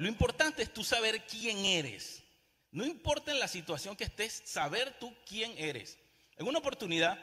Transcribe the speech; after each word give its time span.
lo 0.00 0.08
importante 0.08 0.62
es 0.62 0.72
tú 0.72 0.82
saber 0.82 1.26
quién 1.26 1.58
eres. 1.58 2.22
No 2.70 2.86
importa 2.86 3.32
en 3.32 3.38
la 3.38 3.46
situación 3.46 3.96
que 3.96 4.04
estés, 4.04 4.42
saber 4.46 4.98
tú 4.98 5.14
quién 5.26 5.52
eres. 5.58 5.98
En 6.38 6.48
una 6.48 6.58
oportunidad, 6.58 7.22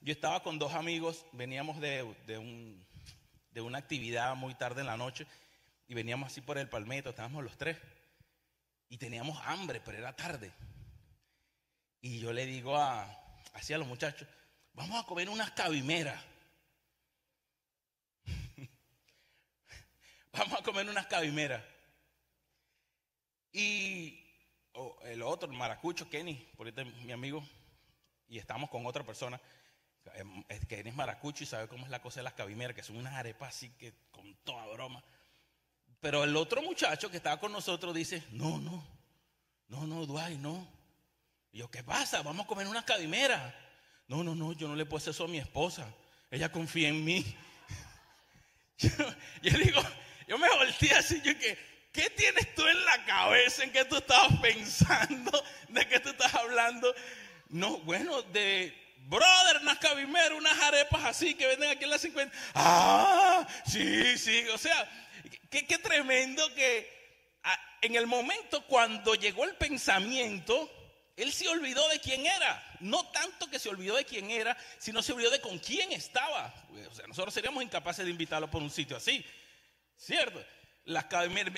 yo 0.00 0.14
estaba 0.14 0.42
con 0.42 0.58
dos 0.58 0.72
amigos, 0.72 1.26
veníamos 1.32 1.78
de, 1.78 2.04
un, 2.38 2.86
de 3.50 3.60
una 3.60 3.76
actividad 3.76 4.34
muy 4.34 4.54
tarde 4.54 4.80
en 4.80 4.86
la 4.86 4.96
noche 4.96 5.26
y 5.88 5.92
veníamos 5.92 6.32
así 6.32 6.40
por 6.40 6.56
el 6.56 6.70
palmeto, 6.70 7.10
estábamos 7.10 7.44
los 7.44 7.58
tres 7.58 7.76
y 8.88 8.96
teníamos 8.96 9.38
hambre, 9.44 9.82
pero 9.84 9.98
era 9.98 10.16
tarde. 10.16 10.54
Y 12.00 12.18
yo 12.18 12.32
le 12.32 12.46
digo 12.46 12.78
a, 12.78 13.14
así 13.52 13.74
a 13.74 13.78
los 13.78 13.86
muchachos, 13.86 14.26
vamos 14.72 15.04
a 15.04 15.06
comer 15.06 15.28
unas 15.28 15.50
cabimeras. 15.50 16.24
vamos 20.32 20.58
a 20.58 20.62
comer 20.62 20.88
unas 20.88 21.06
cabimeras. 21.08 21.75
Y 23.58 24.22
el 25.04 25.22
otro, 25.22 25.50
el 25.50 25.56
maracucho, 25.56 26.10
Kenny, 26.10 26.34
por 26.58 26.66
ahí 26.66 26.74
mi 27.06 27.12
amigo, 27.12 27.42
y 28.28 28.36
estamos 28.36 28.68
con 28.68 28.84
otra 28.84 29.02
persona, 29.02 29.40
em, 30.12 30.44
Kenny 30.68 30.90
es 30.90 30.94
maracucho 30.94 31.42
y 31.42 31.46
sabe 31.46 31.66
cómo 31.66 31.86
es 31.86 31.90
la 31.90 32.02
cosa 32.02 32.20
de 32.20 32.24
las 32.24 32.34
cabimeras, 32.34 32.76
que 32.76 32.82
son 32.82 32.98
unas 32.98 33.14
arepas 33.14 33.56
así 33.56 33.70
que 33.78 33.94
con 34.10 34.34
toda 34.44 34.66
broma. 34.66 35.02
Pero 36.00 36.22
el 36.22 36.36
otro 36.36 36.60
muchacho 36.60 37.10
que 37.10 37.16
estaba 37.16 37.40
con 37.40 37.50
nosotros 37.50 37.94
dice, 37.94 38.22
no, 38.30 38.58
no, 38.58 38.86
no, 39.68 39.86
no, 39.86 40.04
Duay, 40.04 40.36
no. 40.36 40.68
Y 41.50 41.60
yo, 41.60 41.70
¿qué 41.70 41.82
pasa? 41.82 42.20
Vamos 42.20 42.44
a 42.44 42.46
comer 42.46 42.66
unas 42.66 42.84
cabimeras. 42.84 43.54
No, 44.06 44.22
no, 44.22 44.34
no, 44.34 44.52
yo 44.52 44.68
no 44.68 44.76
le 44.76 44.84
puedo 44.84 44.98
hacer 44.98 45.12
eso 45.12 45.24
a 45.24 45.28
mi 45.28 45.38
esposa. 45.38 45.90
Ella 46.30 46.52
confía 46.52 46.90
en 46.90 47.02
mí. 47.02 47.24
Yo, 49.42 49.58
digo, 49.58 49.80
yo 50.28 50.36
me 50.36 50.50
volteé 50.50 50.92
así, 50.92 51.22
yo 51.22 51.38
que, 51.38 51.56
¿qué 51.96 52.10
tienes 52.10 52.54
tú 52.54 52.66
en 52.66 52.84
la 52.84 53.04
cabeza? 53.06 53.64
¿En 53.64 53.72
qué 53.72 53.84
tú 53.86 53.96
estabas 53.96 54.38
pensando? 54.42 55.44
¿De 55.68 55.88
qué 55.88 55.98
tú 55.98 56.10
estás 56.10 56.34
hablando? 56.34 56.94
No, 57.48 57.78
bueno, 57.78 58.22
de 58.22 58.74
brother, 59.06 59.62
unas 59.62 59.78
cabimeras, 59.78 60.38
unas 60.38 60.60
arepas 60.62 61.04
así 61.04 61.34
que 61.34 61.46
venden 61.46 61.70
aquí 61.70 61.84
en 61.84 61.90
la 61.90 61.98
50. 61.98 62.36
Ah, 62.54 63.46
sí, 63.66 64.18
sí, 64.18 64.46
o 64.48 64.58
sea, 64.58 64.88
qué, 65.50 65.78
tremendo 65.78 66.54
que 66.54 66.94
en 67.80 67.94
el 67.94 68.06
momento 68.06 68.64
cuando 68.66 69.14
llegó 69.14 69.44
el 69.44 69.54
pensamiento, 69.54 70.70
él 71.16 71.32
se 71.32 71.48
olvidó 71.48 71.88
de 71.88 72.00
quién 72.00 72.26
era. 72.26 72.62
No 72.80 73.06
tanto 73.10 73.48
que 73.48 73.58
se 73.58 73.70
olvidó 73.70 73.96
de 73.96 74.04
quién 74.04 74.30
era, 74.30 74.56
sino 74.78 75.02
se 75.02 75.12
olvidó 75.12 75.30
de 75.30 75.40
con 75.40 75.58
quién 75.58 75.92
estaba. 75.92 76.52
O 76.90 76.94
sea, 76.94 77.06
nosotros 77.06 77.32
seríamos 77.32 77.62
incapaces 77.62 78.04
de 78.04 78.10
invitarlo 78.10 78.50
por 78.50 78.60
un 78.60 78.70
sitio 78.70 78.96
así. 78.96 79.24
¿Cierto? 79.96 80.44
Las 80.86 81.06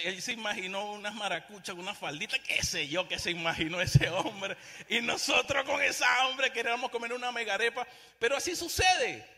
él 0.05 0.23
se 0.23 0.33
imaginó 0.33 0.93
unas 0.93 1.15
maracuchas, 1.15 1.77
unas 1.77 1.99
falditas, 1.99 2.41
qué 2.41 2.63
sé 2.65 2.89
yo, 2.89 3.07
qué 3.07 3.19
se 3.19 3.31
imaginó 3.31 3.79
ese 3.79 4.09
hombre. 4.09 4.57
Y 4.89 5.03
nosotros 5.03 5.65
con 5.65 5.83
esa 5.83 6.27
hombre 6.27 6.51
queríamos 6.51 6.91
comer 6.91 7.13
una 7.13 7.31
megarepa. 7.31 7.87
Pero 8.19 8.39
así 8.39 8.57
sucede. 8.57 9.29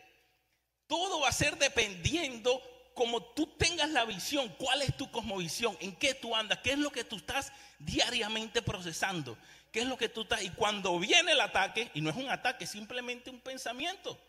Todo 0.86 1.20
va 1.20 1.28
a 1.28 1.32
ser 1.32 1.58
dependiendo 1.58 2.62
como 2.94 3.20
tú 3.32 3.48
tengas 3.56 3.90
la 3.90 4.04
visión, 4.04 4.48
cuál 4.58 4.82
es 4.82 4.96
tu 4.96 5.10
cosmovisión, 5.10 5.76
en 5.80 5.96
qué 5.96 6.14
tú 6.14 6.36
andas, 6.36 6.58
qué 6.58 6.72
es 6.72 6.78
lo 6.78 6.90
que 6.90 7.02
tú 7.02 7.16
estás 7.16 7.52
diariamente 7.80 8.62
procesando. 8.62 9.36
¿Qué 9.72 9.80
es 9.80 9.86
lo 9.86 9.96
que 9.96 10.08
tú 10.08 10.22
estás? 10.22 10.42
Y 10.42 10.50
cuando 10.50 10.98
viene 11.00 11.32
el 11.32 11.40
ataque, 11.40 11.90
y 11.94 12.00
no 12.00 12.10
es 12.10 12.16
un 12.16 12.28
ataque, 12.28 12.64
es 12.64 12.70
simplemente 12.70 13.28
un 13.28 13.40
pensamiento, 13.40 14.20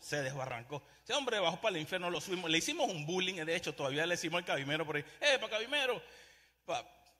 se 0.00 0.22
desbarrancó. 0.22 0.82
Ese 1.02 1.14
hombre 1.14 1.38
bajó 1.38 1.60
para 1.60 1.76
el 1.76 1.82
infierno, 1.82 2.10
lo 2.10 2.20
subimos, 2.20 2.50
le 2.50 2.58
hicimos 2.58 2.90
un 2.90 3.06
bullying, 3.06 3.44
de 3.44 3.56
hecho 3.56 3.74
todavía 3.74 4.04
le 4.06 4.14
hicimos 4.14 4.38
al 4.38 4.44
cabimero 4.44 4.84
por 4.84 4.96
ahí, 4.96 5.04
¡eh, 5.20 5.38
para 5.38 5.50
cabimero! 5.50 6.02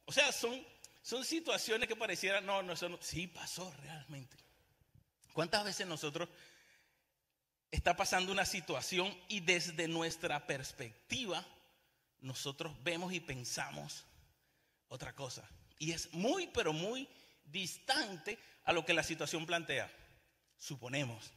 o 0.04 0.12
sea, 0.12 0.30
son, 0.30 0.64
son 1.02 1.24
situaciones 1.24 1.88
que 1.88 1.96
parecieran, 1.96 2.44
no, 2.44 2.62
no, 2.62 2.74
eso 2.74 2.88
no, 2.88 2.98
sí 3.00 3.26
pasó 3.26 3.72
realmente. 3.82 4.36
¿Cuántas 5.32 5.64
veces 5.64 5.86
nosotros 5.86 6.28
está 7.70 7.96
pasando 7.96 8.32
una 8.32 8.44
situación 8.44 9.16
y 9.28 9.40
desde 9.40 9.88
nuestra 9.88 10.46
perspectiva 10.46 11.44
nosotros 12.20 12.72
vemos 12.82 13.12
y 13.12 13.20
pensamos 13.20 14.04
otra 14.88 15.14
cosa? 15.14 15.48
Y 15.78 15.92
es 15.92 16.12
muy, 16.12 16.48
pero 16.48 16.72
muy 16.72 17.08
distante 17.44 18.38
a 18.64 18.72
lo 18.72 18.84
que 18.84 18.92
la 18.92 19.02
situación 19.02 19.46
plantea. 19.46 19.90
Suponemos, 20.58 21.32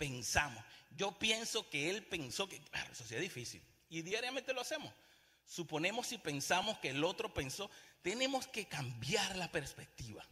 pensamos. 0.00 0.64
Yo 0.96 1.12
pienso 1.12 1.68
que 1.68 1.90
él 1.90 2.02
pensó 2.02 2.48
que, 2.48 2.58
claro, 2.58 2.90
eso 2.90 3.04
sí 3.04 3.14
es 3.14 3.20
difícil. 3.20 3.62
Y 3.90 4.00
diariamente 4.00 4.54
lo 4.54 4.62
hacemos. 4.62 4.90
Suponemos 5.44 6.10
y 6.12 6.18
pensamos 6.18 6.78
que 6.78 6.88
el 6.88 7.04
otro 7.04 7.32
pensó. 7.34 7.70
Tenemos 8.00 8.46
que 8.46 8.64
cambiar 8.64 9.36
la 9.36 9.52
perspectiva. 9.52 10.24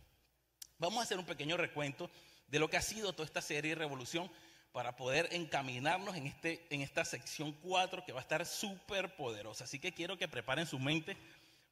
Vamos 0.78 1.00
a 1.00 1.02
hacer 1.02 1.18
un 1.18 1.26
pequeño 1.26 1.58
recuento 1.58 2.10
de 2.46 2.58
lo 2.58 2.70
que 2.70 2.78
ha 2.78 2.82
sido 2.82 3.12
toda 3.12 3.26
esta 3.26 3.42
serie 3.42 3.72
de 3.72 3.74
Revolución 3.74 4.30
para 4.72 4.96
poder 4.96 5.28
encaminarnos 5.32 6.16
en, 6.16 6.26
este, 6.26 6.66
en 6.70 6.80
esta 6.80 7.04
sección 7.04 7.52
4 7.52 8.06
que 8.06 8.12
va 8.12 8.20
a 8.20 8.22
estar 8.22 8.46
súper 8.46 9.14
poderosa. 9.16 9.64
Así 9.64 9.78
que 9.78 9.92
quiero 9.92 10.16
que 10.16 10.28
preparen 10.28 10.66
su 10.66 10.78
mente 10.78 11.14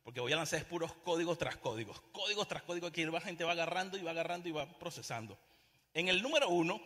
porque 0.05 0.21
voy 0.21 0.33
a 0.35 0.37
lanzar 0.37 0.63
puros 0.67 0.93
códigos 1.03 1.39
tras 1.39 1.57
códigos. 1.57 1.99
Códigos 2.13 2.47
tras 2.47 2.63
códigos 2.63 2.91
que 2.91 3.07
la 3.07 3.21
gente 3.23 3.45
va 3.45 3.53
agarrando 3.53 3.97
y 3.97 4.03
va 4.03 4.11
agarrando 4.11 4.49
y 4.51 4.53
va 4.53 4.67
procesando. 4.79 5.39
En 5.95 6.09
el 6.09 6.21
número 6.21 6.51
uno, 6.51 6.79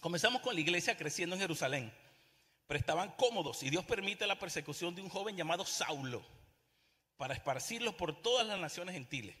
comenzamos 0.00 0.42
con 0.42 0.54
la 0.54 0.60
iglesia 0.60 0.96
creciendo 0.96 1.36
en 1.36 1.42
Jerusalén. 1.42 1.92
Pero 2.66 2.80
estaban 2.80 3.12
cómodos 3.12 3.62
y 3.62 3.70
Dios 3.70 3.84
permite 3.84 4.26
la 4.26 4.38
persecución 4.38 4.94
de 4.94 5.02
un 5.02 5.08
joven 5.08 5.36
llamado 5.36 5.64
Saulo 5.64 6.24
para 7.16 7.34
esparcirlos 7.34 7.94
por 7.94 8.20
todas 8.20 8.46
las 8.46 8.58
naciones 8.58 8.94
gentiles. 8.94 9.36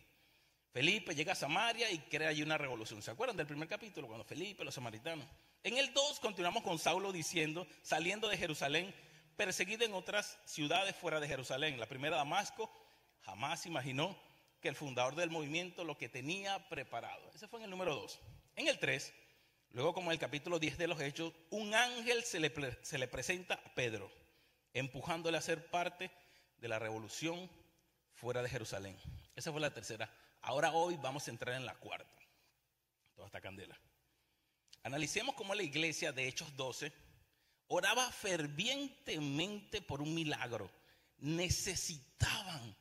Felipe 0.72 1.14
llega 1.14 1.32
a 1.32 1.36
Samaria 1.36 1.90
y 1.90 1.98
crea 1.98 2.28
allí 2.28 2.42
una 2.42 2.58
revolución. 2.58 3.02
¿Se 3.02 3.10
acuerdan 3.10 3.36
del 3.36 3.46
primer 3.46 3.68
capítulo? 3.68 4.06
Cuando 4.06 4.24
Felipe, 4.24 4.64
los 4.64 4.74
samaritanos. 4.74 5.26
En 5.62 5.76
el 5.78 5.92
2 5.92 6.20
continuamos 6.20 6.62
con 6.62 6.78
Saulo 6.78 7.12
diciendo, 7.12 7.66
saliendo 7.82 8.28
de 8.28 8.36
Jerusalén, 8.36 8.94
perseguido 9.36 9.84
en 9.84 9.94
otras 9.94 10.38
ciudades 10.44 10.94
fuera 10.94 11.18
de 11.18 11.28
Jerusalén. 11.28 11.80
La 11.80 11.86
primera 11.86 12.16
Damasco, 12.16 12.70
Jamás 13.26 13.66
imaginó 13.66 14.16
que 14.60 14.68
el 14.68 14.76
fundador 14.76 15.16
del 15.16 15.30
movimiento 15.30 15.82
lo 15.82 15.98
que 15.98 16.08
tenía 16.08 16.68
preparado. 16.68 17.28
Ese 17.34 17.48
fue 17.48 17.58
en 17.58 17.64
el 17.64 17.70
número 17.70 17.94
2. 17.96 18.20
En 18.54 18.68
el 18.68 18.78
3, 18.78 19.12
luego 19.76 19.92
como 19.92 20.10
en 20.10 20.14
el 20.14 20.18
capítulo 20.18 20.58
10 20.58 20.78
de 20.78 20.86
los 20.88 20.98
Hechos, 21.02 21.34
un 21.50 21.74
ángel 21.74 22.24
se 22.24 22.40
le, 22.40 22.50
se 22.80 22.96
le 22.96 23.08
presenta 23.08 23.60
a 23.62 23.74
Pedro, 23.74 24.10
empujándole 24.72 25.36
a 25.36 25.42
ser 25.42 25.66
parte 25.66 26.10
de 26.56 26.68
la 26.68 26.78
revolución 26.78 27.50
fuera 28.14 28.42
de 28.42 28.48
Jerusalén. 28.48 28.96
Esa 29.34 29.52
fue 29.52 29.60
la 29.60 29.74
tercera. 29.74 30.10
Ahora 30.40 30.72
hoy 30.72 30.96
vamos 30.96 31.28
a 31.28 31.30
entrar 31.30 31.54
en 31.56 31.66
la 31.66 31.74
cuarta. 31.74 32.08
Toda 33.14 33.26
esta 33.26 33.42
candela. 33.42 33.78
Analicemos 34.82 35.34
cómo 35.34 35.54
la 35.54 35.62
iglesia 35.62 36.10
de 36.10 36.26
Hechos 36.26 36.56
12 36.56 36.90
oraba 37.68 38.10
fervientemente 38.10 39.82
por 39.82 40.00
un 40.00 40.14
milagro. 40.14 40.70
Necesitaban 41.18 42.74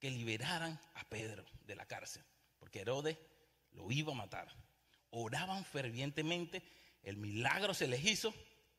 que 0.00 0.10
liberaran 0.10 0.80
a 0.94 1.04
Pedro 1.04 1.44
de 1.60 1.76
la 1.76 1.86
cárcel, 1.86 2.24
porque 2.58 2.80
Herodes 2.80 3.16
lo 3.70 3.92
iba 3.92 4.10
a 4.10 4.16
matar. 4.16 4.65
Oraban 5.18 5.64
fervientemente, 5.64 6.62
el 7.02 7.16
milagro 7.16 7.72
se 7.72 7.88
les 7.88 8.04
hizo, 8.04 8.34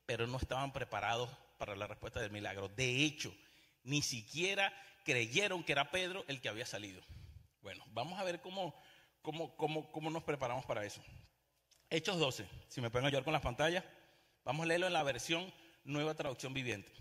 pero 0.06 0.28
no 0.28 0.36
estaban 0.36 0.72
preparados 0.72 1.28
para 1.58 1.74
la 1.74 1.88
respuesta 1.88 2.20
del 2.20 2.30
milagro. 2.30 2.68
De 2.68 3.02
hecho, 3.02 3.34
ni 3.82 4.02
siquiera 4.02 4.72
creyeron 5.04 5.64
que 5.64 5.72
era 5.72 5.90
Pedro 5.90 6.24
el 6.28 6.40
que 6.40 6.48
había 6.48 6.64
salido. 6.64 7.02
Bueno, 7.60 7.84
vamos 7.90 8.20
a 8.20 8.22
ver 8.22 8.40
cómo, 8.40 8.72
cómo, 9.20 9.56
cómo, 9.56 9.90
cómo 9.90 10.10
nos 10.10 10.22
preparamos 10.22 10.64
para 10.64 10.84
eso. 10.84 11.02
Hechos 11.90 12.20
12, 12.20 12.46
si 12.68 12.80
me 12.80 12.88
pueden 12.88 13.06
ayudar 13.06 13.24
con 13.24 13.32
las 13.32 13.42
pantallas, 13.42 13.82
vamos 14.44 14.62
a 14.62 14.66
leerlo 14.68 14.86
en 14.86 14.92
la 14.92 15.02
versión 15.02 15.52
Nueva 15.82 16.14
Traducción 16.14 16.54
Viviente. 16.54 16.92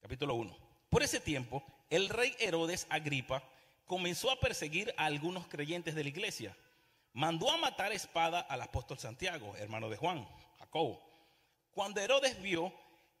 Capítulo 0.00 0.34
1. 0.36 0.56
Por 0.88 1.02
ese 1.02 1.20
tiempo, 1.20 1.62
el 1.90 2.08
rey 2.08 2.34
Herodes 2.38 2.86
Agripa 2.88 3.42
comenzó 3.84 4.30
a 4.30 4.40
perseguir 4.40 4.94
a 4.96 5.04
algunos 5.04 5.46
creyentes 5.48 5.94
de 5.94 6.04
la 6.04 6.08
iglesia. 6.08 6.56
Mandó 7.14 7.50
a 7.50 7.58
matar 7.58 7.92
espada 7.92 8.40
al 8.40 8.62
apóstol 8.62 8.98
Santiago, 8.98 9.54
hermano 9.56 9.90
de 9.90 9.96
Juan, 9.96 10.26
Jacobo. 10.58 11.02
Cuando 11.70 12.00
Herodes 12.00 12.40
vio 12.40 12.72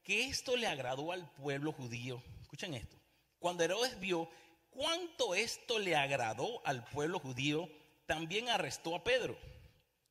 que 0.02 0.28
esto 0.28 0.56
le 0.56 0.66
agradó 0.66 1.12
al 1.12 1.30
pueblo 1.32 1.72
judío, 1.72 2.22
escuchen 2.40 2.74
esto, 2.74 2.96
cuando 3.38 3.64
Herodes 3.64 4.00
vio 4.00 4.30
cuánto 4.70 5.34
esto 5.34 5.78
le 5.78 5.94
agradó 5.94 6.66
al 6.66 6.84
pueblo 6.84 7.18
judío, 7.18 7.68
también 8.06 8.48
arrestó 8.48 8.94
a 8.94 9.04
Pedro. 9.04 9.36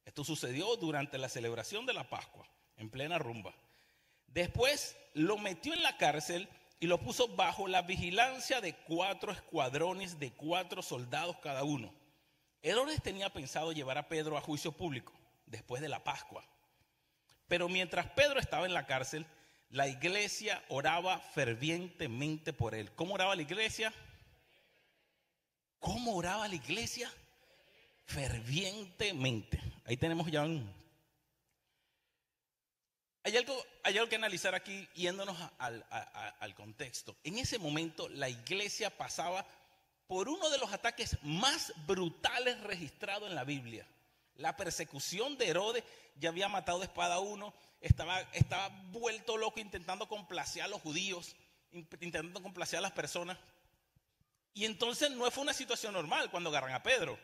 Esto 0.06 0.24
sucedió 0.24 0.75
durante 0.75 1.18
la 1.18 1.30
celebración 1.30 1.86
de 1.86 1.94
la 1.94 2.10
Pascua, 2.10 2.48
en 2.78 2.89
plena 2.89 3.18
rumba. 3.18 3.54
Después 4.28 4.95
lo 5.13 5.38
metió 5.38 5.74
en 5.74 5.83
la 5.83 5.98
cárcel 5.98 6.48
y 6.80 6.88
lo 6.88 7.00
puso 7.00 7.28
bajo 7.36 7.68
la 7.68 7.81
vigilancia 7.81 8.62
de 8.62 8.75
cuatro 8.75 9.31
escuadrones 9.31 10.19
de 10.19 10.31
cuatro 10.31 10.81
soldados 10.81 11.38
cada 11.38 11.63
uno. 11.63 11.94
Herodes 12.61 13.01
tenía 13.01 13.31
pensado 13.31 13.71
llevar 13.71 13.97
a 13.97 14.07
Pedro 14.07 14.37
a 14.37 14.41
juicio 14.41 14.71
público 14.71 15.13
después 15.47 15.81
de 15.81 15.89
la 15.89 16.03
Pascua. 16.03 16.45
Pero 17.47 17.67
mientras 17.67 18.07
Pedro 18.11 18.39
estaba 18.39 18.65
en 18.65 18.73
la 18.73 18.85
cárcel, 18.85 19.25
la 19.71 19.87
iglesia 19.87 20.63
oraba 20.69 21.19
fervientemente 21.19 22.53
por 22.53 22.75
él. 22.75 22.91
¿Cómo 22.93 23.15
oraba 23.15 23.35
la 23.35 23.41
iglesia? 23.41 23.93
¿Cómo 25.79 26.15
oraba 26.15 26.47
la 26.47 26.55
iglesia? 26.55 27.11
Fervientemente. 28.05 29.59
Ahí 29.85 29.97
tenemos 29.97 30.29
ya 30.29 30.43
un... 30.43 30.71
Hay 33.23 33.37
algo, 33.37 33.55
hay 33.83 33.97
algo 33.97 34.09
que 34.09 34.15
analizar 34.15 34.55
aquí 34.55 34.87
yéndonos 34.95 35.37
al, 35.59 35.85
al 35.89 36.55
contexto. 36.55 37.15
En 37.23 37.37
ese 37.37 37.59
momento 37.59 38.09
la 38.09 38.29
iglesia 38.29 38.89
pasaba 38.97 39.45
por 40.11 40.27
uno 40.27 40.49
de 40.49 40.57
los 40.57 40.73
ataques 40.73 41.17
más 41.21 41.71
brutales 41.87 42.59
registrados 42.63 43.29
en 43.29 43.33
la 43.33 43.45
Biblia. 43.45 43.87
La 44.35 44.57
persecución 44.57 45.37
de 45.37 45.47
Herodes 45.47 45.85
ya 46.17 46.27
había 46.27 46.49
matado 46.49 46.79
de 46.79 46.87
espada 46.87 47.15
a 47.15 47.19
uno, 47.19 47.53
estaba, 47.79 48.19
estaba 48.33 48.67
vuelto 48.91 49.37
loco 49.37 49.61
intentando 49.61 50.09
complacer 50.09 50.63
a 50.63 50.67
los 50.67 50.81
judíos, 50.81 51.33
intentando 51.71 52.43
complacer 52.43 52.79
a 52.79 52.81
las 52.81 52.91
personas. 52.91 53.37
Y 54.53 54.65
entonces 54.65 55.11
no 55.11 55.31
fue 55.31 55.43
una 55.43 55.53
situación 55.53 55.93
normal 55.93 56.29
cuando 56.29 56.49
agarran 56.49 56.73
a 56.73 56.83
Pedro. 56.83 57.17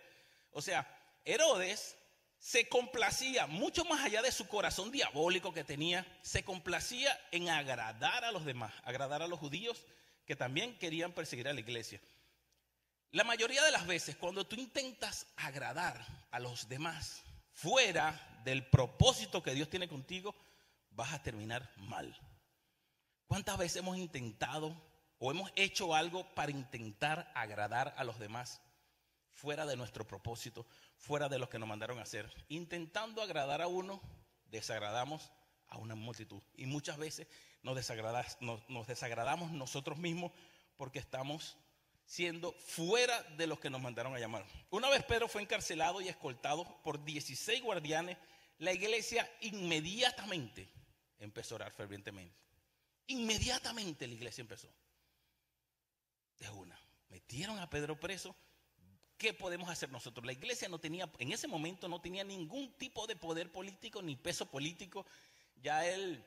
O 0.54 0.62
sea, 0.62 0.88
Herodes 1.26 1.98
se 2.40 2.70
complacía, 2.70 3.48
mucho 3.48 3.84
más 3.84 4.06
allá 4.06 4.22
de 4.22 4.32
su 4.32 4.48
corazón 4.48 4.94
diabólico 4.94 5.54
que 5.54 5.66
tenía, 5.66 6.08
se 6.22 6.46
complacía 6.46 7.20
en 7.32 7.50
agradar 7.50 8.24
a 8.24 8.32
los 8.32 8.46
demás, 8.46 8.72
agradar 8.86 9.22
a 9.22 9.28
los 9.28 9.40
judíos 9.40 9.86
que 10.26 10.38
también 10.38 10.80
querían 10.80 11.12
perseguir 11.12 11.50
a 11.50 11.54
la 11.54 11.60
iglesia. 11.60 12.00
La 13.12 13.24
mayoría 13.24 13.64
de 13.64 13.72
las 13.72 13.88
veces 13.88 14.18
cuando 14.18 14.46
tú 14.46 14.56
intentas 14.58 15.28
agradar 15.38 16.06
a 16.30 16.40
los 16.40 16.68
demás 16.68 17.24
fuera 17.54 18.42
del 18.44 18.70
propósito 18.70 19.42
que 19.42 19.54
Dios 19.54 19.70
tiene 19.70 19.88
contigo, 19.88 20.36
vas 20.92 21.14
a 21.14 21.24
terminar 21.24 21.72
mal. 21.78 22.16
¿Cuántas 23.26 23.58
veces 23.58 23.78
hemos 23.78 23.98
intentado 23.98 24.76
o 25.20 25.32
hemos 25.32 25.52
hecho 25.56 25.96
algo 25.96 26.34
para 26.36 26.52
intentar 26.52 27.32
agradar 27.34 27.94
a 27.98 28.04
los 28.04 28.20
demás 28.20 28.62
fuera 29.32 29.66
de 29.66 29.78
nuestro 29.78 30.06
propósito, 30.06 30.66
fuera 30.98 31.30
de 31.30 31.40
lo 31.40 31.50
que 31.50 31.60
nos 31.60 31.70
mandaron 31.70 32.00
a 32.00 32.04
hacer? 32.04 32.30
Intentando 32.50 33.22
agradar 33.22 33.62
a 33.62 33.68
uno, 33.68 34.02
desagradamos 34.46 35.32
a 35.70 35.78
una 35.78 35.96
multitud. 35.96 36.44
Y 36.56 36.66
muchas 36.66 36.98
veces 36.98 37.28
nos, 37.62 38.70
nos 38.70 38.88
desagradamos 38.88 39.52
nosotros 39.52 39.98
mismos 39.98 40.32
porque 40.76 41.00
estamos 41.00 41.58
siendo 42.08 42.54
fuera 42.54 43.22
de 43.36 43.46
los 43.48 43.60
que 43.60 43.70
nos 43.70 43.82
mandaron 43.82 44.16
a 44.16 44.20
llamar. 44.20 44.46
Una 44.70 44.90
vez 44.90 45.04
Pedro 45.04 45.28
fue 45.28 45.42
encarcelado 45.42 46.00
y 46.02 46.08
escoltado 46.08 46.66
por 46.82 47.04
16 47.04 47.62
guardianes, 47.62 48.18
la 48.60 48.72
iglesia 48.74 49.30
inmediatamente 49.42 50.70
empezó 51.20 51.56
a 51.56 51.58
orar 51.58 51.74
fervientemente. 51.74 52.34
Inmediatamente 53.08 54.08
la 54.08 54.14
iglesia 54.14 54.42
empezó. 54.42 54.70
De 56.40 56.50
una. 56.50 56.80
Metieron 57.10 57.60
a 57.60 57.70
Pedro 57.70 58.00
preso. 58.00 58.36
¿Qué 59.18 59.34
podemos 59.34 59.70
hacer 59.70 59.92
nosotros? 59.92 60.26
La 60.26 60.32
iglesia 60.32 60.70
no 60.70 60.80
tenía, 60.80 61.12
en 61.20 61.34
ese 61.34 61.48
momento 61.48 61.90
no 61.90 62.00
tenía 62.00 62.24
ningún 62.24 62.72
tipo 62.78 63.06
de 63.06 63.16
poder 63.16 63.52
político 63.52 64.02
ni 64.02 64.16
peso 64.16 64.50
político. 64.50 65.06
Ya 65.62 65.86
él 65.86 66.24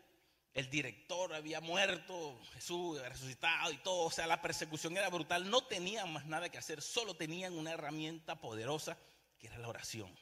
el 0.55 0.69
director 0.69 1.32
había 1.32 1.61
muerto, 1.61 2.41
Jesús 2.55 2.99
había 2.99 3.11
resucitado 3.11 3.73
y 3.73 3.76
todo, 3.79 4.06
o 4.06 4.11
sea, 4.11 4.26
la 4.26 4.43
persecución 4.43 4.97
era 4.97 5.08
brutal, 5.08 5.49
no 5.49 5.62
tenían 5.62 6.12
más 6.12 6.26
nada 6.26 6.49
que 6.49 6.58
hacer, 6.58 6.82
solo 6.82 7.14
tenían 7.14 7.56
una 7.56 7.73
herramienta 7.73 8.41
poderosa 8.41 8.99
que 9.38 9.47
era 9.47 9.58
la 9.58 9.69
oración. 9.69 10.12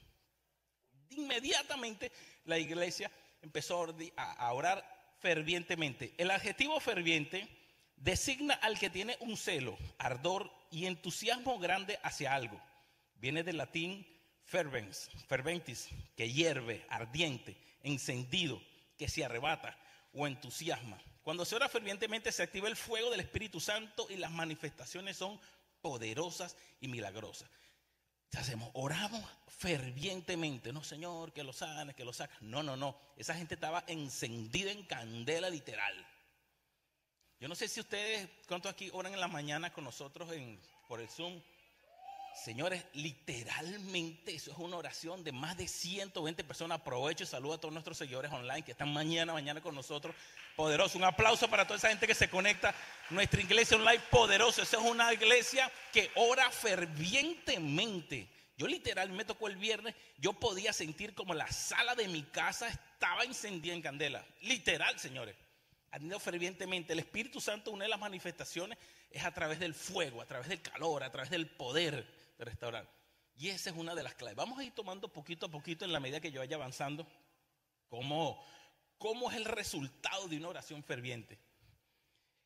Inmediatamente 1.10 2.12
la 2.44 2.58
iglesia 2.58 3.10
empezó 3.40 3.86
a 4.16 4.52
orar 4.52 5.14
fervientemente. 5.20 6.14
El 6.18 6.30
adjetivo 6.30 6.78
ferviente 6.78 7.48
designa 7.96 8.54
al 8.54 8.78
que 8.78 8.90
tiene 8.90 9.16
un 9.20 9.36
celo, 9.36 9.76
ardor 9.98 10.52
y 10.70 10.86
entusiasmo 10.86 11.58
grande 11.58 11.98
hacia 12.02 12.34
algo. 12.34 12.60
Viene 13.14 13.42
del 13.42 13.56
latín 13.56 14.06
fervens, 14.44 15.10
ferventis, 15.26 15.88
que 16.16 16.30
hierve, 16.30 16.86
ardiente, 16.88 17.56
encendido, 17.82 18.62
que 18.96 19.08
se 19.08 19.24
arrebata 19.24 19.76
o 20.18 20.26
entusiasma. 20.26 21.00
Cuando 21.22 21.44
se 21.44 21.54
ora 21.54 21.68
fervientemente 21.68 22.32
se 22.32 22.42
activa 22.42 22.68
el 22.68 22.76
fuego 22.76 23.10
del 23.10 23.20
Espíritu 23.20 23.60
Santo 23.60 24.06
y 24.10 24.16
las 24.16 24.30
manifestaciones 24.30 25.16
son 25.16 25.40
poderosas 25.80 26.56
y 26.80 26.88
milagrosas. 26.88 27.48
¿Qué 28.30 28.38
hacemos? 28.38 28.70
Oramos 28.74 29.24
fervientemente. 29.46 30.72
No, 30.72 30.82
Señor, 30.82 31.32
que 31.32 31.44
lo 31.44 31.52
sane, 31.52 31.94
que 31.94 32.04
lo 32.04 32.12
saca. 32.12 32.36
No, 32.40 32.62
no, 32.62 32.76
no. 32.76 32.98
Esa 33.16 33.34
gente 33.34 33.54
estaba 33.54 33.84
encendida 33.86 34.70
en 34.70 34.84
candela 34.84 35.48
literal. 35.48 35.94
Yo 37.40 37.48
no 37.48 37.54
sé 37.54 37.68
si 37.68 37.80
ustedes, 37.80 38.28
¿cuántos 38.46 38.72
aquí 38.72 38.90
oran 38.92 39.14
en 39.14 39.20
la 39.20 39.28
mañana 39.28 39.72
con 39.72 39.84
nosotros 39.84 40.32
en, 40.32 40.60
por 40.88 41.00
el 41.00 41.08
Zoom? 41.08 41.40
Señores, 42.44 42.84
literalmente 42.94 44.34
eso 44.34 44.52
es 44.52 44.58
una 44.58 44.76
oración 44.76 45.24
de 45.24 45.32
más 45.32 45.56
de 45.56 45.66
120 45.66 46.44
personas. 46.44 46.80
Aprovecho 46.80 47.24
y 47.24 47.26
saludo 47.26 47.54
a 47.54 47.58
todos 47.60 47.72
nuestros 47.72 47.98
seguidores 47.98 48.30
online 48.32 48.62
que 48.62 48.72
están 48.72 48.92
mañana, 48.92 49.32
mañana 49.32 49.60
con 49.60 49.74
nosotros. 49.74 50.14
Poderoso. 50.54 50.98
Un 50.98 51.04
aplauso 51.04 51.48
para 51.48 51.66
toda 51.66 51.78
esa 51.78 51.88
gente 51.88 52.06
que 52.06 52.14
se 52.14 52.30
conecta. 52.30 52.74
Nuestra 53.10 53.40
iglesia 53.40 53.76
online 53.76 54.02
poderosa. 54.10 54.62
Esa 54.62 54.76
es 54.76 54.82
una 54.84 55.12
iglesia 55.12 55.70
que 55.92 56.10
ora 56.14 56.50
fervientemente. 56.50 58.28
Yo 58.56 58.66
literalmente 58.66 59.18
me 59.18 59.24
tocó 59.24 59.48
el 59.48 59.56
viernes, 59.56 59.94
yo 60.18 60.32
podía 60.32 60.72
sentir 60.72 61.14
como 61.14 61.34
la 61.34 61.50
sala 61.50 61.94
de 61.94 62.08
mi 62.08 62.22
casa 62.22 62.68
estaba 62.68 63.24
encendida 63.24 63.74
en 63.74 63.82
candela. 63.82 64.24
Literal, 64.42 64.98
señores. 64.98 65.36
Atiendo 65.90 66.20
fervientemente. 66.20 66.92
El 66.92 66.98
Espíritu 67.00 67.40
Santo, 67.40 67.70
una 67.70 67.84
de 67.84 67.90
las 67.90 68.00
manifestaciones 68.00 68.78
es 69.10 69.24
a 69.24 69.32
través 69.32 69.58
del 69.58 69.74
fuego, 69.74 70.20
a 70.22 70.26
través 70.26 70.48
del 70.48 70.60
calor, 70.60 71.02
a 71.02 71.10
través 71.10 71.30
del 71.30 71.46
poder 71.46 72.17
de 72.38 72.44
restaurar. 72.44 72.88
Y 73.36 73.48
esa 73.48 73.70
es 73.70 73.76
una 73.76 73.94
de 73.94 74.02
las 74.02 74.14
claves. 74.14 74.36
Vamos 74.36 74.58
a 74.58 74.64
ir 74.64 74.72
tomando 74.72 75.12
poquito 75.12 75.46
a 75.46 75.50
poquito 75.50 75.84
en 75.84 75.92
la 75.92 76.00
medida 76.00 76.20
que 76.20 76.32
yo 76.32 76.40
vaya 76.40 76.56
avanzando 76.56 77.06
cómo, 77.88 78.44
cómo 78.96 79.30
es 79.30 79.36
el 79.36 79.44
resultado 79.44 80.26
de 80.28 80.38
una 80.38 80.48
oración 80.48 80.82
ferviente. 80.82 81.38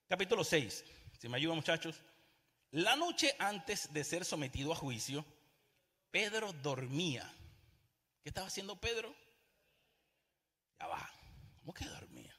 Capítulo 0.09 0.45
6. 0.45 0.85
Si 1.19 1.29
me 1.29 1.37
ayudan 1.37 1.57
muchachos. 1.57 2.03
La 2.73 2.97
noche 2.97 3.35
antes 3.39 3.93
de 3.93 4.03
ser 4.03 4.25
sometido 4.25 4.73
a 4.73 4.77
juicio, 4.77 5.25
Pedro 6.11 6.53
dormía. 6.53 7.31
¿Qué 8.23 8.31
estaba 8.31 8.47
haciendo 8.47 8.77
Pedro? 8.77 9.15
Ya 10.79 10.87
va. 10.87 11.11
¿Cómo 11.61 11.73
que 11.75 11.85
dormía? 11.85 12.35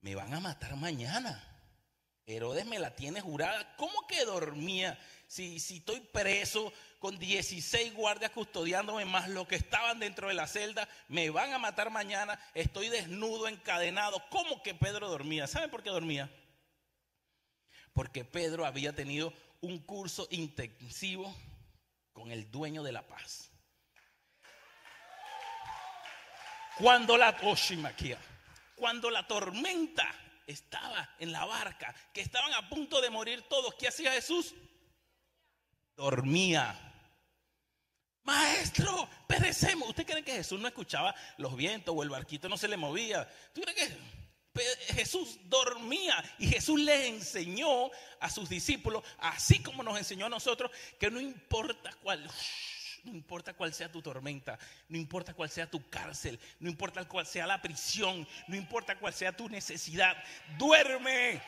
Me 0.00 0.14
van 0.14 0.32
a 0.32 0.40
matar 0.40 0.76
mañana. 0.76 1.57
Herodes 2.28 2.66
me 2.66 2.78
la 2.78 2.94
tiene 2.94 3.22
jurada. 3.22 3.74
¿Cómo 3.76 4.06
que 4.06 4.24
dormía? 4.26 4.98
Si, 5.26 5.58
si 5.60 5.78
estoy 5.78 6.00
preso 6.00 6.72
con 6.98 7.18
16 7.18 7.94
guardias 7.94 8.32
custodiándome 8.32 9.06
más 9.06 9.28
los 9.30 9.48
que 9.48 9.56
estaban 9.56 9.98
dentro 9.98 10.28
de 10.28 10.34
la 10.34 10.46
celda, 10.46 10.86
me 11.08 11.30
van 11.30 11.54
a 11.54 11.58
matar 11.58 11.88
mañana, 11.90 12.38
estoy 12.52 12.90
desnudo, 12.90 13.48
encadenado. 13.48 14.22
¿Cómo 14.28 14.62
que 14.62 14.74
Pedro 14.74 15.08
dormía? 15.08 15.46
¿Saben 15.46 15.70
por 15.70 15.82
qué 15.82 15.88
dormía? 15.88 16.30
Porque 17.94 18.26
Pedro 18.26 18.66
había 18.66 18.94
tenido 18.94 19.32
un 19.62 19.78
curso 19.78 20.28
intensivo 20.30 21.34
con 22.12 22.30
el 22.30 22.50
dueño 22.50 22.82
de 22.82 22.92
la 22.92 23.06
paz. 23.06 23.50
Cuando 26.76 27.16
la 27.16 27.36
cuando 28.76 29.10
la 29.10 29.26
tormenta 29.26 30.14
estaba 30.48 31.14
en 31.18 31.30
la 31.30 31.44
barca, 31.44 31.94
que 32.12 32.22
estaban 32.22 32.52
a 32.54 32.68
punto 32.68 33.00
de 33.00 33.10
morir 33.10 33.42
todos. 33.48 33.74
¿Qué 33.74 33.86
hacía 33.86 34.12
Jesús? 34.12 34.54
Dormía. 35.94 36.76
Maestro, 38.24 39.08
perecemos. 39.26 39.90
¿Usted 39.90 40.06
cree 40.06 40.24
que 40.24 40.32
Jesús 40.32 40.58
no 40.58 40.66
escuchaba 40.66 41.14
los 41.36 41.54
vientos 41.54 41.94
o 41.96 42.02
el 42.02 42.08
barquito 42.08 42.48
no 42.48 42.56
se 42.56 42.68
le 42.68 42.76
movía? 42.76 43.28
¿Tú 43.54 43.60
crees 43.60 43.76
que 43.76 43.96
Jesús 44.94 45.38
dormía 45.44 46.24
y 46.38 46.48
Jesús 46.48 46.80
les 46.80 47.08
enseñó 47.08 47.90
a 48.18 48.30
sus 48.30 48.48
discípulos, 48.48 49.04
así 49.18 49.62
como 49.62 49.82
nos 49.82 49.98
enseñó 49.98 50.26
a 50.26 50.30
nosotros, 50.30 50.70
que 50.98 51.10
no 51.10 51.20
importa 51.20 51.92
cuál 52.02 52.28
no 53.04 53.12
importa 53.12 53.54
cuál 53.54 53.72
sea 53.72 53.90
tu 53.90 54.02
tormenta, 54.02 54.58
no 54.88 54.96
importa 54.96 55.34
cuál 55.34 55.50
sea 55.50 55.70
tu 55.70 55.88
cárcel, 55.88 56.38
no 56.60 56.68
importa 56.68 57.06
cuál 57.06 57.26
sea 57.26 57.46
la 57.46 57.60
prisión, 57.60 58.26
no 58.46 58.56
importa 58.56 58.98
cuál 58.98 59.12
sea 59.12 59.36
tu 59.36 59.48
necesidad, 59.48 60.16
duerme. 60.56 61.40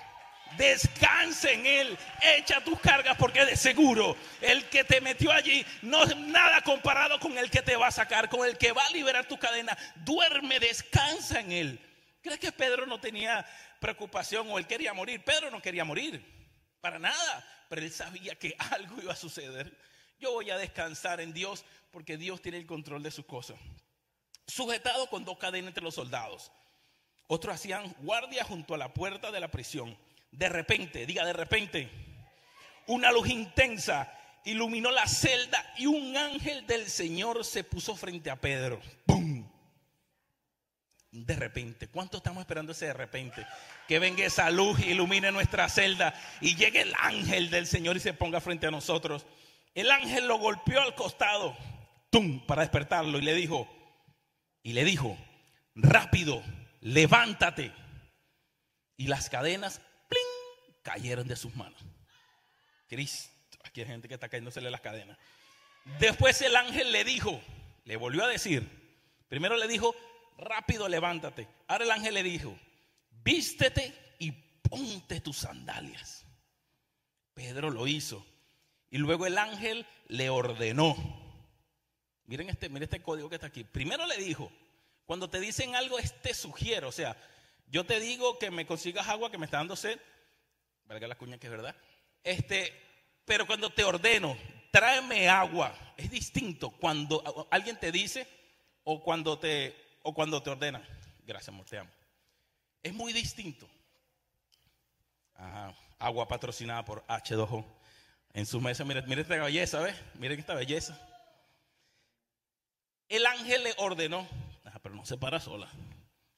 Descansa 0.57 1.49
en 1.53 1.65
Él, 1.65 1.99
echa 2.21 2.65
tus 2.65 2.81
cargas 2.81 3.17
porque 3.17 3.45
de 3.45 3.55
seguro 3.55 4.17
el 4.41 4.69
que 4.69 4.83
te 4.83 5.01
metió 5.01 5.31
allí 5.31 5.65
no 5.81 6.03
es 6.03 6.17
nada 6.17 6.61
comparado 6.63 7.21
con 7.21 7.39
el 7.39 7.49
que 7.53 7.63
te 7.63 7.77
va 7.77 7.87
a 7.87 7.93
sacar, 7.93 8.29
con 8.29 8.45
el 8.45 8.59
que 8.59 8.73
va 8.73 8.85
a 8.85 8.91
liberar 8.91 9.29
tu 9.29 9.39
cadena. 9.39 9.79
Duerme, 10.05 10.59
descansa 10.59 11.39
en 11.39 11.53
Él. 11.53 11.91
¿Crees 12.23 12.39
que 12.39 12.53
Pedro 12.53 12.87
no 12.87 13.01
tenía 13.01 13.47
preocupación 13.81 14.49
o 14.51 14.59
él 14.59 14.67
quería 14.67 14.93
morir? 14.93 15.25
Pedro 15.25 15.51
no 15.51 15.63
quería 15.63 15.85
morir, 15.85 16.23
para 16.81 16.99
nada, 16.99 17.47
pero 17.69 17.83
él 17.83 17.91
sabía 17.91 18.35
que 18.35 18.55
algo 18.59 19.01
iba 19.01 19.13
a 19.13 19.17
suceder. 19.17 19.75
Yo 20.21 20.33
voy 20.33 20.51
a 20.51 20.59
descansar 20.59 21.21
en 21.21 21.33
Dios 21.33 21.65
porque 21.91 22.19
Dios 22.19 22.43
tiene 22.43 22.59
el 22.59 22.67
control 22.67 23.03
de 23.03 23.11
sus 23.11 23.25
cosas. 23.25 23.59
Sujetado 24.47 25.09
con 25.09 25.25
dos 25.25 25.39
cadenas 25.39 25.69
entre 25.69 25.83
los 25.83 25.95
soldados. 25.95 26.53
Otros 27.27 27.55
hacían 27.55 27.95
guardia 28.01 28.45
junto 28.45 28.75
a 28.75 28.79
la 28.79 28.93
puerta 28.93 29.31
de 29.31 29.41
la 29.41 29.51
prisión. 29.51 29.97
De 30.31 30.49
repente, 30.49 31.07
diga 31.07 31.25
de 31.25 31.33
repente, 31.33 31.91
una 32.87 33.11
luz 33.13 33.29
intensa 33.31 34.13
iluminó 34.45 34.91
la 34.91 35.07
celda 35.07 35.75
y 35.79 35.87
un 35.87 36.17
ángel 36.17 36.67
del 36.67 36.89
Señor 36.89 37.45
se 37.45 37.65
puso 37.65 37.97
frente 37.97 38.31
a 38.31 38.37
Pedro. 38.37 38.81
¡Pum! 39.07 39.49
De 41.13 41.35
repente, 41.35 41.89
¿cuánto 41.89 42.19
estamos 42.19 42.41
esperando 42.41 42.73
ese 42.73 42.87
de 42.87 42.93
repente? 42.93 43.47
Que 43.89 43.99
venga 43.99 44.25
esa 44.25 44.51
luz, 44.51 44.79
ilumine 44.81 45.33
nuestra 45.33 45.69
celda 45.69 46.15
y 46.41 46.55
llegue 46.55 46.83
el 46.83 46.95
ángel 46.99 47.51
del 47.51 47.67
Señor 47.67 47.97
y 47.97 48.01
se 48.01 48.13
ponga 48.13 48.41
frente 48.41 48.67
a 48.67 48.71
nosotros. 48.71 49.27
El 49.75 49.91
ángel 49.91 50.27
lo 50.27 50.39
golpeó 50.39 50.81
al 50.81 50.95
costado, 50.95 51.57
¡tum! 52.11 52.45
para 52.47 52.63
despertarlo 52.63 53.19
y 53.19 53.23
le 53.23 53.35
dijo, 53.35 53.69
y 54.63 54.73
le 54.73 54.85
dijo, 54.85 55.17
rápido, 55.75 56.43
levántate. 56.81 57.73
Y 58.97 59.07
las 59.07 59.31
cadenas, 59.31 59.81
¡pling! 60.09 60.77
cayeron 60.83 61.29
de 61.29 61.37
sus 61.37 61.55
manos. 61.55 61.81
Cristo, 62.89 63.59
aquí 63.65 63.81
hay 63.81 63.87
gente 63.87 64.09
que 64.09 64.15
está 64.15 64.29
cayéndosele 64.29 64.71
las 64.71 64.81
cadenas. 64.81 65.17
Después 65.99 66.41
el 66.43 66.57
ángel 66.57 66.93
le 66.93 67.05
dijo, 67.05 67.41
le 67.85 67.97
volvió 67.97 68.25
a 68.25 68.29
decir, 68.29 68.69
primero 69.29 69.57
le 69.57 69.69
dijo, 69.69 69.95
rápido 70.37 70.89
levántate. 70.89 71.49
Ahora 71.69 71.85
el 71.85 71.91
ángel 71.91 72.15
le 72.15 72.23
dijo, 72.23 72.59
vístete 73.11 74.17
y 74.19 74.33
ponte 74.33 75.21
tus 75.21 75.39
sandalias. 75.39 76.27
Pedro 77.35 77.71
lo 77.71 77.87
hizo. 77.87 78.27
Y 78.91 78.99
luego 78.99 79.27
el 79.27 79.39
ángel 79.39 79.87
le 80.09 80.31
ordenó. 80.31 80.97
Miren 82.27 82.51
este, 82.51 82.69
miren 82.69 82.85
este 82.85 83.03
código 83.03 83.29
que 83.29 83.37
está 83.37 83.47
aquí. 83.47 83.65
Primero 83.65 84.07
le 84.07 84.17
dijo, 84.17 84.51
cuando 85.07 85.31
te 85.31 85.41
dicen 85.41 85.77
algo, 85.77 85.99
este 85.99 86.35
sugiero. 86.35 86.89
O 86.89 86.93
sea, 86.93 87.17
yo 87.69 87.85
te 87.87 88.01
digo 88.01 88.39
que 88.39 88.51
me 88.51 88.67
consigas 88.67 89.09
agua 89.09 89.31
que 89.31 89.39
me 89.39 89.47
está 89.47 89.59
dando 89.59 89.77
sed. 89.77 89.99
Valga 90.85 91.07
la 91.07 91.17
cuña 91.17 91.39
que 91.39 91.47
es 91.47 91.51
verdad. 91.53 91.75
Este, 92.25 92.73
pero 93.25 93.47
cuando 93.47 93.71
te 93.71 93.85
ordeno, 93.85 94.37
tráeme 94.73 95.29
agua. 95.29 95.77
Es 95.97 96.11
distinto 96.11 96.71
cuando 96.71 97.47
alguien 97.51 97.79
te 97.79 97.93
dice 97.93 98.27
o 98.85 99.03
cuando 99.03 99.39
te 99.39 99.77
o 100.03 100.13
cuando 100.15 100.43
te 100.43 100.51
ordena. 100.51 100.83
Gracias, 101.27 101.49
amor, 101.49 101.67
te 101.67 101.79
amo. 101.79 101.91
Es 102.83 102.93
muy 102.93 103.13
distinto. 103.13 103.69
agua 105.99 106.27
patrocinada 106.27 106.85
por 106.85 107.07
H2O. 107.07 107.65
En 108.33 108.47
su 108.47 108.61
mesa, 108.61 108.85
miren, 108.85 109.05
miren 109.07 109.23
esta 109.23 109.37
belleza, 109.37 109.81
¿ves? 109.81 109.97
Miren 110.15 110.39
esta 110.39 110.55
belleza. 110.55 110.99
El 113.09 113.27
ángel 113.27 113.65
le 113.65 113.75
ordenó, 113.79 114.29
pero 114.83 114.95
no 114.95 115.05
se 115.05 115.17
para 115.17 115.41
sola. 115.41 115.69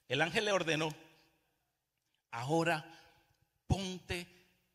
El 0.09 0.23
ángel 0.23 0.47
le 0.47 0.53
ordenó, 0.53 0.95
ahora 2.31 2.85
ponte 3.67 4.27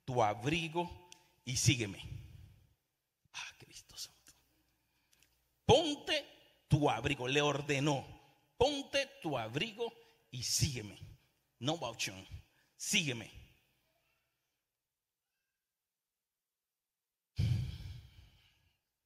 tu 0.05 0.23
abrigo 0.23 1.09
y 1.43 1.57
sígueme. 1.57 2.03
Ah, 3.33 3.51
Cristo 3.57 3.97
Santo. 3.97 4.33
Ponte 5.65 6.25
tu 6.67 6.89
abrigo, 6.89 7.27
le 7.27 7.41
ordenó 7.41 8.17
ponte 8.57 9.07
tu 9.21 9.37
abrigo 9.37 9.93
y 10.31 10.43
sígueme. 10.43 10.99
No 11.59 11.73
opción, 11.73 12.27
sígueme. 12.75 13.31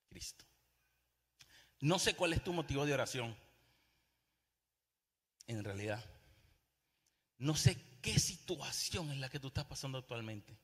Cristo. 0.10 0.46
No 1.82 1.98
sé 1.98 2.16
cuál 2.16 2.34
es 2.34 2.44
tu 2.44 2.54
motivo 2.54 2.86
de 2.86 2.94
oración. 2.94 3.36
En 5.48 5.64
realidad, 5.64 6.04
no 7.40 7.56
sé 7.56 7.76
qué 8.02 8.20
situación 8.20 9.12
es 9.12 9.18
la 9.18 9.30
que 9.30 9.40
tú 9.40 9.48
estás 9.48 9.66
pasando 9.66 9.98
actualmente. 9.98 10.56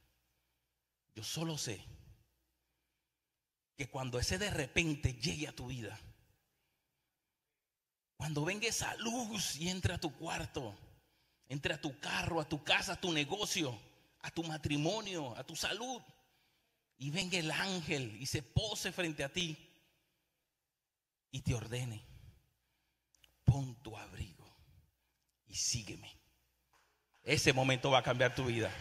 Yo 1.16 1.24
solo 1.24 1.58
sé 1.58 1.84
que 3.76 3.90
cuando 3.90 4.20
ese 4.20 4.38
de 4.38 4.52
repente 4.52 5.16
llegue 5.16 5.48
a 5.48 5.56
tu 5.56 5.68
vida, 5.68 6.00
cuando 8.16 8.46
venga 8.46 8.68
esa 8.68 8.96
luz 8.96 9.56
y 9.56 9.70
entre 9.70 9.94
a 9.94 10.00
tu 10.00 10.16
cuarto, 10.16 10.78
entre 11.50 11.74
a 11.74 11.82
tu 11.82 12.00
carro, 12.00 12.40
a 12.40 12.48
tu 12.48 12.64
casa, 12.64 12.94
a 12.94 13.02
tu 13.02 13.12
negocio, 13.12 13.80
a 14.22 14.30
tu 14.30 14.44
matrimonio, 14.44 15.36
a 15.36 15.44
tu 15.44 15.56
salud, 15.56 16.02
y 17.00 17.10
venga 17.10 17.40
el 17.40 17.50
ángel 17.50 18.18
y 18.20 18.28
se 18.28 18.44
pose 18.44 18.92
frente 18.92 19.24
a 19.24 19.34
ti 19.34 19.67
y 21.38 21.42
te 21.42 21.54
ordene, 21.54 22.04
pon 23.46 23.76
tu 23.84 23.96
abrigo 23.96 24.58
y 25.46 25.54
sígueme. 25.54 26.12
Ese 27.24 27.54
momento 27.54 27.92
va 27.92 28.00
a 28.00 28.04
cambiar 28.04 28.34
tu 28.34 28.46
vida. 28.46 28.72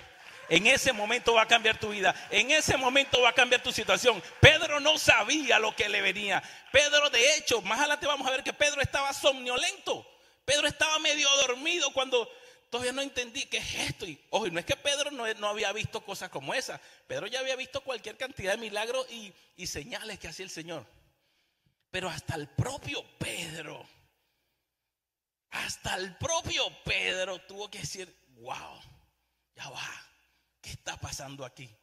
En 0.49 0.67
ese 0.67 0.95
momento 0.95 1.35
va 1.35 1.43
a 1.43 1.47
cambiar 1.47 1.79
tu 1.79 1.91
vida. 1.91 2.15
En 2.31 2.51
ese 2.51 2.79
momento 2.79 3.21
va 3.21 3.29
a 3.29 3.35
cambiar 3.35 3.63
tu 3.63 3.73
situación. 3.73 4.23
Pedro 4.41 4.81
no 4.81 4.97
sabía 4.97 5.59
lo 5.59 5.77
que 5.77 5.91
le 5.91 6.01
venía. 6.01 6.43
Pedro, 6.73 7.11
de 7.11 7.37
hecho, 7.37 7.61
más 7.61 7.81
adelante 7.81 8.07
vamos 8.07 8.27
a 8.27 8.31
ver 8.31 8.43
que 8.43 8.55
Pedro 8.55 8.81
estaba 8.81 9.13
somnolento. 9.13 10.07
Pedro 10.47 10.67
estaba 10.67 10.99
medio 10.99 11.29
dormido 11.47 11.93
cuando 11.93 12.27
todavía 12.71 12.93
no 12.93 13.03
entendí 13.03 13.45
qué 13.45 13.59
es 13.59 13.75
esto. 13.81 14.07
Y 14.07 14.19
ojo, 14.31 14.49
no 14.49 14.59
es 14.59 14.65
que 14.65 14.77
Pedro 14.77 15.11
no, 15.11 15.31
no, 15.35 15.49
había 15.49 15.73
visto 15.73 16.01
cosas 16.01 16.31
como 16.31 16.55
esa. 16.55 16.81
Pedro 17.07 17.27
ya 17.27 17.41
había 17.41 17.57
visto 17.57 17.83
cualquier 17.83 18.17
cantidad 18.17 18.53
de 18.53 18.59
milagros 18.59 19.07
y, 19.11 19.35
y 19.59 19.67
señales 19.67 20.19
que 20.19 20.29
hacía 20.29 20.45
el 20.45 20.51
Señor. 20.51 20.87
Pero 21.97 22.11
hasta 22.11 22.35
el 22.35 22.47
propio 22.47 23.03
Pedro, 23.17 23.83
hasta 25.49 25.95
el 25.95 26.15
propio 26.19 26.65
Pedro 26.85 27.41
tuvo 27.47 27.71
que 27.71 27.79
decir, 27.79 28.15
wow, 28.35 28.79
ya 29.55 29.71
va. 29.71 30.07
¿qué 30.61 30.73
está 30.73 30.99
pasando 30.99 31.43
aquí? 31.43 31.75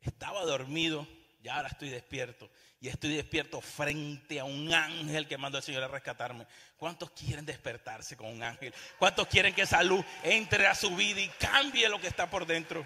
Estaba 0.00 0.44
dormido 0.44 1.06
y 1.40 1.48
ahora 1.48 1.68
estoy 1.68 1.90
despierto. 1.90 2.50
Y 2.80 2.88
estoy 2.88 3.14
despierto 3.14 3.60
frente 3.60 4.40
a 4.40 4.44
un 4.44 4.74
ángel 4.74 5.28
que 5.28 5.38
mandó 5.38 5.58
al 5.58 5.62
Señor 5.62 5.84
a 5.84 5.86
rescatarme. 5.86 6.48
¿Cuántos 6.76 7.12
quieren 7.12 7.46
despertarse 7.46 8.16
con 8.16 8.32
un 8.32 8.42
ángel? 8.42 8.74
¿Cuántos 8.98 9.28
quieren 9.28 9.54
que 9.54 9.62
esa 9.62 9.84
luz 9.84 10.04
entre 10.24 10.66
a 10.66 10.74
su 10.74 10.96
vida 10.96 11.20
y 11.20 11.28
cambie 11.28 11.88
lo 11.88 12.00
que 12.00 12.08
está 12.08 12.28
por 12.28 12.46
dentro? 12.46 12.84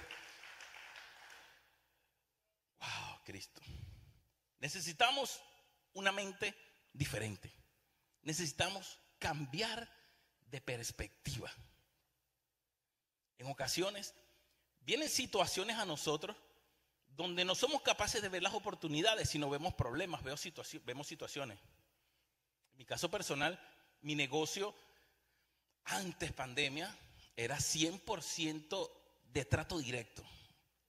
Wow, 2.80 3.22
Cristo. 3.24 3.62
Necesitamos 4.58 5.40
una 5.94 6.12
mente 6.12 6.54
diferente. 6.92 7.52
Necesitamos 8.22 9.00
cambiar 9.18 9.88
de 10.46 10.60
perspectiva. 10.60 11.50
En 13.38 13.46
ocasiones 13.46 14.14
Vienen 14.84 15.08
situaciones 15.08 15.78
a 15.78 15.86
nosotros 15.86 16.36
donde 17.16 17.44
no 17.44 17.54
somos 17.54 17.80
capaces 17.82 18.20
de 18.20 18.28
ver 18.28 18.42
las 18.42 18.54
oportunidades, 18.54 19.30
sino 19.30 19.48
vemos 19.48 19.72
problemas, 19.74 20.22
vemos 20.22 21.06
situaciones. 21.06 21.58
En 22.72 22.78
mi 22.78 22.84
caso 22.84 23.10
personal, 23.10 23.58
mi 24.02 24.14
negocio 24.14 24.74
antes 25.84 26.32
pandemia 26.32 26.94
era 27.36 27.56
100% 27.56 28.90
de 29.32 29.44
trato 29.44 29.78
directo. 29.78 30.22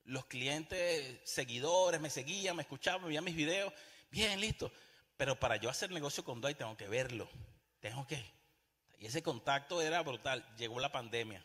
Los 0.03 0.25
clientes, 0.25 1.21
seguidores, 1.23 2.01
me 2.01 2.09
seguían, 2.09 2.55
me 2.55 2.63
escuchaban, 2.63 3.07
veían 3.07 3.23
mis 3.23 3.35
videos. 3.35 3.71
Bien, 4.11 4.39
listo. 4.41 4.71
Pero 5.17 5.39
para 5.39 5.55
yo 5.57 5.69
hacer 5.69 5.91
negocio 5.91 6.23
con 6.23 6.41
Dwight 6.41 6.57
tengo 6.57 6.75
que 6.75 6.87
verlo. 6.87 7.29
Tengo 7.79 8.05
que. 8.05 8.23
Y 8.99 9.05
ese 9.05 9.23
contacto 9.23 9.81
era 9.81 10.01
brutal. 10.01 10.45
Llegó 10.57 10.79
la 10.79 10.91
pandemia. 10.91 11.43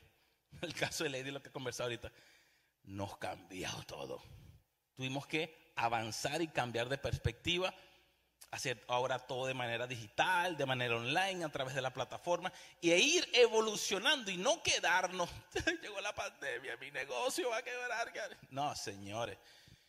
El 0.62 0.74
caso 0.74 1.04
de 1.04 1.10
Lady, 1.10 1.30
lo 1.30 1.42
que 1.42 1.48
he 1.48 1.52
conversado 1.52 1.88
ahorita 1.88 2.12
nos 2.84 3.16
cambió 3.18 3.70
todo. 3.86 4.22
Tuvimos 4.96 5.26
que 5.26 5.72
avanzar 5.76 6.42
y 6.42 6.48
cambiar 6.48 6.88
de 6.88 6.98
perspectiva, 6.98 7.72
hacer 8.50 8.82
ahora 8.88 9.18
todo 9.18 9.46
de 9.46 9.54
manera 9.54 9.86
digital, 9.86 10.56
de 10.56 10.66
manera 10.66 10.96
online, 10.96 11.44
a 11.44 11.48
través 11.48 11.74
de 11.74 11.80
la 11.80 11.92
plataforma, 11.92 12.52
e 12.82 12.98
ir 12.98 13.28
evolucionando 13.32 14.30
y 14.30 14.36
no 14.36 14.62
quedarnos. 14.62 15.30
Llegó 15.82 16.00
la 16.00 16.14
pandemia, 16.14 16.76
mi 16.76 16.90
negocio 16.90 17.50
va 17.50 17.58
a 17.58 17.62
quebrar. 17.62 18.12
No, 18.50 18.74
señores, 18.74 19.38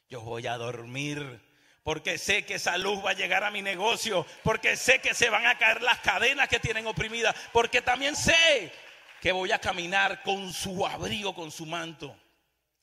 yo 0.09 0.21
voy 0.21 0.47
a 0.47 0.57
dormir. 0.57 1.50
Porque 1.83 2.17
sé 2.17 2.45
que 2.45 2.55
esa 2.55 2.77
luz 2.77 3.03
va 3.03 3.11
a 3.11 3.15
llegar 3.15 3.43
a 3.43 3.51
mi 3.51 3.61
negocio. 3.61 4.25
Porque 4.43 4.77
sé 4.77 5.01
que 5.01 5.13
se 5.13 5.29
van 5.29 5.45
a 5.45 5.57
caer 5.57 5.81
las 5.81 5.99
cadenas 5.99 6.47
que 6.47 6.59
tienen 6.59 6.85
oprimidas. 6.85 7.35
Porque 7.51 7.81
también 7.81 8.15
sé 8.15 8.71
que 9.19 9.31
voy 9.31 9.51
a 9.51 9.59
caminar 9.59 10.21
con 10.23 10.53
su 10.53 10.85
abrigo, 10.85 11.33
con 11.33 11.51
su 11.51 11.65
manto. 11.65 12.15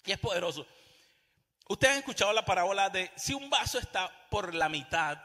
Y 0.05 0.13
es 0.13 0.19
poderoso. 0.19 0.67
Ustedes 1.69 1.93
han 1.93 1.99
escuchado 1.99 2.33
la 2.33 2.45
parábola 2.45 2.89
de 2.89 3.11
si 3.15 3.35
un 3.35 3.51
vaso 3.51 3.79
está 3.79 4.11
por 4.31 4.55
la 4.55 4.69
mitad, 4.69 5.19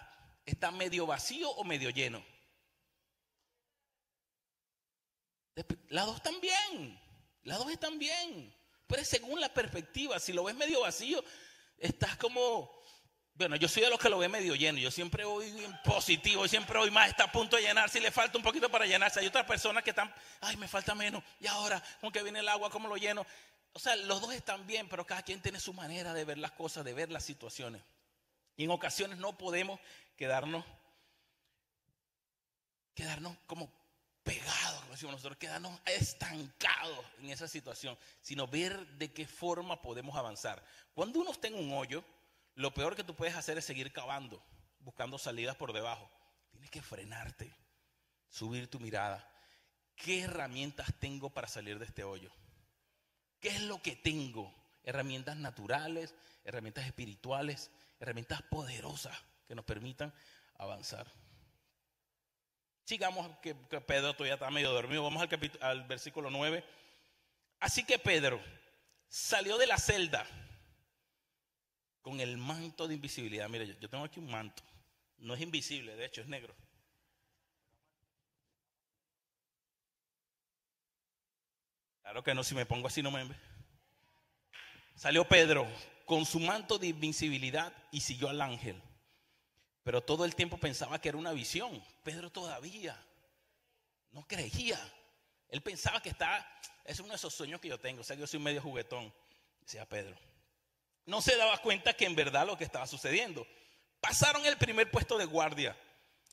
¿está 0.45 0.71
medio 0.71 1.07
vacío 1.07 1.49
o 1.49 1.63
medio 1.63 1.89
lleno? 1.89 2.23
Las 5.89 6.05
dos 6.05 6.17
están 6.17 6.39
bien. 6.41 6.99
Las 7.43 7.57
dos 7.57 7.71
están 7.71 7.97
bien. 7.97 8.55
Pero 8.87 9.03
según 9.03 9.39
la 9.39 9.49
perspectiva. 9.49 10.19
Si 10.19 10.33
lo 10.33 10.43
ves 10.43 10.55
medio 10.55 10.81
vacío, 10.81 11.23
estás 11.77 12.17
como 12.17 12.82
Bueno, 13.35 13.55
yo 13.55 13.67
soy 13.67 13.81
de 13.83 13.89
los 13.89 13.99
que 13.99 14.09
lo 14.09 14.19
ve 14.19 14.29
medio 14.29 14.53
lleno. 14.53 14.77
Yo 14.77 14.91
siempre 14.91 15.25
voy 15.25 15.47
en 15.63 15.81
positivo, 15.83 16.47
siempre 16.47 16.77
voy 16.77 16.91
más, 16.91 17.09
está 17.09 17.23
a 17.25 17.31
punto 17.31 17.55
de 17.55 17.63
llenarse 17.63 17.97
y 17.97 18.01
le 18.01 18.11
falta 18.11 18.37
un 18.37 18.43
poquito 18.43 18.69
para 18.69 18.85
llenarse. 18.85 19.19
Hay 19.19 19.25
otras 19.25 19.45
personas 19.45 19.83
que 19.83 19.89
están, 19.89 20.13
ay, 20.41 20.55
me 20.57 20.67
falta 20.67 20.93
menos. 20.93 21.23
Y 21.39 21.47
ahora, 21.47 21.81
con 21.99 22.11
que 22.11 22.21
viene 22.21 22.39
el 22.39 22.47
agua, 22.47 22.69
¿cómo 22.69 22.87
lo 22.87 22.95
lleno? 22.95 23.25
O 23.73 23.79
sea, 23.79 23.95
los 23.95 24.21
dos 24.21 24.33
están 24.33 24.67
bien, 24.67 24.87
pero 24.87 25.05
cada 25.05 25.23
quien 25.23 25.41
tiene 25.41 25.59
su 25.59 25.73
manera 25.73 26.13
de 26.13 26.25
ver 26.25 26.37
las 26.37 26.51
cosas, 26.51 26.85
de 26.85 26.93
ver 26.93 27.11
las 27.11 27.23
situaciones. 27.23 27.81
Y 28.55 28.65
en 28.65 28.69
ocasiones 28.69 29.17
no 29.17 29.35
podemos 29.35 29.79
quedarnos, 30.15 30.63
quedarnos 32.93 33.35
como 33.47 33.73
pegados, 34.23 34.79
como 34.81 34.91
decimos 34.91 35.13
nosotros, 35.15 35.37
quedarnos 35.37 35.79
estancados 35.85 37.03
en 37.17 37.31
esa 37.31 37.47
situación, 37.47 37.97
sino 38.21 38.47
ver 38.47 38.85
de 38.89 39.11
qué 39.11 39.25
forma 39.25 39.81
podemos 39.81 40.15
avanzar. 40.15 40.63
Cuando 40.93 41.19
uno 41.19 41.31
está 41.31 41.47
en 41.47 41.55
un 41.55 41.73
hoyo, 41.73 42.03
lo 42.55 42.73
peor 42.73 42.95
que 42.95 43.03
tú 43.03 43.15
puedes 43.15 43.35
hacer 43.35 43.57
es 43.57 43.65
seguir 43.65 43.91
cavando, 43.91 44.43
buscando 44.79 45.17
salidas 45.17 45.55
por 45.55 45.73
debajo. 45.73 46.09
Tienes 46.51 46.69
que 46.69 46.81
frenarte, 46.81 47.53
subir 48.29 48.69
tu 48.69 48.79
mirada. 48.79 49.27
¿Qué 49.95 50.21
herramientas 50.21 50.87
tengo 50.99 51.29
para 51.29 51.47
salir 51.47 51.79
de 51.79 51.85
este 51.85 52.03
hoyo? 52.03 52.31
¿Qué 53.39 53.49
es 53.49 53.61
lo 53.61 53.81
que 53.81 53.95
tengo? 53.95 54.53
Herramientas 54.83 55.37
naturales, 55.37 56.13
herramientas 56.43 56.85
espirituales, 56.85 57.71
herramientas 57.99 58.41
poderosas 58.43 59.17
que 59.47 59.55
nos 59.55 59.65
permitan 59.65 60.13
avanzar. 60.57 61.07
Sigamos, 62.85 63.37
que, 63.39 63.55
Pedro 63.55 64.13
todavía 64.13 64.33
está 64.33 64.51
medio 64.51 64.71
dormido. 64.71 65.03
Vamos 65.03 65.23
al, 65.23 65.51
al 65.61 65.83
versículo 65.85 66.29
9. 66.29 66.63
Así 67.59 67.85
que 67.85 67.97
Pedro 67.97 68.41
salió 69.07 69.57
de 69.57 69.67
la 69.67 69.77
celda 69.77 70.27
con 72.03 72.19
el 72.19 72.37
manto 72.37 72.87
de 72.87 72.93
invisibilidad. 72.93 73.49
Mire, 73.49 73.65
yo, 73.65 73.73
yo 73.79 73.89
tengo 73.89 74.03
aquí 74.03 74.19
un 74.19 74.29
manto. 74.29 74.61
No 75.17 75.33
es 75.33 75.41
invisible, 75.41 75.95
de 75.95 76.05
hecho 76.05 76.21
es 76.21 76.27
negro. 76.27 76.53
Claro 82.01 82.21
que 82.21 82.35
no, 82.35 82.43
si 82.43 82.53
me 82.53 82.65
pongo 82.65 82.87
así 82.87 83.01
no 83.01 83.09
me 83.09 83.23
ve. 83.23 83.35
Salió 84.95 85.25
Pedro 85.25 85.65
con 86.05 86.25
su 86.25 86.39
manto 86.39 86.77
de 86.77 86.87
invisibilidad 86.87 87.73
y 87.89 88.01
siguió 88.01 88.29
al 88.29 88.41
ángel. 88.41 88.79
Pero 89.83 90.03
todo 90.03 90.25
el 90.25 90.35
tiempo 90.35 90.57
pensaba 90.57 90.99
que 90.99 91.09
era 91.09 91.17
una 91.17 91.31
visión. 91.31 91.81
Pedro 92.03 92.29
todavía 92.29 93.01
no 94.11 94.27
creía. 94.27 94.77
Él 95.47 95.61
pensaba 95.61 96.01
que 96.01 96.09
estaba, 96.09 96.45
es 96.83 96.99
uno 96.99 97.09
de 97.09 97.15
esos 97.15 97.33
sueños 97.33 97.61
que 97.61 97.69
yo 97.69 97.79
tengo. 97.79 98.01
O 98.01 98.03
sea, 98.03 98.17
yo 98.17 98.27
soy 98.27 98.41
medio 98.41 98.61
juguetón, 98.61 99.13
decía 99.61 99.87
Pedro 99.87 100.32
no 101.05 101.21
se 101.21 101.35
daba 101.35 101.57
cuenta 101.57 101.93
que 101.93 102.05
en 102.05 102.15
verdad 102.15 102.47
lo 102.47 102.57
que 102.57 102.63
estaba 102.63 102.87
sucediendo. 102.87 103.45
Pasaron 103.99 104.45
el 104.45 104.57
primer 104.57 104.89
puesto 104.91 105.17
de 105.17 105.25
guardia 105.25 105.75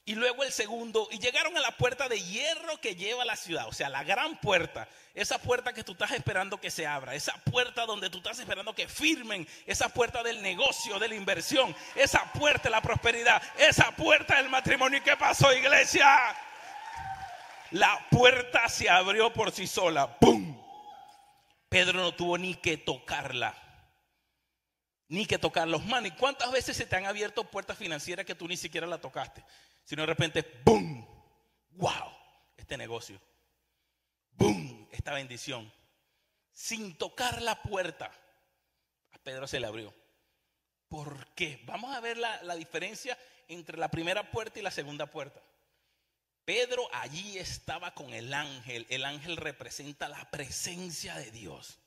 y 0.04 0.14
luego 0.14 0.42
el 0.42 0.50
segundo 0.50 1.08
y 1.10 1.18
llegaron 1.18 1.56
a 1.56 1.60
la 1.60 1.76
puerta 1.76 2.08
de 2.08 2.20
hierro 2.20 2.80
que 2.80 2.96
lleva 2.96 3.22
a 3.22 3.26
la 3.26 3.36
ciudad, 3.36 3.68
o 3.68 3.72
sea, 3.72 3.88
la 3.88 4.02
gran 4.02 4.40
puerta, 4.40 4.88
esa 5.14 5.38
puerta 5.38 5.72
que 5.72 5.84
tú 5.84 5.92
estás 5.92 6.12
esperando 6.12 6.60
que 6.60 6.70
se 6.70 6.86
abra, 6.86 7.14
esa 7.14 7.34
puerta 7.44 7.86
donde 7.86 8.10
tú 8.10 8.18
estás 8.18 8.38
esperando 8.38 8.74
que 8.74 8.88
firmen, 8.88 9.46
esa 9.66 9.88
puerta 9.88 10.22
del 10.22 10.42
negocio, 10.42 10.98
de 10.98 11.08
la 11.08 11.14
inversión, 11.14 11.76
esa 11.94 12.32
puerta 12.32 12.64
de 12.64 12.70
la 12.70 12.82
prosperidad, 12.82 13.42
esa 13.58 13.92
puerta 13.92 14.36
del 14.38 14.48
matrimonio. 14.48 14.98
¿Y 14.98 15.02
qué 15.02 15.16
pasó, 15.16 15.52
iglesia? 15.52 16.06
La 17.70 18.04
puerta 18.10 18.68
se 18.68 18.90
abrió 18.90 19.32
por 19.32 19.52
sí 19.52 19.66
sola. 19.66 20.18
¡Pum! 20.18 20.60
Pedro 21.68 22.00
no 22.00 22.14
tuvo 22.14 22.36
ni 22.36 22.54
que 22.56 22.78
tocarla 22.78 23.54
ni 25.10 25.26
que 25.26 25.38
tocar 25.38 25.66
los 25.66 25.84
manos. 25.84 26.12
¿Y 26.12 26.16
cuántas 26.16 26.50
veces 26.52 26.76
se 26.76 26.86
te 26.86 26.96
han 26.96 27.04
abierto 27.04 27.44
puertas 27.44 27.76
financieras 27.76 28.24
que 28.24 28.36
tú 28.36 28.46
ni 28.46 28.56
siquiera 28.56 28.86
la 28.86 29.00
tocaste? 29.00 29.44
Sino 29.84 30.02
de 30.02 30.06
repente, 30.06 30.62
¡boom! 30.64 31.04
¡Wow! 31.72 32.12
Este 32.56 32.76
negocio. 32.76 33.20
¡Boom! 34.30 34.88
Esta 34.92 35.12
bendición. 35.12 35.70
Sin 36.52 36.96
tocar 36.96 37.42
la 37.42 37.60
puerta. 37.60 38.12
A 39.10 39.18
Pedro 39.18 39.48
se 39.48 39.58
le 39.58 39.66
abrió. 39.66 39.92
¿Por 40.88 41.26
qué? 41.34 41.60
Vamos 41.64 41.94
a 41.94 42.00
ver 42.00 42.16
la, 42.16 42.40
la 42.44 42.54
diferencia 42.54 43.18
entre 43.48 43.78
la 43.78 43.90
primera 43.90 44.30
puerta 44.30 44.60
y 44.60 44.62
la 44.62 44.70
segunda 44.70 45.06
puerta. 45.06 45.42
Pedro 46.44 46.88
allí 46.92 47.36
estaba 47.36 47.94
con 47.94 48.14
el 48.14 48.32
ángel. 48.32 48.86
El 48.88 49.04
ángel 49.04 49.36
representa 49.36 50.08
la 50.08 50.30
presencia 50.30 51.16
de 51.16 51.32
Dios 51.32 51.80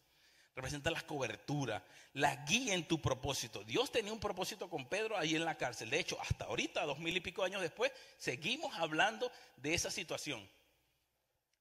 representa 0.56 0.92
la 0.92 1.02
cobertura, 1.02 1.84
la 2.14 2.36
guía 2.46 2.74
en 2.74 2.88
tu 2.88 3.02
propósito. 3.02 3.64
Dios 3.64 3.92
tenía 3.92 4.14
un 4.14 4.20
propósito 4.20 4.70
con 4.70 4.88
Pedro 4.88 5.18
ahí 5.18 5.36
en 5.36 5.46
la 5.46 5.58
cárcel. 5.58 5.90
De 5.90 6.00
hecho, 6.00 6.20
hasta 6.22 6.46
ahorita, 6.46 6.86
dos 6.86 7.00
mil 7.00 7.16
y 7.16 7.22
pico 7.22 7.44
años 7.44 7.62
después, 7.62 7.92
seguimos 8.18 8.76
hablando 8.78 9.32
de 9.58 9.74
esa 9.74 9.90
situación. 9.90 10.48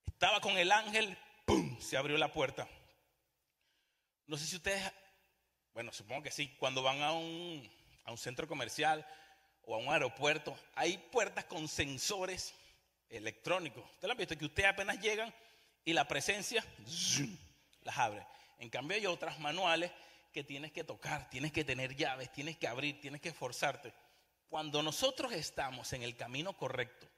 Estaba 0.07 0.40
con 0.40 0.59
el 0.59 0.70
ángel, 0.70 1.16
¡pum! 1.46 1.81
Se 1.81 1.96
abrió 1.96 2.18
la 2.18 2.33
puerta. 2.33 2.68
No 4.26 4.37
sé 4.37 4.46
si 4.46 4.57
ustedes, 4.57 4.83
bueno, 5.74 5.92
supongo 5.92 6.22
que 6.22 6.31
sí, 6.31 6.55
cuando 6.59 6.83
van 6.83 7.02
a 7.02 7.12
un, 7.12 7.68
centro 8.16 8.46
comercial 8.46 9.07
o 9.62 9.74
a 9.74 9.78
un 9.78 9.88
aeropuerto, 9.88 10.57
hay 10.74 10.98
puertas 10.98 11.46
con 11.46 11.66
sensores 11.66 12.55
electrónicos. 13.09 13.85
Ustedes 13.85 14.05
lo 14.05 14.12
han 14.12 14.18
visto, 14.18 14.37
que 14.37 14.44
ustedes 14.44 14.68
apenas 14.68 15.00
llegan 15.00 15.35
y 15.85 15.92
la 15.92 16.07
presencia 16.07 16.64
las 17.83 17.98
abre. 17.98 18.24
En 18.62 18.70
cambio 18.70 18.96
hay 18.96 19.07
otras 19.07 19.40
manuales 19.40 19.90
que 20.33 20.44
tienes 20.44 20.70
que 20.70 20.85
tocar, 20.85 21.29
tienes 21.29 21.51
que 21.51 21.64
tener 21.64 21.96
llaves, 21.96 22.31
tienes 22.31 22.57
que 22.57 22.68
abrir, 22.68 23.01
tienes 23.01 23.20
que 23.20 23.31
esforzarte. 23.31 23.92
Cuando 24.48 24.85
nosotros 24.85 25.33
estamos 25.33 25.92
en 25.94 26.05
el 26.05 26.14
camino 26.14 26.57
correcto, 26.57 27.09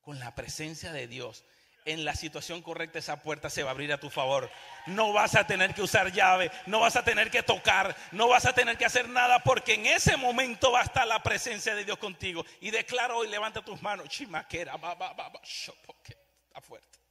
con 0.00 0.20
la 0.20 0.32
presencia 0.36 0.92
de 0.92 1.08
Dios, 1.08 1.44
en 1.86 2.04
la 2.04 2.14
situación 2.14 2.62
correcta 2.62 3.00
esa 3.00 3.20
puerta 3.20 3.50
se 3.50 3.64
va 3.64 3.70
a 3.70 3.72
abrir 3.72 3.92
a 3.92 3.98
tu 3.98 4.10
favor. 4.10 4.48
No 4.86 5.12
vas 5.12 5.34
a 5.34 5.44
tener 5.44 5.74
que 5.74 5.82
usar 5.82 6.12
llave, 6.12 6.52
no 6.66 6.78
vas 6.78 6.94
a 6.94 7.02
tener 7.02 7.32
que 7.32 7.42
tocar, 7.42 7.96
no 8.12 8.28
vas 8.28 8.46
a 8.46 8.52
tener 8.52 8.78
que 8.78 8.84
hacer 8.84 9.08
nada 9.08 9.40
porque 9.40 9.74
en 9.74 9.86
ese 9.86 10.16
momento 10.16 10.70
va 10.70 10.82
a 10.82 10.84
estar 10.84 11.04
la 11.04 11.20
presencia 11.20 11.74
de 11.74 11.84
Dios 11.84 11.98
contigo. 11.98 12.46
Y 12.60 12.70
declaro 12.70 13.18
hoy, 13.18 13.28
levanta 13.28 13.60
tus 13.64 13.82
manos, 13.82 14.08
chimaquera, 14.08 14.76
va, 14.76 14.94
va, 14.94 15.12
va, 15.14 15.32
está 15.42 16.60
fuerte. 16.60 17.01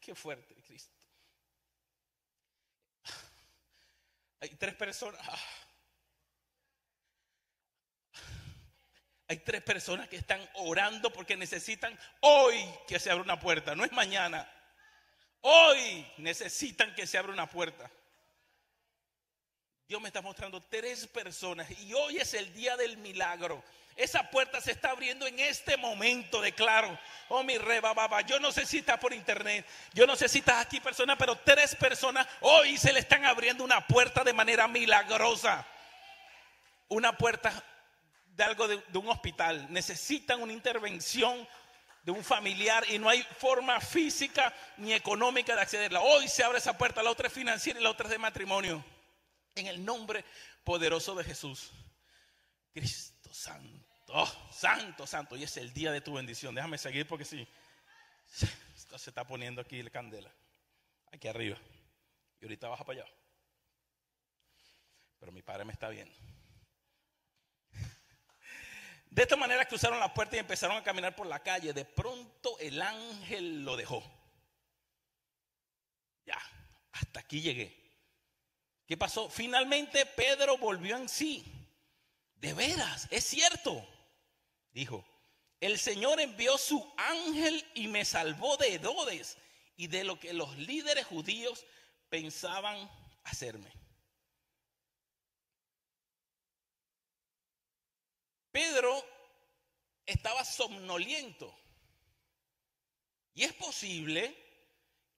Qué 0.00 0.14
fuerte, 0.14 0.54
Cristo. 0.62 0.94
Hay 4.40 4.50
tres 4.50 4.74
personas. 4.74 5.20
Hay 9.28 9.38
tres 9.38 9.62
personas 9.62 10.08
que 10.08 10.16
están 10.16 10.48
orando 10.54 11.12
porque 11.12 11.36
necesitan 11.36 11.98
hoy 12.20 12.56
que 12.86 13.00
se 13.00 13.10
abra 13.10 13.24
una 13.24 13.40
puerta, 13.40 13.74
no 13.74 13.84
es 13.84 13.90
mañana. 13.90 14.48
Hoy 15.40 16.06
necesitan 16.18 16.94
que 16.94 17.08
se 17.08 17.18
abra 17.18 17.32
una 17.32 17.50
puerta. 17.50 17.90
Dios 19.88 20.00
me 20.00 20.08
está 20.08 20.22
mostrando 20.22 20.60
tres 20.62 21.08
personas 21.08 21.68
y 21.80 21.92
hoy 21.94 22.18
es 22.18 22.34
el 22.34 22.52
día 22.54 22.76
del 22.76 22.98
milagro. 22.98 23.64
Esa 23.96 24.30
puerta 24.30 24.60
se 24.60 24.72
está 24.72 24.90
abriendo 24.90 25.26
en 25.26 25.40
este 25.40 25.78
momento, 25.78 26.42
declaro. 26.42 26.98
Oh, 27.28 27.42
mi 27.42 27.56
reba, 27.56 27.94
baba. 27.94 28.20
Yo 28.20 28.38
no 28.38 28.52
sé 28.52 28.66
si 28.66 28.78
está 28.78 29.00
por 29.00 29.14
internet. 29.14 29.66
Yo 29.94 30.06
no 30.06 30.14
sé 30.14 30.28
si 30.28 30.40
estás 30.40 30.66
aquí, 30.66 30.80
persona, 30.80 31.16
pero 31.16 31.36
tres 31.36 31.74
personas 31.74 32.28
hoy 32.40 32.76
se 32.76 32.92
le 32.92 33.00
están 33.00 33.24
abriendo 33.24 33.64
una 33.64 33.86
puerta 33.86 34.22
de 34.22 34.34
manera 34.34 34.68
milagrosa. 34.68 35.66
Una 36.88 37.16
puerta 37.16 37.64
de 38.26 38.44
algo 38.44 38.68
de, 38.68 38.98
un 38.98 39.08
hospital. 39.08 39.66
Necesitan 39.70 40.42
una 40.42 40.52
intervención 40.52 41.48
de 42.02 42.12
un 42.12 42.22
familiar 42.22 42.84
y 42.90 42.98
no 42.98 43.08
hay 43.08 43.22
forma 43.22 43.80
física 43.80 44.54
ni 44.76 44.92
económica 44.92 45.56
de 45.56 45.62
accederla. 45.62 46.00
Hoy 46.00 46.28
se 46.28 46.44
abre 46.44 46.58
esa 46.58 46.76
puerta. 46.76 47.02
La 47.02 47.10
otra 47.10 47.28
es 47.28 47.32
financiera 47.32 47.80
y 47.80 47.82
la 47.82 47.90
otra 47.90 48.04
es 48.04 48.12
de 48.12 48.18
matrimonio. 48.18 48.84
En 49.54 49.66
el 49.68 49.82
nombre 49.82 50.22
poderoso 50.64 51.14
de 51.14 51.24
Jesús. 51.24 51.72
Cristo 52.74 53.32
Santo. 53.32 53.75
Oh, 54.08 54.32
santo, 54.50 55.06
santo. 55.06 55.36
Y 55.36 55.42
es 55.42 55.56
el 55.56 55.72
día 55.72 55.92
de 55.92 56.00
tu 56.00 56.14
bendición. 56.14 56.54
Déjame 56.54 56.78
seguir 56.78 57.06
porque 57.06 57.24
sí. 57.24 57.46
Esto 58.76 58.98
se 58.98 59.10
está 59.10 59.26
poniendo 59.26 59.60
aquí 59.60 59.82
la 59.82 59.90
candela. 59.90 60.32
Aquí 61.12 61.28
arriba. 61.28 61.58
Y 62.40 62.44
ahorita 62.44 62.68
baja 62.68 62.84
para 62.84 63.00
allá. 63.00 63.10
Pero 65.18 65.32
mi 65.32 65.42
padre 65.42 65.64
me 65.64 65.72
está 65.72 65.88
viendo. 65.88 66.14
De 69.10 69.22
esta 69.22 69.36
manera 69.36 69.66
cruzaron 69.66 69.98
la 69.98 70.12
puerta 70.12 70.36
y 70.36 70.40
empezaron 70.40 70.76
a 70.76 70.82
caminar 70.82 71.16
por 71.16 71.26
la 71.26 71.42
calle. 71.42 71.72
De 71.72 71.84
pronto 71.84 72.58
el 72.60 72.80
ángel 72.82 73.64
lo 73.64 73.76
dejó. 73.76 74.04
Ya, 76.26 76.38
hasta 76.92 77.20
aquí 77.20 77.40
llegué. 77.40 77.74
¿Qué 78.86 78.96
pasó? 78.96 79.28
Finalmente 79.30 80.06
Pedro 80.06 80.58
volvió 80.58 80.96
en 80.96 81.08
sí. 81.08 81.44
De 82.34 82.52
veras, 82.52 83.08
es 83.10 83.24
cierto 83.24 83.88
Dijo, 84.76 85.06
el 85.58 85.78
Señor 85.78 86.20
envió 86.20 86.58
su 86.58 86.86
ángel 86.98 87.66
y 87.72 87.88
me 87.88 88.04
salvó 88.04 88.58
de 88.58 88.74
Herodes 88.74 89.38
y 89.74 89.86
de 89.86 90.04
lo 90.04 90.20
que 90.20 90.34
los 90.34 90.54
líderes 90.58 91.06
judíos 91.06 91.64
pensaban 92.10 92.90
hacerme. 93.24 93.72
Pedro 98.52 99.02
estaba 100.04 100.44
somnoliento. 100.44 101.58
Y 103.32 103.44
es 103.44 103.54
posible 103.54 104.36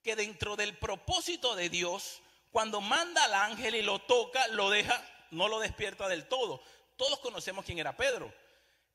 que 0.01 0.15
dentro 0.15 0.55
del 0.55 0.77
propósito 0.77 1.53
de 1.57 1.67
Dios, 1.67 2.21
cuando 2.49 2.79
manda 2.79 3.25
al 3.25 3.33
ángel 3.33 3.75
y 3.75 3.81
lo 3.81 3.99
toca, 3.99 4.47
lo 4.47 4.69
deja, 4.69 5.05
no 5.31 5.49
lo 5.49 5.59
despierta 5.59 6.07
del 6.07 6.29
todo. 6.29 6.63
Todos 6.95 7.19
conocemos 7.19 7.65
quién 7.65 7.79
era 7.79 7.97
Pedro. 7.97 8.33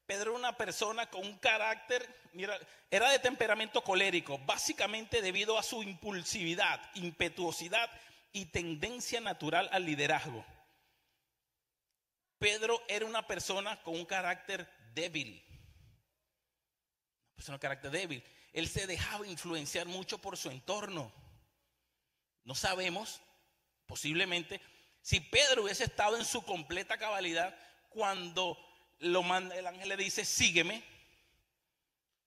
Pedro 0.06 0.30
era 0.30 0.38
una 0.38 0.56
persona 0.56 1.08
con 1.08 1.22
un 1.22 1.38
carácter, 1.38 2.06
mira, 2.32 2.58
era 2.90 3.10
de 3.10 3.18
temperamento 3.18 3.82
colérico, 3.82 4.38
básicamente 4.38 5.22
debido 5.22 5.58
a 5.58 5.62
su 5.62 5.82
impulsividad, 5.82 6.80
impetuosidad 6.94 7.90
y 8.32 8.46
tendencia 8.46 9.20
natural 9.20 9.68
al 9.72 9.86
liderazgo. 9.86 10.44
Pedro 12.38 12.82
era 12.88 13.06
una 13.06 13.26
persona 13.26 13.82
con 13.82 13.94
un 13.94 14.04
carácter 14.04 14.68
débil. 14.92 15.42
Una 17.28 17.36
persona 17.36 17.58
con 17.58 17.62
carácter 17.62 17.90
débil. 17.90 18.24
Él 18.52 18.68
se 18.68 18.86
dejaba 18.86 19.26
influenciar 19.26 19.86
mucho 19.86 20.18
por 20.18 20.36
su 20.36 20.50
entorno. 20.50 21.12
No 22.44 22.54
sabemos, 22.54 23.22
posiblemente, 23.86 24.60
si 25.00 25.20
Pedro 25.20 25.62
hubiese 25.62 25.84
estado 25.84 26.18
en 26.18 26.24
su 26.26 26.42
completa 26.44 26.98
cabalidad 26.98 27.56
cuando 27.88 28.58
lo 29.04 29.22
manda, 29.22 29.56
el 29.56 29.66
ángel 29.66 29.88
le 29.88 29.96
dice, 29.96 30.24
sígueme. 30.24 30.82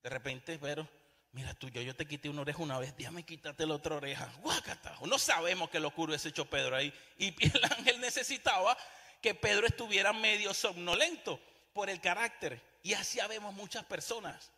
De 0.04 0.10
repente, 0.10 0.58
pero, 0.60 0.88
mira 1.32 1.54
tú, 1.54 1.70
yo, 1.70 1.82
yo 1.82 1.96
te 1.96 2.08
quité 2.08 2.30
una 2.30 2.42
oreja 2.42 2.60
una 2.62 2.80
vez, 2.80 2.96
déjame 2.96 3.24
quitarte 3.24 3.66
la 3.66 3.76
otra 3.76 3.96
oreja. 3.96 4.32
Guacata. 4.42 4.98
No 5.06 5.20
sabemos 5.20 5.70
qué 5.70 5.80
locura 5.80 6.12
hubiese 6.12 6.30
hecho 6.30 6.50
Pedro 6.50 6.76
ahí. 6.76 6.94
Y 7.18 7.34
el 7.46 7.64
ángel 7.66 8.00
necesitaba 8.00 8.78
que 9.22 9.34
Pedro 9.34 9.68
estuviera 9.68 10.14
medio 10.14 10.54
somnolento 10.54 11.40
por 11.74 11.90
el 11.90 12.00
carácter. 12.00 12.62
Y 12.84 12.94
así 12.94 13.20
vemos 13.28 13.54
muchas 13.54 13.84
personas 13.86 14.52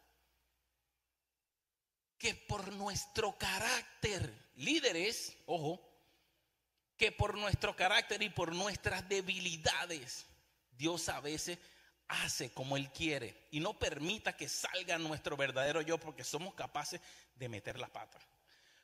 que 2.17 2.36
por 2.36 2.71
nuestro 2.73 3.38
carácter, 3.38 4.51
líderes, 4.55 5.38
ojo, 5.45 5.82
que 6.97 7.13
por 7.13 7.38
nuestro 7.38 7.75
carácter 7.77 8.21
y 8.21 8.29
por 8.29 8.53
nuestras 8.53 9.08
debilidades, 9.08 10.25
Dios 10.77 11.08
a 11.08 11.21
veces 11.21 11.58
hace 12.10 12.52
como 12.52 12.76
Él 12.76 12.91
quiere 12.91 13.48
y 13.52 13.60
no 13.60 13.78
permita 13.78 14.36
que 14.36 14.50
salga 14.50 14.98
nuestro 14.98 15.38
verdadero 15.38 15.82
yo 15.82 15.98
porque 15.98 16.24
somos 16.24 16.54
capaces 16.56 17.00
de 17.36 17.48
meter 17.48 17.80
la 17.80 17.88
pata. 17.88 18.19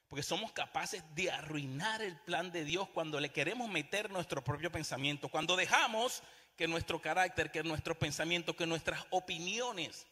Porque 0.07 0.23
somos 0.23 0.51
capaces 0.51 1.03
de 1.15 1.31
arruinar 1.31 2.01
el 2.03 2.15
plan 2.19 2.51
de 2.51 2.63
Dios 2.63 2.87
cuando 2.89 3.19
le 3.19 3.31
queremos 3.31 3.67
meter 3.69 4.11
nuestro 4.11 4.43
propio 4.43 4.71
pensamiento. 4.71 5.29
Cuando 5.29 5.55
dejamos 5.55 6.21
que 6.55 6.67
nuestro 6.67 7.01
carácter, 7.01 7.51
que 7.51 7.63
nuestro 7.63 7.97
pensamiento, 7.97 8.55
que 8.55 8.67
nuestras 8.67 9.03
opiniones 9.09 10.05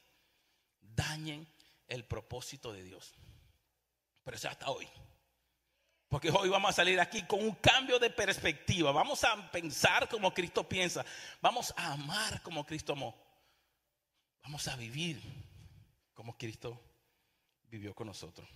dañen 0.82 1.48
el 1.88 2.04
propósito 2.04 2.74
de 2.74 2.84
Dios. 2.84 3.14
Pero 4.24 4.36
eso 4.36 4.50
hasta 4.50 4.70
hoy. 4.70 4.90
Porque 6.14 6.30
hoy 6.30 6.48
vamos 6.48 6.70
a 6.70 6.74
salir 6.74 7.00
aquí 7.00 7.24
con 7.24 7.44
un 7.44 7.56
cambio 7.56 7.98
de 7.98 8.12
perspectiva. 8.12 8.92
Vamos 8.92 9.24
a 9.24 9.50
pensar 9.50 10.08
como 10.08 10.32
Cristo 10.32 10.70
piensa. 10.70 11.04
Vamos 11.42 11.74
a 11.76 11.94
amar 11.94 12.40
como 12.44 12.64
Cristo 12.68 12.94
amó. 12.94 13.16
Vamos 14.44 14.68
a 14.68 14.76
vivir 14.76 15.20
como 16.14 16.38
Cristo 16.38 16.80
vivió 17.64 17.96
con 17.96 18.06
nosotros. 18.06 18.48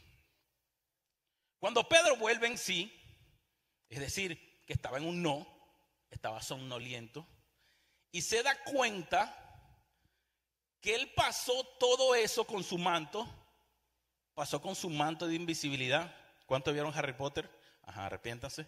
Cuando 1.57 1.89
Pedro 1.89 2.17
vuelve 2.17 2.45
en 2.45 2.59
sí, 2.59 2.93
es 3.89 4.01
decir, 4.01 4.63
que 4.67 4.73
estaba 4.73 4.99
en 4.99 5.07
un 5.07 5.23
no, 5.23 5.47
estaba 6.11 6.43
somnoliento, 6.43 7.25
y 8.11 8.21
se 8.21 8.43
da 8.43 8.55
cuenta 8.65 9.35
que 10.79 10.93
él 10.93 11.11
pasó 11.15 11.63
todo 11.79 12.13
eso 12.13 12.45
con 12.45 12.63
su 12.63 12.77
manto, 12.77 13.27
pasó 14.35 14.61
con 14.61 14.75
su 14.75 14.91
manto 14.91 15.25
de 15.25 15.33
invisibilidad 15.33 16.26
¿Cuánto 16.47 16.71
vieron 16.71 16.93
Harry 16.95 17.13
Potter? 17.13 17.47
Ajá, 17.83 18.05
arrepiéntanse. 18.07 18.65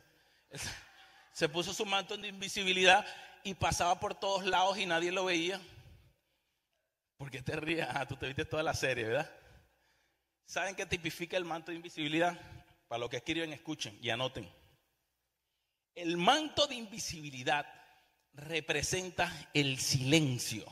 Se 1.33 1.47
puso 1.47 1.73
su 1.73 1.85
manto 1.85 2.17
de 2.17 2.27
invisibilidad 2.27 3.05
y 3.43 3.53
pasaba 3.53 3.99
por 3.99 4.13
todos 4.13 4.45
lados 4.45 4.77
y 4.77 4.85
nadie 4.85 5.13
lo 5.13 5.25
veía. 5.25 5.59
¿Por 7.17 7.31
qué 7.31 7.41
te 7.41 7.55
ríes? 7.55 7.87
Ah, 7.89 8.05
tú 8.05 8.17
te 8.17 8.27
viste 8.27 8.43
toda 8.43 8.63
la 8.63 8.73
serie, 8.73 9.05
¿verdad? 9.05 9.31
¿Saben 10.45 10.75
qué 10.75 10.85
tipifica 10.85 11.37
el 11.37 11.45
manto 11.45 11.71
de 11.71 11.77
invisibilidad? 11.77 12.37
Para 12.89 12.99
los 12.99 13.09
que 13.09 13.17
escriben, 13.17 13.53
escuchen 13.53 13.97
y 14.01 14.09
anoten. 14.09 14.51
El 15.95 16.17
manto 16.17 16.67
de 16.67 16.75
invisibilidad 16.75 17.65
representa 18.33 19.49
el 19.53 19.79
silencio. 19.79 20.65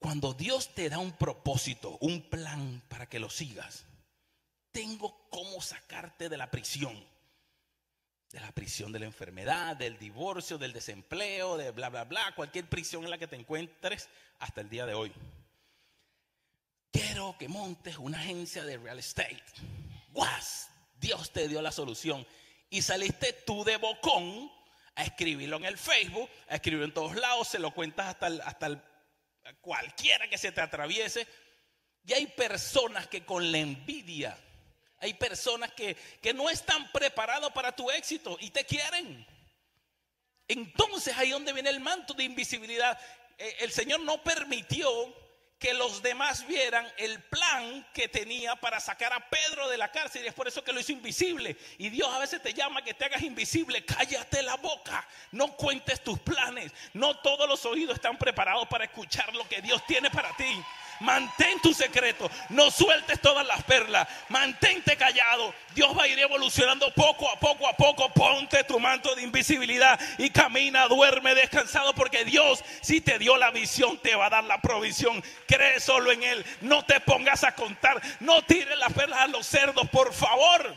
Cuando 0.00 0.34
Dios 0.34 0.74
te 0.74 0.88
da 0.88 0.98
un 0.98 1.12
propósito, 1.12 1.96
un 2.00 2.28
plan 2.28 2.82
para 2.88 3.08
que 3.08 3.20
lo 3.20 3.30
sigas, 3.30 3.84
tengo 4.76 5.26
cómo 5.30 5.62
sacarte 5.62 6.28
de 6.28 6.36
la 6.36 6.50
prisión. 6.50 7.02
De 8.30 8.40
la 8.40 8.52
prisión 8.52 8.92
de 8.92 8.98
la 8.98 9.06
enfermedad, 9.06 9.74
del 9.74 9.98
divorcio, 9.98 10.58
del 10.58 10.74
desempleo, 10.74 11.56
de 11.56 11.70
bla, 11.70 11.88
bla, 11.88 12.04
bla, 12.04 12.34
cualquier 12.36 12.68
prisión 12.68 13.02
en 13.02 13.08
la 13.08 13.16
que 13.16 13.26
te 13.26 13.36
encuentres 13.36 14.10
hasta 14.38 14.60
el 14.60 14.68
día 14.68 14.84
de 14.84 14.92
hoy. 14.92 15.14
Quiero 16.92 17.36
que 17.38 17.48
montes 17.48 17.96
una 17.96 18.18
agencia 18.18 18.66
de 18.66 18.76
real 18.76 18.98
estate. 18.98 19.42
¡Guas! 20.10 20.68
Dios 21.00 21.32
te 21.32 21.48
dio 21.48 21.62
la 21.62 21.72
solución. 21.72 22.26
Y 22.68 22.82
saliste 22.82 23.32
tú 23.32 23.64
de 23.64 23.78
bocón 23.78 24.52
a 24.94 25.04
escribirlo 25.04 25.56
en 25.56 25.64
el 25.64 25.78
Facebook, 25.78 26.28
a 26.50 26.56
escribirlo 26.56 26.84
en 26.84 26.92
todos 26.92 27.16
lados, 27.16 27.48
se 27.48 27.58
lo 27.58 27.70
cuentas 27.70 28.08
hasta, 28.08 28.26
hasta 28.44 28.84
cualquiera 29.62 30.28
que 30.28 30.36
se 30.36 30.52
te 30.52 30.60
atraviese. 30.60 31.26
Y 32.04 32.12
hay 32.12 32.26
personas 32.26 33.06
que 33.06 33.24
con 33.24 33.50
la 33.50 33.56
envidia 33.56 34.36
hay 34.98 35.14
personas 35.14 35.72
que, 35.72 35.96
no 36.34 36.50
están 36.50 36.90
preparados 36.92 37.52
para 37.52 37.74
tu 37.74 37.90
éxito 37.90 38.36
y 38.40 38.50
te 38.50 38.64
quieren. 38.64 39.26
Entonces 40.48 41.16
ahí 41.16 41.30
donde 41.30 41.52
viene 41.52 41.70
el 41.70 41.80
manto 41.80 42.14
de 42.14 42.24
invisibilidad. 42.24 42.98
Eh, 43.38 43.56
el 43.60 43.72
Señor 43.72 44.00
no 44.00 44.22
permitió 44.22 44.88
que 45.58 45.72
los 45.72 46.02
demás 46.02 46.46
vieran 46.46 46.86
el 46.98 47.22
plan 47.24 47.86
que 47.94 48.08
tenía 48.08 48.56
para 48.56 48.78
sacar 48.78 49.12
a 49.12 49.30
Pedro 49.30 49.68
de 49.68 49.78
la 49.78 49.90
cárcel 49.90 50.24
y 50.24 50.28
es 50.28 50.34
por 50.34 50.46
eso 50.46 50.62
que 50.62 50.72
lo 50.72 50.80
hizo 50.80 50.92
invisible. 50.92 51.56
Y 51.78 51.88
Dios 51.88 52.08
a 52.12 52.18
veces 52.18 52.42
te 52.42 52.52
llama 52.52 52.82
que 52.82 52.94
te 52.94 53.06
hagas 53.06 53.22
invisible, 53.22 53.84
cállate 53.84 54.42
la 54.42 54.56
boca, 54.56 55.06
no 55.32 55.56
cuentes 55.56 56.04
tus 56.04 56.18
planes, 56.20 56.72
no 56.92 57.18
todos 57.20 57.48
los 57.48 57.64
oídos 57.64 57.96
están 57.96 58.18
preparados 58.18 58.68
para 58.68 58.84
escuchar 58.84 59.34
lo 59.34 59.48
que 59.48 59.62
Dios 59.62 59.84
tiene 59.86 60.10
para 60.10 60.36
ti. 60.36 60.62
Mantén 61.00 61.60
tu 61.60 61.74
secreto. 61.74 62.30
No 62.48 62.70
sueltes 62.70 63.20
todas 63.20 63.46
las 63.46 63.62
perlas. 63.64 64.08
Mantente 64.28 64.96
callado. 64.96 65.54
Dios 65.74 65.96
va 65.96 66.04
a 66.04 66.08
ir 66.08 66.18
evolucionando 66.18 66.92
poco 66.94 67.30
a 67.30 67.38
poco 67.38 67.68
a 67.68 67.76
poco. 67.76 68.12
Ponte 68.12 68.64
tu 68.64 68.78
manto 68.80 69.14
de 69.14 69.22
invisibilidad 69.22 69.98
y 70.18 70.30
camina, 70.30 70.88
duerme 70.88 71.34
descansado 71.34 71.94
porque 71.94 72.24
Dios 72.24 72.64
si 72.80 73.00
te 73.00 73.18
dio 73.18 73.36
la 73.36 73.50
visión 73.50 73.98
te 73.98 74.14
va 74.14 74.26
a 74.26 74.30
dar 74.30 74.44
la 74.44 74.60
provisión. 74.60 75.22
Cree 75.46 75.80
solo 75.80 76.12
en 76.12 76.22
Él. 76.22 76.44
No 76.60 76.84
te 76.84 77.00
pongas 77.00 77.44
a 77.44 77.54
contar. 77.54 78.00
No 78.20 78.42
tires 78.42 78.78
las 78.78 78.92
perlas 78.92 79.20
a 79.20 79.26
los 79.26 79.46
cerdos, 79.46 79.88
por 79.90 80.12
favor. 80.12 80.74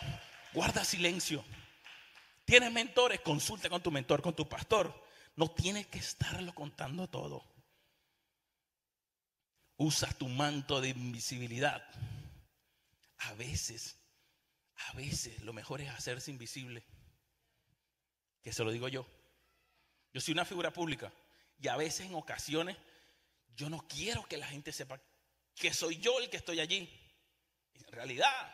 Guarda 0.54 0.84
silencio. 0.84 1.44
Tienes 2.46 2.72
mentores, 2.72 3.20
consulta 3.22 3.70
con 3.70 3.82
tu 3.82 3.92
mentor, 3.92 4.22
con 4.22 4.34
tu 4.34 4.48
pastor. 4.48 4.92
No 5.36 5.50
tienes 5.50 5.88
que 5.88 6.00
estarlo 6.00 6.54
contando 6.54 7.08
todo 7.08 7.59
usas 9.80 10.16
tu 10.18 10.28
manto 10.28 10.82
de 10.82 10.90
invisibilidad. 10.90 11.84
A 13.18 13.34
veces, 13.34 13.98
a 14.90 14.94
veces 14.94 15.42
lo 15.42 15.54
mejor 15.54 15.82
es 15.82 15.90
hacerse 15.90 16.30
invisible. 16.30 16.84
Que 18.44 18.54
se 18.54 18.64
lo 18.64 18.72
digo 18.72 18.88
yo. 18.88 19.06
Yo 20.14 20.22
soy 20.22 20.34
una 20.34 20.46
figura 20.46 20.72
pública 20.72 21.12
y 21.62 21.68
a 21.68 21.78
veces 21.78 22.08
en 22.08 22.16
ocasiones 22.16 22.78
yo 23.56 23.70
no 23.70 23.86
quiero 23.88 24.26
que 24.26 24.38
la 24.38 24.48
gente 24.48 24.72
sepa 24.72 25.00
que 25.56 25.74
soy 25.74 25.98
yo 25.98 26.20
el 26.20 26.30
que 26.30 26.38
estoy 26.38 26.60
allí. 26.60 26.90
En 27.74 27.92
realidad, 27.92 28.54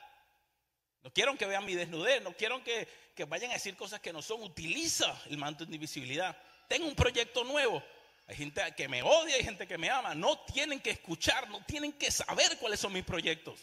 no 1.02 1.12
quiero 1.12 1.36
que 1.38 1.46
vean 1.46 1.66
mi 1.66 1.76
desnudez, 1.76 2.22
no 2.22 2.34
quiero 2.34 2.64
que, 2.64 2.88
que 3.16 3.26
vayan 3.26 3.52
a 3.52 3.56
decir 3.56 3.76
cosas 3.76 4.00
que 4.00 4.14
no 4.14 4.22
son. 4.22 4.44
Utiliza 4.44 5.20
el 5.28 5.38
manto 5.38 5.66
de 5.66 5.74
invisibilidad. 5.74 6.38
Tengo 6.68 6.88
un 6.88 6.96
proyecto 6.96 7.44
nuevo. 7.44 7.84
Hay 8.28 8.36
gente 8.36 8.62
que 8.76 8.88
me 8.88 9.04
odia, 9.04 9.36
hay 9.36 9.44
gente 9.44 9.68
que 9.68 9.78
me 9.78 9.90
ama. 9.90 10.16
No 10.16 10.40
tienen 10.46 10.80
que 10.80 10.92
escuchar, 10.92 11.50
no 11.50 11.64
tienen 11.66 11.94
que 11.94 12.10
saber 12.10 12.58
cuáles 12.58 12.80
son 12.80 12.94
mis 12.94 13.04
proyectos. 13.04 13.60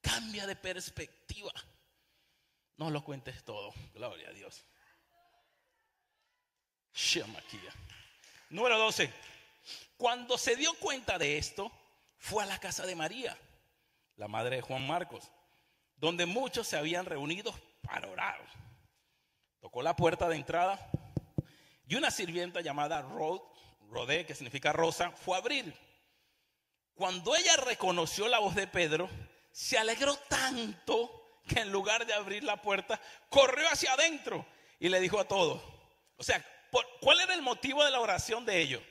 Cambia 0.00 0.46
de 0.46 0.56
perspectiva. 0.56 1.52
No 2.76 2.90
lo 2.90 3.04
cuentes 3.04 3.44
todo. 3.44 3.72
Gloria 3.94 4.28
a 4.28 4.32
Dios. 4.32 4.64
Número 8.50 8.78
12. 8.78 9.12
Cuando 9.96 10.36
se 10.38 10.56
dio 10.56 10.72
cuenta 10.74 11.18
de 11.18 11.38
esto, 11.38 11.70
fue 12.16 12.42
a 12.42 12.46
la 12.46 12.58
casa 12.58 12.86
de 12.86 12.96
María, 12.96 13.36
la 14.16 14.28
madre 14.28 14.56
de 14.56 14.62
Juan 14.62 14.86
Marcos, 14.86 15.30
donde 15.96 16.26
muchos 16.26 16.66
se 16.66 16.76
habían 16.76 17.06
reunido 17.06 17.54
para 17.82 18.08
orar. 18.08 18.40
Tocó 19.60 19.82
la 19.82 19.94
puerta 19.94 20.28
de 20.28 20.36
entrada 20.36 20.90
y 21.86 21.94
una 21.94 22.10
sirvienta 22.10 22.60
llamada 22.60 23.02
Rod 23.02 23.40
Rodé, 23.92 24.24
que 24.24 24.34
significa 24.34 24.72
rosa, 24.72 25.10
fue 25.10 25.36
a 25.36 25.40
abrir. 25.40 25.72
Cuando 26.94 27.36
ella 27.36 27.56
reconoció 27.56 28.26
la 28.26 28.38
voz 28.38 28.54
de 28.54 28.66
Pedro, 28.66 29.08
se 29.52 29.78
alegró 29.78 30.16
tanto 30.16 31.22
que 31.46 31.60
en 31.60 31.70
lugar 31.70 32.06
de 32.06 32.14
abrir 32.14 32.42
la 32.42 32.60
puerta, 32.62 33.00
corrió 33.28 33.68
hacia 33.68 33.92
adentro 33.92 34.46
y 34.78 34.88
le 34.88 35.00
dijo 35.00 35.18
a 35.18 35.28
todos. 35.28 35.62
O 36.16 36.22
sea, 36.22 36.44
¿cuál 37.00 37.20
era 37.20 37.34
el 37.34 37.42
motivo 37.42 37.84
de 37.84 37.90
la 37.90 38.00
oración 38.00 38.44
de 38.44 38.60
ellos? 38.60 38.82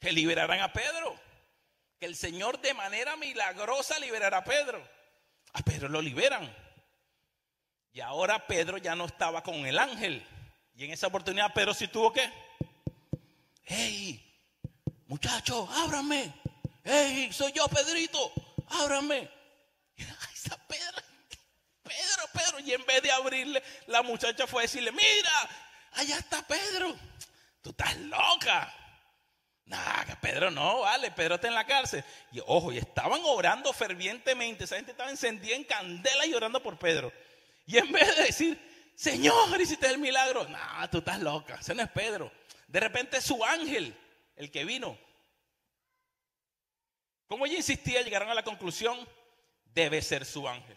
Que 0.00 0.12
liberaran 0.12 0.60
a 0.60 0.72
Pedro. 0.72 1.18
Que 1.98 2.06
el 2.06 2.16
Señor 2.16 2.60
de 2.60 2.74
manera 2.74 3.16
milagrosa 3.16 3.98
liberara 3.98 4.38
a 4.38 4.44
Pedro. 4.44 4.86
A 5.52 5.62
Pedro 5.62 5.88
lo 5.88 6.00
liberan. 6.00 6.54
Y 7.92 8.00
ahora 8.00 8.46
Pedro 8.46 8.78
ya 8.78 8.94
no 8.94 9.06
estaba 9.06 9.42
con 9.42 9.54
el 9.66 9.78
ángel. 9.78 10.24
Y 10.74 10.84
en 10.84 10.92
esa 10.92 11.08
oportunidad 11.08 11.52
Pedro 11.52 11.74
sí 11.74 11.88
tuvo 11.88 12.12
que, 12.12 12.30
hey, 13.68 14.20
muchacho, 15.06 15.68
ábrame. 15.70 16.32
Hey, 16.82 17.30
soy 17.32 17.52
yo, 17.52 17.68
Pedrito, 17.68 18.32
ábrame. 18.68 19.18
Ay, 19.98 20.34
está 20.34 20.56
Pedro, 20.66 21.02
Pedro, 21.82 22.24
Pedro. 22.32 22.60
Y 22.60 22.72
en 22.72 22.84
vez 22.86 23.02
de 23.02 23.12
abrirle, 23.12 23.62
la 23.86 24.02
muchacha 24.02 24.46
fue 24.46 24.62
a 24.62 24.64
decirle, 24.64 24.90
mira, 24.90 25.30
allá 25.92 26.18
está 26.18 26.42
Pedro. 26.46 26.96
Tú 27.62 27.70
estás 27.70 27.96
loca. 27.96 28.74
Nah, 29.66 30.04
Pedro 30.22 30.50
no, 30.50 30.80
vale, 30.80 31.10
Pedro 31.10 31.34
está 31.34 31.48
en 31.48 31.54
la 31.54 31.66
cárcel. 31.66 32.02
Y 32.32 32.40
ojo, 32.46 32.72
y 32.72 32.78
estaban 32.78 33.20
orando 33.24 33.72
fervientemente. 33.74 34.64
Esa 34.64 34.76
gente 34.76 34.92
estaba 34.92 35.10
encendida 35.10 35.54
en 35.54 35.64
candela 35.64 36.24
y 36.24 36.32
orando 36.32 36.62
por 36.62 36.78
Pedro. 36.78 37.12
Y 37.66 37.76
en 37.76 37.92
vez 37.92 38.16
de 38.16 38.22
decir, 38.24 38.92
Señor, 38.96 39.60
hiciste 39.60 39.86
el 39.88 39.98
milagro. 39.98 40.48
No, 40.48 40.90
tú 40.90 40.98
estás 40.98 41.20
loca. 41.20 41.58
Ese 41.60 41.74
no 41.74 41.82
es 41.82 41.90
Pedro. 41.90 42.32
De 42.68 42.80
repente 42.80 43.20
su 43.20 43.42
ángel, 43.44 43.98
el 44.36 44.50
que 44.50 44.64
vino. 44.64 44.96
Como 47.26 47.46
ella 47.46 47.56
insistía, 47.56 48.02
llegaron 48.02 48.30
a 48.30 48.34
la 48.34 48.44
conclusión, 48.44 49.08
debe 49.64 50.00
ser 50.02 50.24
su 50.24 50.46
ángel. 50.46 50.76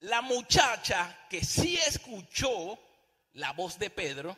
La 0.00 0.22
muchacha 0.22 1.26
que 1.30 1.44
sí 1.44 1.76
escuchó 1.76 2.78
la 3.34 3.52
voz 3.52 3.78
de 3.78 3.90
Pedro, 3.90 4.36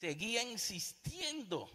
seguía 0.00 0.42
insistiendo 0.42 1.70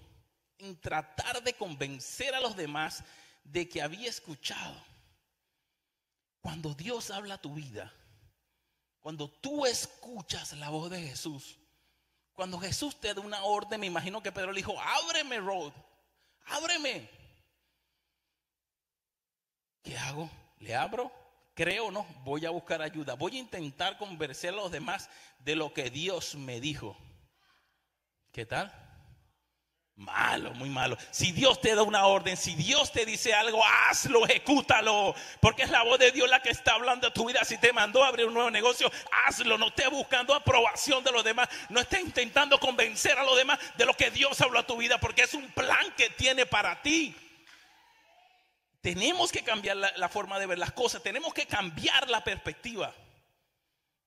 en 0.58 0.80
tratar 0.80 1.44
de 1.44 1.54
convencer 1.54 2.36
a 2.36 2.40
los 2.40 2.56
demás 2.56 3.04
de 3.44 3.68
que 3.70 3.82
había 3.82 4.10
escuchado. 4.10 4.84
Cuando 6.42 6.74
Dios 6.74 7.10
habla 7.12 7.36
a 7.36 7.42
tu 7.42 7.54
vida, 7.54 7.94
cuando 9.00 9.30
tú 9.30 9.66
escuchas 9.66 10.54
la 10.54 10.70
voz 10.70 10.90
de 10.90 11.02
Jesús, 11.02 11.58
cuando 12.38 12.60
Jesús 12.60 12.96
te 13.00 13.16
da 13.16 13.20
una 13.20 13.44
orden, 13.46 13.80
me 13.80 13.88
imagino 13.88 14.22
que 14.22 14.32
Pedro 14.32 14.52
le 14.52 14.58
dijo, 14.58 14.80
ábreme, 14.80 15.40
Rod, 15.40 15.74
ábreme. 16.46 17.10
¿Qué 19.82 19.98
hago? 19.98 20.30
¿Le 20.60 20.76
abro? 20.76 21.12
Creo 21.56 21.90
no, 21.90 22.06
voy 22.24 22.46
a 22.46 22.52
buscar 22.52 22.84
ayuda. 22.84 23.16
Voy 23.16 23.38
a 23.38 23.40
intentar 23.40 23.98
convencer 23.98 24.54
a 24.54 24.58
los 24.58 24.72
demás 24.72 25.10
de 25.40 25.56
lo 25.56 25.74
que 25.74 25.90
Dios 25.90 26.36
me 26.36 26.62
dijo. 26.62 26.96
¿Qué 28.32 28.46
tal? 28.46 28.72
Malo, 29.98 30.54
muy 30.54 30.70
malo. 30.70 30.96
Si 31.10 31.32
Dios 31.32 31.60
te 31.60 31.74
da 31.74 31.82
una 31.82 32.06
orden, 32.06 32.38
si 32.38 32.54
Dios 32.54 32.92
te 32.92 33.04
dice 33.04 33.34
algo, 33.34 33.60
hazlo, 33.66 34.26
ejecútalo. 34.26 35.16
Porque 35.42 35.64
es 35.64 35.72
la 35.72 35.82
voz 35.82 35.98
de 35.98 36.12
Dios 36.12 36.30
la 36.30 36.40
que 36.40 36.52
está 36.52 36.74
hablando 36.74 37.08
a 37.08 37.14
tu 37.14 37.28
vida. 37.28 37.44
Si 37.44 37.58
te 37.58 37.74
mandó 37.74 38.04
a 38.04 38.10
abrir 38.10 38.28
un 38.28 38.36
nuevo 38.36 38.52
negocio, 38.52 38.92
hazlo. 39.26 39.58
No 39.58 39.70
estés 39.70 39.90
buscando 39.90 40.36
aprobación 40.36 41.04
de 41.04 41.12
los 41.12 41.24
demás. 41.24 41.50
No 41.70 41.80
estés 41.80 42.02
intentando 42.02 42.60
convencer 42.60 43.18
a 43.18 43.24
los 43.24 43.36
demás 43.36 43.58
de 43.76 43.86
lo 43.88 43.96
que 43.96 44.12
Dios 44.12 44.40
habló 44.40 44.60
a 44.60 44.68
tu 44.68 44.78
vida. 44.78 45.00
Porque 45.00 45.24
es 45.24 45.34
un 45.34 45.50
plan 45.54 45.92
que 45.98 46.12
tiene 46.12 46.46
para 46.46 46.80
ti. 46.84 47.16
Tenemos 48.82 49.32
que 49.32 49.44
cambiar 49.44 49.78
la, 49.78 50.10
forma 50.10 50.38
de 50.38 50.46
ver 50.46 50.60
las 50.60 50.74
cosas. 50.74 51.02
Tenemos 51.02 51.34
que 51.34 51.48
cambiar 51.48 52.08
la 52.08 52.24
perspectiva. 52.24 52.94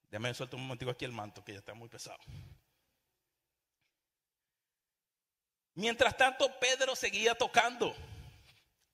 Déjame 0.09 0.33
suelto 0.35 0.57
un 0.57 0.63
momentico 0.63 0.93
aquí 0.93 1.05
el 1.05 1.13
manto 1.13 1.45
que 1.45 1.53
ya 1.53 1.59
está 1.59 1.75
muy 1.75 1.89
pesado. 1.89 2.21
Mientras 5.75 6.17
tanto, 6.17 6.59
Pedro 6.59 6.97
seguía 6.97 7.35
tocando. 7.35 7.95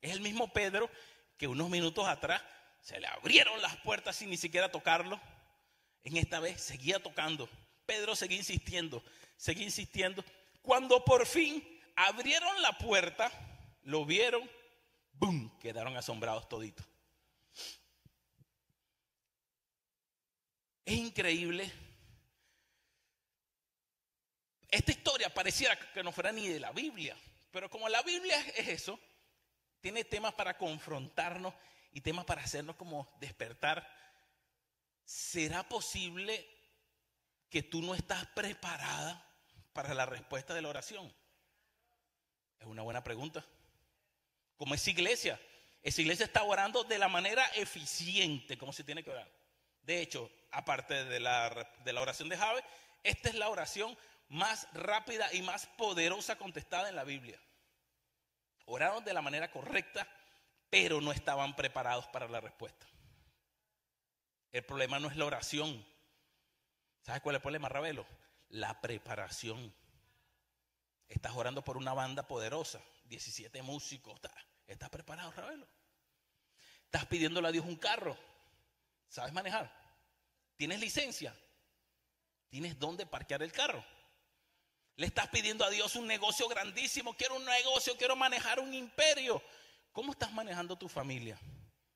Es 0.01 0.11
el 0.11 0.21
mismo 0.21 0.51
Pedro 0.53 0.89
que 1.37 1.47
unos 1.47 1.69
minutos 1.69 2.07
atrás 2.07 2.41
se 2.81 2.99
le 2.99 3.07
abrieron 3.07 3.61
las 3.61 3.75
puertas 3.77 4.15
sin 4.15 4.29
ni 4.29 4.37
siquiera 4.37 4.71
tocarlo. 4.71 5.19
En 6.03 6.17
esta 6.17 6.39
vez 6.39 6.61
seguía 6.61 6.99
tocando. 6.99 7.49
Pedro 7.85 8.15
seguía 8.15 8.37
insistiendo, 8.37 9.03
seguía 9.35 9.65
insistiendo. 9.65 10.23
Cuando 10.61 11.03
por 11.03 11.25
fin 11.25 11.63
abrieron 11.95 12.61
la 12.61 12.77
puerta, 12.77 13.31
lo 13.83 14.05
vieron, 14.05 14.49
¡boom! 15.13 15.57
Quedaron 15.59 15.97
asombrados 15.97 16.47
toditos. 16.47 16.85
Es 20.85 20.95
increíble 20.95 21.71
esta 24.69 24.91
historia 24.91 25.33
pareciera 25.33 25.77
que 25.77 26.03
no 26.03 26.11
fuera 26.11 26.31
ni 26.31 26.47
de 26.47 26.59
la 26.59 26.71
Biblia, 26.71 27.15
pero 27.51 27.69
como 27.69 27.87
la 27.87 28.01
Biblia 28.01 28.39
es 28.55 28.67
eso, 28.67 28.99
tiene 29.79 30.03
temas 30.03 30.33
para 30.33 30.57
confrontarnos 30.57 31.53
y 31.91 32.01
temas 32.01 32.25
para 32.25 32.43
hacernos 32.43 32.75
como 32.75 33.15
despertar. 33.19 33.87
¿Será 35.05 35.67
posible 35.67 36.45
que 37.49 37.63
tú 37.63 37.81
no 37.81 37.95
estás 37.95 38.25
preparada 38.27 39.25
para 39.71 39.93
la 39.93 40.05
respuesta 40.05 40.53
de 40.53 40.61
la 40.61 40.69
oración? 40.69 41.13
Es 42.59 42.67
una 42.67 42.81
buena 42.81 43.03
pregunta. 43.03 43.45
Como 44.57 44.73
es 44.75 44.87
iglesia, 44.87 45.39
esa 45.83 46.01
iglesia 46.01 46.25
está 46.25 46.43
orando 46.43 46.83
de 46.83 46.97
la 46.97 47.07
manera 47.07 47.45
eficiente, 47.55 48.57
como 48.57 48.73
se 48.73 48.83
tiene 48.83 49.03
que 49.03 49.11
orar. 49.11 49.31
De 49.83 50.01
hecho, 50.01 50.29
aparte 50.51 51.05
de 51.05 51.19
la, 51.19 51.71
de 51.85 51.93
la 51.93 52.01
oración 52.01 52.27
de 52.27 52.37
Jave, 52.37 52.63
esta 53.03 53.29
es 53.29 53.35
la 53.35 53.49
oración 53.49 53.97
más 54.29 54.67
rápida 54.73 55.33
y 55.33 55.41
más 55.41 55.67
poderosa 55.77 56.37
contestada 56.37 56.89
en 56.89 56.95
la 56.95 57.03
Biblia. 57.03 57.39
Oraron 58.65 59.03
de 59.03 59.13
la 59.13 59.21
manera 59.21 59.49
correcta, 59.49 60.07
pero 60.69 60.99
no 60.99 61.11
estaban 61.11 61.55
preparados 61.55 62.07
para 62.07 62.27
la 62.27 62.41
respuesta. 62.41 62.85
El 64.51 64.65
problema 64.65 64.99
no 64.99 65.09
es 65.09 65.15
la 65.15 65.25
oración. 65.25 65.85
¿Sabes 67.01 67.21
cuál 67.21 67.35
es 67.35 67.39
el 67.39 67.43
problema, 67.43 67.69
Ravelo? 67.69 68.05
La 68.49 68.81
preparación. 68.81 69.73
Estás 71.07 71.33
orando 71.33 71.63
por 71.63 71.77
una 71.77 71.93
banda 71.93 72.27
poderosa, 72.27 72.81
17 73.05 73.61
músicos. 73.61 74.19
¿Estás 74.65 74.89
preparado, 74.89 75.31
Ravelo? 75.31 75.67
Estás 76.83 77.05
pidiéndole 77.05 77.47
a 77.47 77.51
Dios 77.51 77.65
un 77.65 77.77
carro. 77.77 78.17
¿Sabes 79.07 79.31
manejar? 79.31 79.71
¿Tienes 80.57 80.79
licencia? 80.79 81.33
¿Tienes 82.49 82.77
dónde 82.77 83.05
parquear 83.05 83.43
el 83.43 83.51
carro? 83.53 83.83
Le 84.97 85.05
estás 85.05 85.27
pidiendo 85.27 85.63
a 85.63 85.69
Dios 85.69 85.95
un 85.95 86.07
negocio 86.07 86.47
grandísimo. 86.47 87.13
Quiero 87.13 87.35
un 87.35 87.45
negocio, 87.45 87.95
quiero 87.95 88.15
manejar 88.15 88.59
un 88.59 88.73
imperio. 88.73 89.41
¿Cómo 89.93 90.11
estás 90.11 90.31
manejando 90.33 90.75
tu 90.75 90.89
familia 90.89 91.39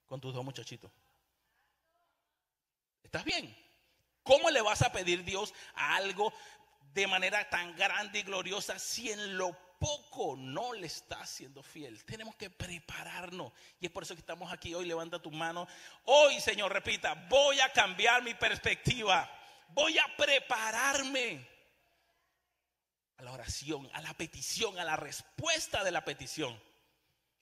con 0.05 0.21
tus 0.21 0.31
dos 0.31 0.45
muchachitos? 0.45 0.91
¿Estás 3.01 3.25
bien? 3.25 3.57
¿Cómo 4.21 4.51
le 4.51 4.61
vas 4.61 4.83
a 4.83 4.91
pedir 4.91 5.23
Dios 5.23 5.51
algo 5.73 6.31
de 6.93 7.07
manera 7.07 7.49
tan 7.49 7.75
grande 7.75 8.19
y 8.19 8.23
gloriosa 8.23 8.77
si 8.77 9.09
en 9.09 9.35
lo 9.35 9.57
poco 9.79 10.35
no 10.37 10.73
le 10.73 10.85
estás 10.85 11.27
siendo 11.27 11.63
fiel? 11.63 12.05
Tenemos 12.05 12.35
que 12.35 12.51
prepararnos. 12.51 13.51
Y 13.79 13.87
es 13.87 13.91
por 13.91 14.03
eso 14.03 14.13
que 14.13 14.21
estamos 14.21 14.53
aquí 14.53 14.75
hoy. 14.75 14.85
Levanta 14.85 15.19
tu 15.19 15.31
mano. 15.31 15.67
Hoy, 16.03 16.39
Señor, 16.39 16.71
repita, 16.71 17.15
voy 17.27 17.59
a 17.61 17.73
cambiar 17.73 18.21
mi 18.21 18.35
perspectiva. 18.35 19.27
Voy 19.69 19.97
a 19.97 20.05
prepararme 20.15 21.50
a 23.21 23.23
la 23.23 23.33
oración, 23.33 23.87
a 23.93 24.01
la 24.01 24.13
petición, 24.15 24.79
a 24.79 24.83
la 24.83 24.95
respuesta 24.95 25.83
de 25.83 25.91
la 25.91 26.03
petición. 26.03 26.59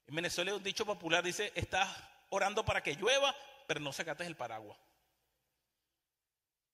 En 0.06 0.14
Venezuela 0.14 0.50
hay 0.50 0.56
un 0.58 0.62
dicho 0.62 0.84
popular, 0.84 1.24
dice, 1.24 1.52
estás 1.54 1.88
orando 2.28 2.64
para 2.66 2.82
que 2.82 2.94
llueva, 2.94 3.34
pero 3.66 3.80
no 3.80 3.90
sacaste 3.90 4.26
el 4.26 4.36
paraguas. 4.36 4.78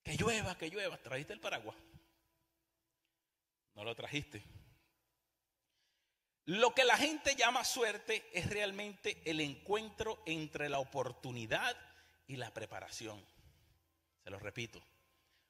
Que 0.03 0.17
llueva, 0.17 0.59
que 0.59 0.71
llueva. 0.71 0.97
¿Trajiste 0.97 1.33
el 1.33 1.41
paraguas? 1.41 1.77
No 3.75 3.85
lo 3.85 3.95
trajiste. 3.95 4.43
Lo 6.47 6.75
que 6.75 6.85
la 6.85 6.97
gente 6.97 7.37
llama 7.37 7.65
suerte 7.65 8.29
es 8.33 8.51
realmente 8.51 9.23
el 9.25 9.41
encuentro 9.41 10.21
entre 10.27 10.69
la 10.69 10.81
oportunidad 10.81 11.77
y 12.27 12.37
la 12.37 12.53
preparación. 12.53 13.25
Se 14.25 14.31
lo 14.31 14.39
repito. 14.41 14.83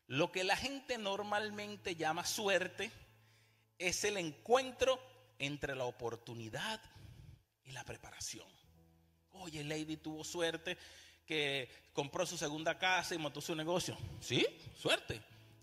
Lo 0.09 0.31
que 0.31 0.45
la 0.45 0.57
gente 0.57 0.99
normalmente 0.99 1.97
llama 1.97 2.25
suerte 2.25 2.91
es 3.79 4.05
el 4.05 4.17
encuentro 4.17 5.01
entre 5.39 5.75
la 5.75 5.85
oportunidad 5.85 6.81
y 7.65 7.73
la 7.73 7.85
preparación. 7.85 8.47
Oye, 9.33 9.65
Lady 9.65 9.97
tuvo 9.97 10.25
suerte 10.25 10.79
que 11.27 11.69
compró 11.93 12.25
su 12.25 12.39
segunda 12.39 12.79
casa 12.79 13.15
y 13.15 13.19
montó 13.19 13.41
su 13.41 13.55
negocio. 13.55 13.97
Sí, 14.21 14.47
suerte. 14.77 15.21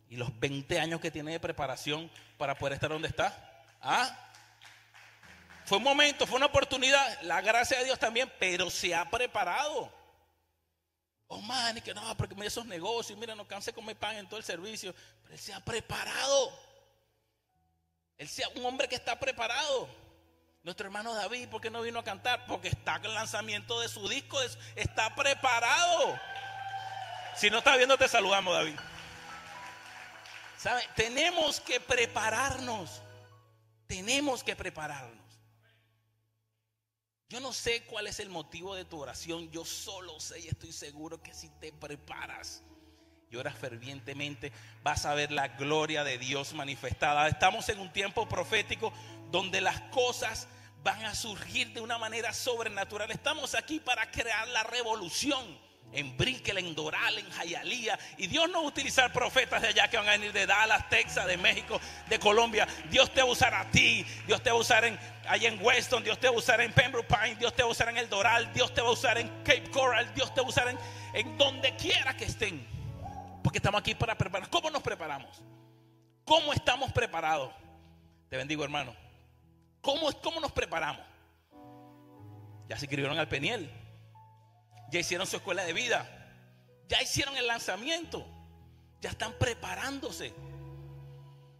y 0.10 0.16
los 0.16 0.38
20 0.40 0.80
años 0.80 1.02
que 1.02 1.10
tiene 1.10 1.32
de 1.32 1.40
preparación 1.40 2.12
para 2.38 2.56
poder 2.56 2.74
estar 2.74 2.92
donde 2.92 3.08
está. 3.08 3.66
¿Ah? 3.82 4.32
Fue 5.66 5.78
un 5.78 5.84
momento, 5.84 6.28
fue 6.28 6.38
una 6.38 6.46
oportunidad, 6.48 7.22
la 7.24 7.42
gracia 7.42 7.80
de 7.80 7.86
Dios 7.86 7.98
también, 7.98 8.32
pero 8.38 8.70
se 8.70 8.94
ha 8.94 9.10
preparado. 9.10 9.92
Oh, 11.28 11.42
man, 11.42 11.78
y 11.78 11.82
que 11.82 11.94
no, 11.96 12.16
porque 12.16 12.36
me 12.36 12.46
esos 12.46 12.66
negocios, 12.66 13.18
mira, 13.18 13.34
no 13.34 13.48
canse 13.48 13.74
comer 13.74 13.96
pan 13.96 14.18
en 14.18 14.28
todo 14.28 14.38
el 14.38 14.44
servicio, 14.44 14.94
pero 15.24 15.34
él 15.34 15.40
se 15.40 15.54
ha 15.54 15.60
preparado. 15.62 16.52
Él 18.18 18.30
sea 18.30 18.48
un 18.56 18.66
hombre 18.66 18.88
que 18.88 18.96
está 18.96 19.20
preparado. 19.20 19.90
Nuestro 20.64 20.86
hermano 20.86 21.14
David, 21.14 21.50
¿por 21.50 21.60
qué 21.60 21.70
no 21.70 21.82
vino 21.82 22.00
a 22.00 22.04
cantar? 22.04 22.46
Porque 22.46 22.70
está 22.70 22.96
en 22.96 23.06
el 23.06 23.14
lanzamiento 23.14 23.80
de 23.82 23.90
su 23.90 24.08
disco, 24.08 24.38
está 24.76 25.14
preparado. 25.14 26.18
Si 27.36 27.50
no 27.50 27.58
está 27.58 27.76
viendo, 27.76 27.98
te 27.98 28.08
saludamos, 28.08 28.54
David. 28.54 28.80
¿Sabe? 30.58 30.88
Tenemos 30.96 31.60
que 31.60 31.80
prepararnos. 31.82 33.02
Tenemos 33.88 34.44
que 34.44 34.56
prepararnos. 34.56 35.22
Yo 37.28 37.40
no 37.40 37.52
sé 37.52 37.84
cuál 37.86 38.08
es 38.08 38.20
el 38.20 38.30
motivo 38.30 38.76
de 38.76 38.86
tu 38.86 39.02
oración. 39.02 39.50
Yo 39.52 39.66
solo 39.66 40.20
sé 40.20 40.40
y 40.40 40.48
estoy 40.48 40.72
seguro 40.72 41.22
que 41.22 41.34
si 41.34 41.50
te 41.50 41.74
preparas 41.74 42.64
y 43.34 43.36
oras 43.36 43.56
fervientemente, 43.58 44.52
vas 44.84 45.06
a 45.06 45.16
ver 45.16 45.32
la 45.32 45.48
gloria 45.48 46.04
de 46.04 46.20
Dios 46.20 46.54
manifestada. 46.54 47.28
Estamos 47.28 47.68
en 47.70 47.80
un 47.80 47.92
tiempo 47.92 48.30
profético 48.30 48.94
donde 49.32 49.60
las 49.60 49.82
cosas 49.90 50.48
van 50.84 51.04
a 51.06 51.16
surgir 51.16 51.74
de 51.74 51.82
una 51.82 51.98
manera 51.98 52.32
sobrenatural. 52.32 53.10
Estamos 53.10 53.56
aquí 53.56 53.80
para 53.80 54.12
crear 54.12 54.48
la 54.50 54.62
revolución 54.64 55.58
en 55.94 56.16
Brickell, 56.16 56.60
en 56.60 56.76
Doral, 56.76 57.18
en 57.18 57.30
Jayalía. 57.32 57.98
Y 58.18 58.28
Dios 58.28 58.48
no 58.50 58.60
va 58.60 58.66
a 58.66 58.68
utilizar 58.68 59.12
profetas 59.12 59.64
de 59.64 59.70
allá 59.70 59.88
que 59.88 59.98
van 59.98 60.10
a 60.10 60.12
venir 60.12 60.32
de 60.32 60.46
Dallas, 60.46 60.88
Texas, 60.90 61.26
de 61.26 61.38
México, 61.38 61.82
de 62.10 62.20
Colombia. 62.20 62.68
Dios 62.92 63.12
te 63.12 63.24
va 63.24 63.30
a 63.30 63.32
usar 63.32 63.56
a 63.56 63.72
ti. 63.72 64.06
Dios 64.28 64.44
te 64.44 64.52
va 64.52 64.58
a 64.58 64.60
usar 64.60 64.86
en, 64.86 65.00
allá 65.28 65.50
en 65.50 65.60
Weston. 65.60 66.04
Dios 66.04 66.20
te 66.20 66.28
va 66.28 66.36
a 66.36 66.38
usar 66.38 66.62
en 66.62 66.72
Pembroke 66.72 67.08
Pines. 67.08 67.40
Dios 67.40 67.56
te 67.56 67.64
va 67.64 67.70
a 67.70 67.72
usar 67.72 67.90
en 67.90 67.98
el 67.98 68.10
Doral. 68.10 68.54
Dios 68.54 68.72
te 68.76 68.82
va 68.82 68.90
a 68.90 68.92
usar 68.92 69.18
en 69.18 69.28
Cape 69.44 69.72
Coral. 69.72 70.14
Dios 70.14 70.32
te 70.36 70.42
va 70.42 70.46
a 70.46 70.50
usar 70.50 70.78
en 71.14 71.38
donde 71.40 71.76
quiera 71.76 72.16
que 72.16 72.26
estén. 72.26 72.73
Porque 73.44 73.60
estamos 73.60 73.80
aquí 73.80 73.94
para 73.94 74.18
preparar. 74.18 74.50
¿Cómo 74.50 74.72
nos 74.72 74.82
preparamos? 74.82 75.42
¿Cómo 76.26 76.54
estamos 76.54 76.92
preparados? 76.92 77.54
Te 78.30 78.38
bendigo, 78.38 78.64
hermano. 78.64 78.96
¿Cómo, 79.82 80.10
cómo 80.22 80.40
nos 80.40 80.52
preparamos? 80.52 81.06
Ya 82.68 82.78
se 82.78 82.86
inscribieron 82.86 83.20
al 83.20 83.28
Peniel 83.28 83.70
ya 84.94 85.00
hicieron 85.00 85.28
su 85.28 85.38
escuela 85.38 85.66
de 85.66 85.74
vida, 85.74 86.08
ya 86.88 87.02
hicieron 87.02 87.36
el 87.36 87.48
lanzamiento, 87.48 88.26
ya 89.02 89.10
están 89.10 89.34
preparándose. 89.34 90.34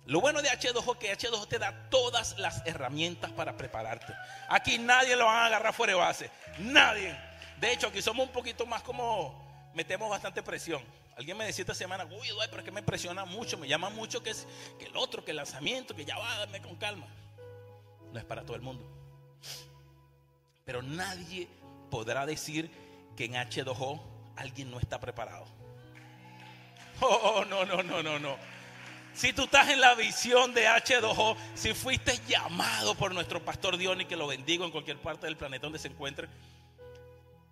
Lo 0.06 0.22
bueno 0.22 0.42
de 0.42 0.50
H2O 0.50 0.94
es 0.94 1.00
que 1.00 1.18
H2O 1.18 1.48
te 1.48 1.58
da 1.58 1.90
todas 1.90 2.38
las 2.38 2.62
herramientas 2.66 3.32
para 3.32 3.58
prepararte. 3.58 4.14
Aquí 4.50 4.78
nadie 4.78 5.16
lo 5.16 5.26
va 5.26 5.44
a 5.44 5.46
agarrar 5.48 5.74
fuera 5.74 5.94
de 5.94 6.00
base. 6.00 6.30
Nadie. 6.60 7.18
De 7.58 7.72
hecho, 7.72 7.88
aquí 7.88 8.02
somos 8.02 8.28
un 8.28 8.34
poquito 8.34 8.66
más 8.66 8.84
como 8.84 9.72
metemos 9.74 10.10
bastante 10.10 10.44
presión. 10.44 10.84
Alguien 11.18 11.38
me 11.38 11.46
decía 11.46 11.64
esta 11.64 11.76
semana, 11.76 12.06
uy, 12.06 12.28
pero 12.50 12.60
es 12.60 12.64
que 12.64 12.72
me 12.72 12.82
presiona 12.82 13.26
mucho, 13.26 13.58
me 13.58 13.68
llama 13.68 13.90
mucho 13.90 14.24
que 14.24 14.32
es 14.32 14.48
que 14.80 14.86
el 14.86 14.98
otro, 14.98 15.24
que 15.24 15.32
el 15.32 15.38
lanzamiento, 15.38 15.96
que 15.96 16.06
ya 16.06 16.18
va, 16.18 16.40
dame 16.40 16.62
con 16.62 16.76
calma. 16.76 17.08
No 18.12 18.20
es 18.20 18.26
para 18.26 18.44
todo 18.44 18.56
el 18.56 18.62
mundo. 18.62 18.84
Pero 20.66 20.82
nadie 20.82 21.48
podrá 21.92 22.26
decir 22.26 22.72
que 23.16 23.26
en 23.26 23.34
H2O 23.34 24.02
alguien 24.36 24.72
no 24.72 24.80
está 24.80 25.00
preparado. 25.00 25.46
Oh, 27.02 27.44
no, 27.46 27.66
no, 27.66 27.84
no, 27.84 28.02
no, 28.02 28.18
no. 28.18 28.38
Si 29.14 29.34
tú 29.34 29.44
estás 29.44 29.70
en 29.70 29.80
la 29.80 29.94
visión 29.94 30.54
de 30.54 30.68
H2O, 30.68 31.36
si 31.54 31.74
fuiste 31.74 32.20
llamado 32.28 32.96
por 32.96 33.14
nuestro 33.14 33.44
pastor 33.44 33.78
Diony, 33.78 34.06
que 34.06 34.16
lo 34.16 34.26
bendigo 34.28 34.66
en 34.66 34.72
cualquier 34.72 34.98
parte 34.98 35.28
del 35.28 35.38
planeta 35.38 35.68
donde 35.68 35.80
se 35.80 35.90
encuentre, 35.90 36.28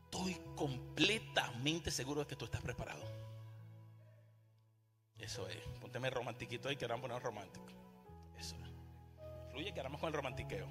estoy 0.05 0.39
completamente 0.55 1.91
seguro 1.91 2.21
de 2.21 2.27
que 2.27 2.35
tú 2.35 2.45
estás 2.45 2.61
preparado. 2.61 3.20
Eso 5.21 5.47
es. 5.47 5.57
Pónteme 5.79 6.09
romantiquito 6.09 6.67
ahí 6.67 6.75
que 6.75 6.87
poner 6.87 7.21
romántico. 7.21 7.65
Eso 8.37 8.55
es. 8.55 9.51
Fluye 9.51 9.73
que 9.73 9.79
ahora 9.79 9.97
con 9.97 10.07
el 10.07 10.13
romantiqueo. 10.13 10.67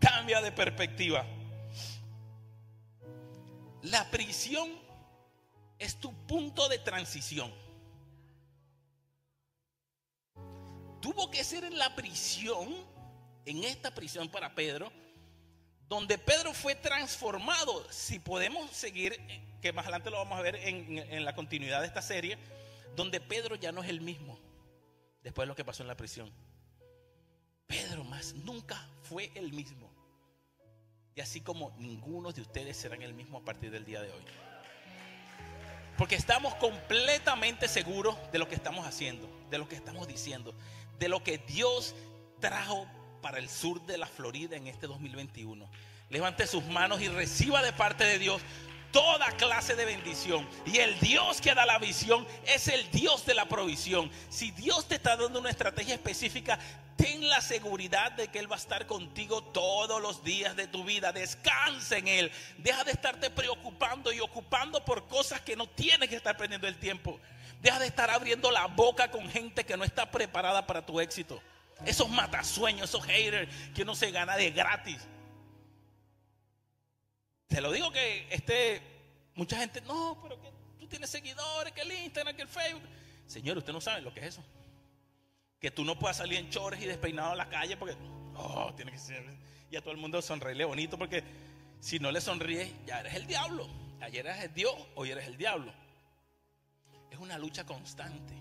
Cambia 0.00 0.40
de 0.40 0.50
perspectiva. 0.50 1.24
La 3.82 4.10
prisión 4.10 4.68
es 5.78 5.96
tu 5.96 6.12
punto 6.26 6.68
de 6.68 6.78
transición. 6.78 7.52
Tuvo 11.00 11.30
que 11.30 11.42
ser 11.42 11.64
en 11.64 11.78
la 11.78 11.94
prisión, 11.94 12.68
en 13.46 13.64
esta 13.64 13.94
prisión 13.94 14.28
para 14.28 14.54
Pedro, 14.54 14.92
donde 15.88 16.18
Pedro 16.18 16.52
fue 16.52 16.74
transformado. 16.74 17.90
Si 17.90 18.18
podemos 18.18 18.70
seguir, 18.70 19.18
que 19.62 19.72
más 19.72 19.84
adelante 19.86 20.10
lo 20.10 20.18
vamos 20.18 20.38
a 20.38 20.42
ver 20.42 20.56
en, 20.56 21.24
la 21.24 21.34
continuidad 21.34 21.80
de 21.80 21.86
esta 21.86 22.02
serie, 22.02 22.38
donde 22.96 23.20
Pedro 23.20 23.56
ya 23.56 23.72
no 23.72 23.82
es 23.82 23.88
el 23.88 24.00
mismo 24.00 24.38
después 25.22 25.44
de 25.44 25.48
lo 25.48 25.56
que 25.56 25.64
pasó 25.64 25.82
en 25.82 25.88
la 25.88 25.96
prisión. 25.96 26.32
Pedro 27.66 28.04
más 28.04 28.34
nunca 28.34 28.88
fue 29.02 29.30
el 29.34 29.52
mismo. 29.52 29.92
Y 31.14 31.20
así 31.20 31.40
como 31.40 31.72
ninguno 31.78 32.32
de 32.32 32.40
ustedes 32.40 32.76
serán 32.76 33.02
el 33.02 33.14
mismo 33.14 33.38
a 33.38 33.44
partir 33.44 33.70
del 33.70 33.84
día 33.84 34.00
de 34.00 34.10
hoy. 34.10 34.24
Porque 35.96 36.14
estamos 36.14 36.54
completamente 36.54 37.68
seguros 37.68 38.16
de 38.32 38.38
lo 38.38 38.48
que 38.48 38.54
estamos 38.54 38.86
haciendo, 38.86 39.28
de 39.50 39.58
lo 39.58 39.68
que 39.68 39.76
estamos 39.76 40.08
diciendo, 40.08 40.54
de 40.98 41.08
lo 41.08 41.22
que 41.22 41.38
Dios 41.38 41.94
trajo 42.40 42.86
para 43.20 43.38
el 43.38 43.48
sur 43.48 43.84
de 43.86 43.98
la 43.98 44.06
Florida 44.06 44.56
en 44.56 44.66
este 44.66 44.86
2021. 44.86 45.70
Levante 46.08 46.46
sus 46.46 46.64
manos 46.64 47.00
y 47.02 47.08
reciba 47.08 47.62
de 47.62 47.72
parte 47.72 48.04
de 48.04 48.18
Dios 48.18 48.40
toda 48.92 49.30
clase 49.32 49.74
de 49.74 49.84
bendición. 49.84 50.48
Y 50.66 50.78
el 50.78 50.98
Dios 51.00 51.40
que 51.40 51.54
da 51.54 51.66
la 51.66 51.78
visión 51.78 52.26
es 52.46 52.68
el 52.68 52.90
Dios 52.90 53.24
de 53.26 53.34
la 53.34 53.46
provisión. 53.46 54.10
Si 54.28 54.50
Dios 54.50 54.86
te 54.88 54.96
está 54.96 55.16
dando 55.16 55.40
una 55.40 55.50
estrategia 55.50 55.94
específica, 55.94 56.58
ten 56.96 57.28
la 57.28 57.40
seguridad 57.40 58.12
de 58.12 58.28
que 58.28 58.38
Él 58.38 58.50
va 58.50 58.56
a 58.56 58.58
estar 58.58 58.86
contigo 58.86 59.42
todos 59.42 60.00
los 60.02 60.22
días 60.22 60.56
de 60.56 60.66
tu 60.66 60.84
vida. 60.84 61.12
Descansa 61.12 61.96
en 61.96 62.08
Él. 62.08 62.32
Deja 62.58 62.84
de 62.84 62.92
estarte 62.92 63.30
preocupando 63.30 64.12
y 64.12 64.20
ocupando 64.20 64.84
por 64.84 65.06
cosas 65.06 65.40
que 65.40 65.56
no 65.56 65.66
tienes 65.66 66.08
que 66.08 66.16
estar 66.16 66.36
perdiendo 66.36 66.68
el 66.68 66.78
tiempo. 66.78 67.20
Deja 67.62 67.78
de 67.78 67.86
estar 67.86 68.10
abriendo 68.10 68.50
la 68.50 68.66
boca 68.66 69.10
con 69.10 69.28
gente 69.28 69.64
que 69.64 69.76
no 69.76 69.84
está 69.84 70.10
preparada 70.10 70.66
para 70.66 70.84
tu 70.84 71.00
éxito. 71.00 71.42
Esos 71.84 72.08
matasueños, 72.08 72.88
esos 72.88 73.04
haters 73.04 73.48
que 73.74 73.84
no 73.84 73.94
se 73.94 74.10
gana 74.10 74.36
de 74.36 74.50
gratis. 74.50 74.98
Te 77.50 77.60
lo 77.60 77.72
digo 77.72 77.90
que 77.90 78.28
este, 78.30 78.80
mucha 79.34 79.58
gente, 79.58 79.80
no, 79.80 80.16
pero 80.22 80.40
que 80.40 80.52
tú 80.78 80.86
tienes 80.86 81.10
seguidores, 81.10 81.72
que 81.72 81.80
el 81.80 81.90
Instagram, 81.90 82.36
que 82.36 82.42
el 82.42 82.48
Facebook. 82.48 82.84
Señor, 83.26 83.58
usted 83.58 83.72
no 83.72 83.80
sabe 83.80 84.02
lo 84.02 84.14
que 84.14 84.20
es 84.20 84.26
eso. 84.26 84.44
Que 85.58 85.72
tú 85.72 85.84
no 85.84 85.98
puedas 85.98 86.18
salir 86.18 86.38
en 86.38 86.48
chores 86.48 86.80
y 86.80 86.86
despeinado 86.86 87.32
a 87.32 87.34
la 87.34 87.48
calle 87.48 87.76
porque, 87.76 87.96
oh, 88.36 88.72
tiene 88.76 88.92
que 88.92 88.98
ser. 88.98 89.24
Y 89.68 89.74
a 89.74 89.80
todo 89.80 89.90
el 89.90 89.96
mundo 89.96 90.22
sonreírle 90.22 90.64
bonito 90.64 90.96
porque 90.96 91.24
si 91.80 91.98
no 91.98 92.12
le 92.12 92.20
sonríes, 92.20 92.72
ya 92.86 93.00
eres 93.00 93.14
el 93.14 93.26
diablo. 93.26 93.68
Ayer 94.00 94.24
eres 94.28 94.44
el 94.44 94.54
Dios, 94.54 94.74
hoy 94.94 95.10
eres 95.10 95.26
el 95.26 95.36
diablo. 95.36 95.72
Es 97.10 97.18
una 97.18 97.36
lucha 97.36 97.66
constante. 97.66 98.34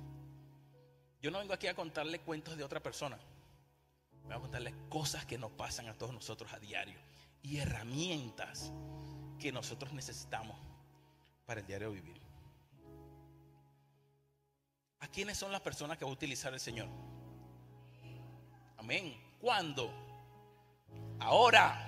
Yo 1.19 1.31
no 1.31 1.39
vengo 1.39 1.53
aquí 1.53 1.65
a 1.65 1.73
contarle 1.73 2.19
cuentos 2.19 2.55
de 2.55 2.63
otra 2.63 2.79
persona. 2.79 3.17
Voy 4.23 4.33
a 4.33 4.39
contarle 4.39 4.71
cosas 4.87 5.25
que 5.25 5.39
nos 5.39 5.49
pasan 5.49 5.87
a 5.87 5.95
todos 5.95 6.13
nosotros 6.13 6.53
a 6.53 6.59
diario 6.59 7.08
y 7.41 7.57
herramientas 7.57 8.71
que 9.39 9.51
nosotros 9.51 9.93
necesitamos 9.93 10.57
para 11.45 11.61
el 11.61 11.67
diario 11.67 11.91
vivir. 11.91 12.19
¿A 14.99 15.07
quiénes 15.07 15.37
son 15.37 15.51
las 15.51 15.61
personas 15.61 15.97
que 15.97 16.05
va 16.05 16.11
a 16.11 16.13
utilizar 16.13 16.53
el 16.53 16.59
Señor? 16.59 16.87
Amén. 18.77 19.15
¿Cuándo? 19.39 19.91
Ahora. 21.19 21.85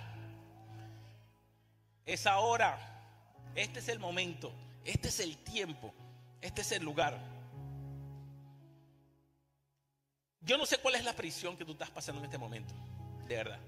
Es 2.05 2.25
ahora. 2.25 2.77
Este 3.55 3.79
es 3.79 3.89
el 3.89 3.99
momento. 3.99 4.51
Este 4.85 5.09
es 5.09 5.19
el 5.19 5.37
tiempo. 5.37 5.93
Este 6.39 6.61
es 6.61 6.71
el 6.71 6.83
lugar. 6.83 7.19
Yo 10.41 10.57
no 10.57 10.65
sé 10.65 10.79
cuál 10.79 10.95
es 10.95 11.03
la 11.03 11.13
prisión 11.13 11.55
que 11.55 11.65
tú 11.65 11.73
estás 11.73 11.89
pasando 11.89 12.19
en 12.19 12.25
este 12.25 12.37
momento. 12.37 12.73
De 13.27 13.35
verdad. 13.35 13.59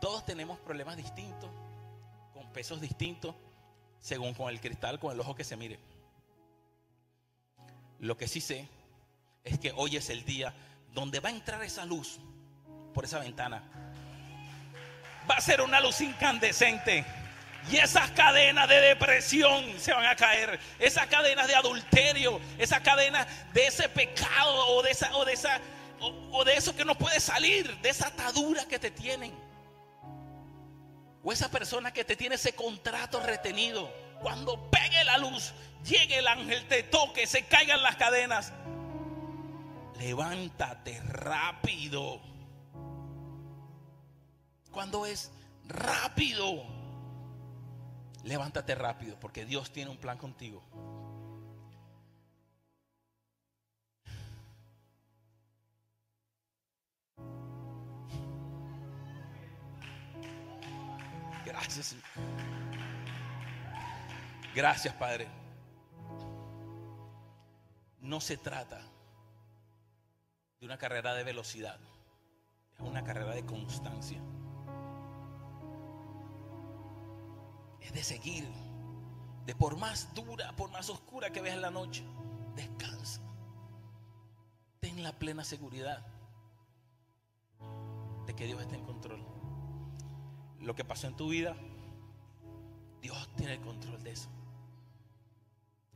Todos 0.00 0.24
tenemos 0.24 0.58
problemas 0.60 0.96
distintos, 0.96 1.50
con 2.32 2.50
pesos 2.52 2.80
distintos, 2.80 3.34
según 4.00 4.34
con 4.34 4.48
el 4.48 4.60
cristal, 4.60 4.98
con 4.98 5.12
el 5.12 5.20
ojo 5.20 5.34
que 5.34 5.44
se 5.44 5.56
mire. 5.56 5.78
Lo 7.98 8.16
que 8.16 8.26
sí 8.26 8.40
sé 8.40 8.66
es 9.44 9.58
que 9.58 9.72
hoy 9.76 9.96
es 9.96 10.08
el 10.08 10.24
día 10.24 10.54
donde 10.92 11.20
va 11.20 11.28
a 11.28 11.32
entrar 11.32 11.62
esa 11.62 11.84
luz 11.84 12.18
por 12.94 13.04
esa 13.04 13.18
ventana. 13.18 13.62
Va 15.30 15.34
a 15.36 15.40
ser 15.40 15.60
una 15.60 15.80
luz 15.80 16.00
incandescente. 16.00 17.04
Y 17.70 17.76
esas 17.76 18.10
cadenas 18.12 18.68
de 18.68 18.80
depresión 18.80 19.78
se 19.78 19.92
van 19.92 20.06
a 20.06 20.16
caer. 20.16 20.58
Esas 20.78 21.06
cadenas 21.08 21.46
de 21.46 21.54
adulterio. 21.54 22.40
Esas 22.58 22.80
cadenas 22.80 23.26
de 23.52 23.66
ese 23.66 23.88
pecado 23.88 24.66
o 24.68 24.82
de 24.82 24.90
esa, 24.90 25.14
o 25.14 25.24
de 25.24 25.34
esa, 25.34 25.60
o, 26.00 26.42
de 26.42 26.54
eso 26.54 26.74
que 26.74 26.84
no 26.84 26.96
puede 26.96 27.20
salir. 27.20 27.76
De 27.80 27.90
esa 27.90 28.08
atadura 28.08 28.64
que 28.66 28.78
te 28.78 28.90
tienen. 28.90 29.49
O 31.22 31.32
esa 31.32 31.50
persona 31.50 31.92
que 31.92 32.04
te 32.04 32.16
tiene 32.16 32.36
ese 32.36 32.54
contrato 32.54 33.20
retenido. 33.20 33.92
Cuando 34.20 34.70
pegue 34.70 35.04
la 35.04 35.18
luz, 35.18 35.52
llegue 35.84 36.18
el 36.18 36.28
ángel, 36.28 36.66
te 36.68 36.82
toque, 36.82 37.26
se 37.26 37.44
caigan 37.44 37.82
las 37.82 37.96
cadenas. 37.96 38.52
Levántate 39.98 41.00
rápido. 41.02 42.20
Cuando 44.70 45.04
es 45.04 45.30
rápido. 45.66 46.64
Levántate 48.24 48.74
rápido 48.74 49.18
porque 49.18 49.44
Dios 49.44 49.72
tiene 49.72 49.90
un 49.90 49.98
plan 49.98 50.18
contigo. 50.18 50.62
Gracias. 61.52 61.96
Gracias, 64.54 64.94
Padre. 64.94 65.28
No 68.00 68.20
se 68.20 68.36
trata 68.36 68.80
de 70.58 70.66
una 70.66 70.78
carrera 70.78 71.14
de 71.14 71.24
velocidad, 71.24 71.78
es 72.78 72.80
una 72.80 73.04
carrera 73.04 73.34
de 73.34 73.44
constancia. 73.44 74.20
es 77.80 77.92
de 77.92 78.02
seguir. 78.02 78.48
De 79.46 79.54
por 79.54 79.76
más 79.76 80.14
dura, 80.14 80.54
por 80.54 80.70
más 80.70 80.88
oscura 80.90 81.30
que 81.30 81.40
veas 81.40 81.58
la 81.58 81.70
noche, 81.70 82.04
descansa. 82.54 83.20
Ten 84.80 85.02
la 85.02 85.12
plena 85.18 85.44
seguridad 85.44 86.06
de 88.26 88.34
que 88.34 88.46
Dios 88.46 88.60
está 88.60 88.76
en 88.76 88.84
control. 88.84 89.39
Lo 90.60 90.74
que 90.74 90.84
pasó 90.84 91.06
en 91.06 91.16
tu 91.16 91.28
vida, 91.28 91.56
Dios 93.00 93.28
tiene 93.36 93.54
el 93.54 93.60
control 93.60 94.02
de 94.02 94.12
eso. 94.12 94.28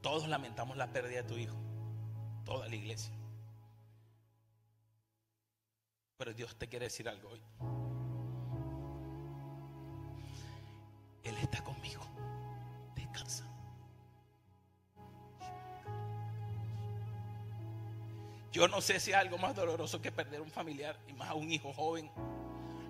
Todos 0.01 0.29
lamentamos 0.29 0.77
la 0.77 0.93
pérdida 0.93 1.23
de 1.23 1.29
tu 1.29 1.37
hijo, 1.37 1.57
toda 2.45 2.69
la 2.69 2.75
iglesia. 2.75 3.15
Pero 6.17 6.33
Dios 6.33 6.57
te 6.57 6.69
quiere 6.69 6.87
decir 6.87 7.09
algo 7.09 7.31
hoy. 7.31 7.43
Él 11.25 11.37
está 11.39 11.63
conmigo. 11.65 12.03
Descansa. 12.95 13.45
Yo 18.53 18.69
no 18.69 18.81
sé 18.81 19.01
si 19.01 19.13
hay 19.13 19.23
algo 19.23 19.39
más 19.39 19.57
doloroso 19.57 20.01
que 20.01 20.13
perder 20.13 20.41
un 20.41 20.51
familiar 20.51 20.97
y 21.09 21.13
más 21.13 21.31
a 21.31 21.35
un 21.35 21.51
hijo 21.51 21.73
joven. 21.73 22.11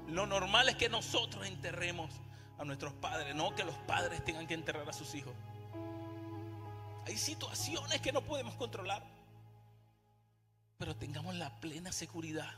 Lo 0.09 0.27
normal 0.27 0.69
es 0.69 0.77
que 0.77 0.89
nosotros 0.89 1.47
enterremos 1.47 2.11
a 2.59 2.65
nuestros 2.65 2.93
padres, 2.95 3.35
no 3.35 3.55
que 3.55 3.65
los 3.65 3.77
padres 3.79 4.25
tengan 4.25 4.47
que 4.47 4.55
enterrar 4.55 4.89
a 4.89 4.93
sus 4.93 5.15
hijos. 5.15 5.35
Hay 7.07 7.17
situaciones 7.17 8.01
que 8.01 8.13
no 8.13 8.23
podemos 8.23 8.55
controlar, 8.55 9.03
pero 10.79 10.97
tengamos 10.97 11.35
la 11.35 11.51
plena 11.61 11.93
seguridad 11.93 12.53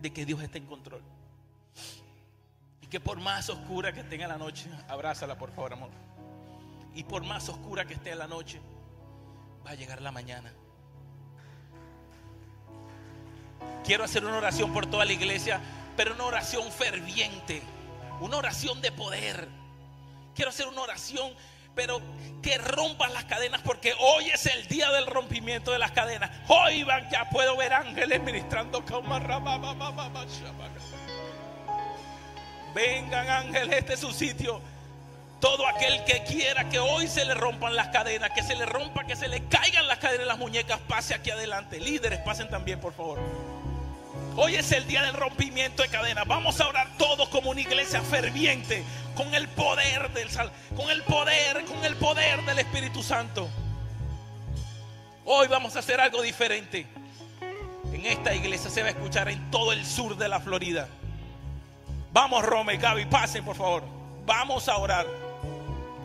de 0.00 0.12
que 0.12 0.24
Dios 0.24 0.42
está 0.42 0.58
en 0.58 0.66
control. 0.66 1.02
Y 2.80 2.86
que 2.86 3.00
por 3.00 3.18
más 3.20 3.48
oscura 3.50 3.92
que 3.92 4.00
en 4.00 4.28
la 4.28 4.38
noche, 4.38 4.70
abrázala 4.88 5.36
por 5.36 5.50
favor, 5.50 5.72
amor. 5.72 5.90
Y 6.94 7.04
por 7.04 7.24
más 7.24 7.48
oscura 7.48 7.84
que 7.84 7.94
esté 7.94 8.14
la 8.14 8.26
noche, 8.26 8.60
va 9.66 9.70
a 9.70 9.74
llegar 9.74 10.00
la 10.00 10.12
mañana. 10.12 10.52
Quiero 13.84 14.04
hacer 14.04 14.24
una 14.24 14.38
oración 14.38 14.72
por 14.72 14.86
toda 14.86 15.04
la 15.04 15.12
iglesia, 15.12 15.60
pero 15.96 16.14
una 16.14 16.24
oración 16.24 16.70
ferviente, 16.72 17.62
una 18.20 18.36
oración 18.36 18.80
de 18.80 18.92
poder. 18.92 19.48
Quiero 20.34 20.50
hacer 20.50 20.66
una 20.66 20.82
oración, 20.82 21.32
pero 21.74 22.00
que 22.42 22.58
rompan 22.58 23.12
las 23.14 23.24
cadenas, 23.24 23.60
porque 23.62 23.94
hoy 23.98 24.28
es 24.30 24.46
el 24.46 24.66
día 24.66 24.90
del 24.90 25.06
rompimiento 25.06 25.70
de 25.70 25.78
las 25.78 25.92
cadenas. 25.92 26.30
Hoy 26.48 26.82
van, 26.82 27.08
ya 27.10 27.28
puedo 27.30 27.56
ver 27.56 27.72
ángeles 27.72 28.20
ministrando. 28.22 28.82
Vengan 32.74 33.30
ángeles, 33.30 33.78
este 33.78 33.94
es 33.94 34.00
su 34.00 34.12
sitio. 34.12 34.60
Todo 35.40 35.66
aquel 35.68 36.02
que 36.04 36.24
quiera 36.24 36.68
que 36.68 36.78
hoy 36.78 37.08
se 37.08 37.24
le 37.24 37.34
rompan 37.34 37.76
las 37.76 37.88
cadenas, 37.88 38.30
que 38.30 38.42
se 38.42 38.56
le 38.56 38.66
rompa, 38.66 39.04
que 39.04 39.16
se 39.16 39.28
le 39.28 39.44
caigan 39.44 39.86
las 39.86 39.98
cadenas 39.98 40.22
en 40.22 40.28
las 40.28 40.38
muñecas, 40.38 40.80
pase 40.88 41.14
aquí 41.14 41.30
adelante. 41.30 41.78
Líderes, 41.78 42.18
pasen 42.20 42.48
también, 42.48 42.80
por 42.80 42.94
favor. 42.94 43.18
Hoy 44.38 44.54
es 44.54 44.70
el 44.72 44.86
día 44.86 45.02
del 45.02 45.14
rompimiento 45.14 45.82
de 45.82 45.88
cadenas. 45.88 46.26
Vamos 46.26 46.60
a 46.60 46.68
orar 46.68 46.88
todos 46.98 47.26
como 47.30 47.50
una 47.50 47.60
iglesia 47.62 48.02
ferviente, 48.02 48.84
con 49.14 49.34
el 49.34 49.48
poder 49.48 50.12
del 50.12 50.28
con 50.76 50.90
el 50.90 51.02
poder, 51.04 51.64
con 51.64 51.82
el 51.82 51.96
poder 51.96 52.44
del 52.44 52.58
Espíritu 52.58 53.02
Santo. 53.02 53.48
Hoy 55.24 55.48
vamos 55.48 55.74
a 55.74 55.78
hacer 55.78 55.98
algo 56.02 56.20
diferente. 56.20 56.86
En 57.90 58.04
esta 58.04 58.34
iglesia 58.34 58.68
se 58.68 58.82
va 58.82 58.88
a 58.88 58.90
escuchar 58.90 59.30
en 59.30 59.50
todo 59.50 59.72
el 59.72 59.86
sur 59.86 60.18
de 60.18 60.28
la 60.28 60.38
Florida. 60.38 60.86
Vamos, 62.12 62.44
Rome, 62.44 62.76
Gaby, 62.76 63.06
pasen 63.06 63.42
por 63.42 63.56
favor. 63.56 63.84
Vamos 64.26 64.68
a 64.68 64.76
orar. 64.76 65.06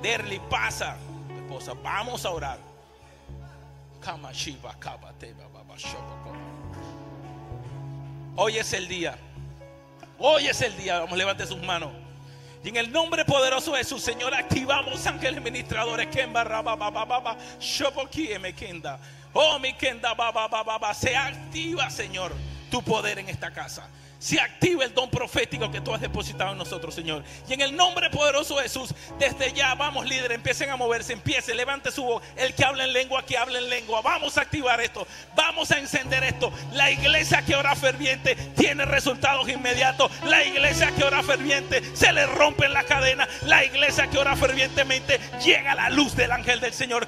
Derly, 0.02 0.40
pasa. 0.50 0.96
Esposa, 1.36 1.74
vamos 1.84 2.26
a 2.26 2.30
orar. 2.30 2.60
Hoy 8.44 8.58
es 8.58 8.74
el 8.74 8.88
día. 8.88 9.16
Hoy 10.18 10.48
es 10.48 10.60
el 10.64 10.76
día. 10.76 11.02
Vamos, 11.02 11.16
levante 11.16 11.46
sus 11.46 11.62
manos. 11.62 11.92
Y 12.64 12.70
en 12.70 12.78
el 12.78 12.92
nombre 12.92 13.24
poderoso 13.24 13.74
de 13.74 13.84
su 13.84 14.00
Señor 14.00 14.34
activamos 14.34 15.06
ángeles 15.06 15.40
ministradores. 15.44 16.08
Oh, 19.34 19.60
mi 19.60 19.74
Kenda, 19.74 20.16
se 20.96 21.16
activa, 21.16 21.88
Señor, 21.92 22.34
tu 22.72 22.82
poder 22.82 23.20
en 23.20 23.30
esta 23.30 23.52
casa 23.52 23.88
se 24.22 24.40
active 24.40 24.86
el 24.86 24.94
don 24.94 25.10
profético 25.10 25.72
que 25.72 25.82
tú 25.82 25.94
has 25.94 26.00
depositado 26.00 26.52
en 26.52 26.60
nosotros, 26.60 26.94
Señor. 26.94 27.24
Y 27.50 27.54
en 27.54 27.62
el 27.62 27.76
nombre 27.76 28.12
poderoso 28.12 28.56
de 28.58 28.64
Jesús, 28.64 28.94
desde 29.18 29.52
ya, 29.52 29.74
vamos, 29.74 30.08
líder, 30.08 30.32
empiecen 30.32 30.70
a 30.70 30.78
moverse, 30.78 31.12
empiece, 31.12 31.56
levante 31.56 31.92
su 31.92 32.04
voz. 32.04 32.24
El 32.36 32.54
que 32.54 32.64
habla 32.64 32.84
en 32.84 32.94
lengua, 32.94 33.26
que 33.26 33.36
hable 33.36 33.58
en 33.58 33.70
lengua. 33.70 34.02
Vamos 34.02 34.38
a 34.38 34.42
activar 34.42 34.80
esto, 34.80 35.08
vamos 35.36 35.72
a 35.72 35.80
encender 35.80 36.24
esto. 36.24 36.54
La 36.74 36.92
iglesia 36.92 37.42
que 37.42 37.56
ora 37.56 37.76
ferviente 37.76 38.36
tiene 38.56 38.86
resultados 38.86 39.50
inmediatos. 39.50 40.12
La 40.26 40.44
iglesia 40.44 40.92
que 40.96 41.04
ora 41.04 41.24
ferviente 41.24 41.82
se 41.96 42.14
le 42.14 42.28
rompen 42.28 42.74
las 42.74 42.86
cadenas. 42.86 43.28
La 43.48 43.66
iglesia 43.66 44.08
que 44.08 44.20
ora 44.20 44.36
fervientemente 44.36 45.20
llega 45.44 45.72
a 45.72 45.76
la 45.76 45.90
luz 45.90 46.16
del 46.16 46.32
ángel 46.32 46.60
del 46.60 46.74
Señor. 46.74 47.08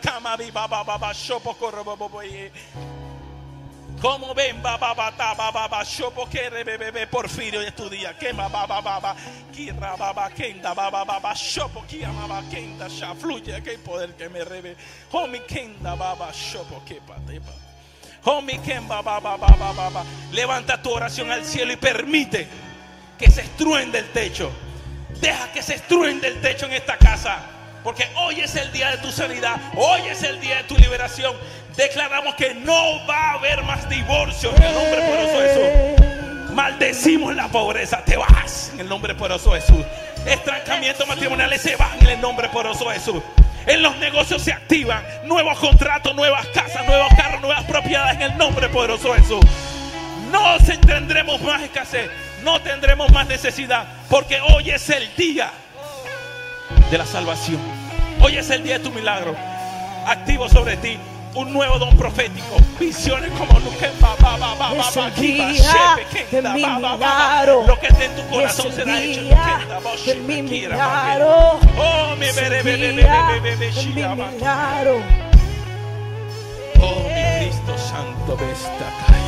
Baba, 4.03 5.11
baba, 5.17 5.51
baba, 5.51 5.83
shopo 5.83 6.27
que 6.29 6.49
bebé, 6.49 7.07
porfirio 7.07 7.61
de 7.61 7.71
tu 7.71 7.89
día. 7.89 8.17
Quema, 8.17 8.49
baba, 8.49 8.81
baba, 8.81 9.15
kira, 9.53 9.95
baba, 9.95 10.29
kenda, 10.29 10.73
baba, 10.73 11.05
baba, 11.05 11.33
shopo, 11.33 11.85
kia, 11.87 12.09
baba, 12.11 12.43
kenda, 12.49 12.87
ya 12.89 13.15
fluye, 13.15 13.61
que 13.63 13.77
poder 13.77 14.13
que 14.15 14.27
me 14.27 14.43
rebe. 14.43 14.75
Homi, 15.11 15.39
kenda, 15.47 15.95
baba, 15.95 16.31
shopo, 16.33 16.83
que 16.85 16.95
patepa. 16.95 17.53
Homi, 18.25 18.59
kemba, 18.59 19.01
baba, 19.01 19.37
baba, 19.37 19.71
baba. 19.71 20.03
Levanta 20.31 20.81
tu 20.81 20.91
oración 20.91 21.31
al 21.31 21.45
cielo 21.45 21.71
y 21.71 21.77
permite 21.77 22.47
que 23.17 23.31
se 23.31 23.41
estruende 23.41 23.99
el 23.99 24.11
techo. 24.11 24.51
Deja 25.21 25.51
que 25.53 25.61
se 25.61 25.75
estruende 25.75 26.27
el 26.27 26.41
techo 26.41 26.65
en 26.65 26.73
esta 26.73 26.97
casa. 26.97 27.41
Porque 27.83 28.07
hoy 28.15 28.39
es 28.39 28.55
el 28.55 28.71
día 28.71 28.91
de 28.91 28.97
tu 28.97 29.11
sanidad. 29.11 29.59
Hoy 29.75 30.01
es 30.07 30.23
el 30.23 30.39
día 30.39 30.57
de 30.57 30.63
tu 30.63 30.77
liberación 30.77 31.35
declaramos 31.75 32.35
que 32.35 32.53
no 32.53 33.05
va 33.07 33.31
a 33.31 33.33
haber 33.33 33.63
más 33.63 33.87
divorcio 33.89 34.55
en 34.55 34.63
el 34.63 34.73
nombre 34.73 35.01
poderoso 35.01 35.39
de 35.39 35.47
Jesús. 35.49 36.53
Maldecimos 36.53 37.35
la 37.35 37.47
pobreza, 37.47 38.03
te 38.05 38.15
vas 38.15 38.71
en 38.73 38.81
el 38.81 38.89
nombre 38.89 39.15
poderoso 39.15 39.53
de 39.53 39.61
Jesús. 39.61 39.85
Estrancamientos 40.25 41.07
matrimoniales 41.07 41.61
se 41.61 41.75
van 41.75 41.99
en 42.01 42.09
el 42.09 42.21
nombre 42.21 42.47
poderoso 42.49 42.89
de 42.89 42.95
Jesús. 42.95 43.23
En 43.65 43.81
los 43.81 43.97
negocios 43.97 44.41
se 44.41 44.53
activan 44.53 45.03
nuevos 45.25 45.57
contratos, 45.57 46.15
nuevas 46.15 46.45
casas, 46.47 46.85
nuevos 46.85 47.07
carros, 47.15 47.41
nuevas 47.41 47.63
propiedades 47.63 48.15
en 48.15 48.21
el 48.23 48.37
nombre 48.37 48.69
poderoso 48.69 49.13
de 49.13 49.21
Jesús. 49.21 49.43
No 50.31 50.57
tendremos 50.85 51.41
más 51.41 51.61
escasez, 51.61 52.09
no 52.43 52.61
tendremos 52.61 53.11
más 53.11 53.27
necesidad, 53.27 53.85
porque 54.09 54.41
hoy 54.41 54.69
es 54.69 54.89
el 54.89 55.15
día 55.15 55.51
de 56.91 56.97
la 56.97 57.05
salvación. 57.05 57.59
Hoy 58.21 58.37
es 58.37 58.49
el 58.49 58.63
día 58.63 58.77
de 58.77 58.83
tu 58.83 58.91
milagro. 58.91 59.35
Activo 60.05 60.49
sobre 60.49 60.75
ti 60.77 60.97
un 61.35 61.53
nuevo 61.53 61.79
don 61.79 61.95
profético. 61.97 62.57
Visiones 62.79 63.31
como 63.31 63.59
nunca. 63.59 63.87
Es 63.87 64.97
el 64.97 65.15
día 65.15 65.97
de 66.31 66.41
mi 66.41 66.65
milagro. 66.65 67.65
Lo 67.67 67.79
que 67.79 67.87
esté 67.87 68.05
en 68.05 68.15
tu 68.15 68.27
corazón 68.29 68.71
será 68.71 69.01
hecho. 69.01 69.21
de 70.05 70.15
mi 70.15 70.41
milagro. 70.41 71.59
Oh, 71.77 72.15
mi 72.15 72.27
ba. 74.03 74.15
milagro. 74.15 75.01
Oh, 76.79 77.03
mi 77.07 77.39
Cristo 77.39 77.77
Santo, 77.77 78.37
ve 78.37 78.51
esta 78.51 78.89
calle. 79.07 79.23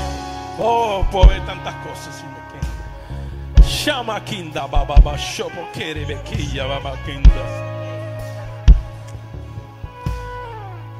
Oh, 0.59 1.05
puedo 1.11 1.27
ver 1.27 1.45
tantas 1.45 1.75
cosas. 1.75 2.21
y 2.21 2.27
me 2.27 2.39
quedo. 2.51 3.67
Shama 3.67 4.23
kinda 4.23 4.67
baba 4.67 4.95
ba 4.95 5.17
shopo 5.17 5.67
kere 5.73 6.05
bequilla 6.05 6.65
baba 6.65 6.95
kinda. 7.05 7.84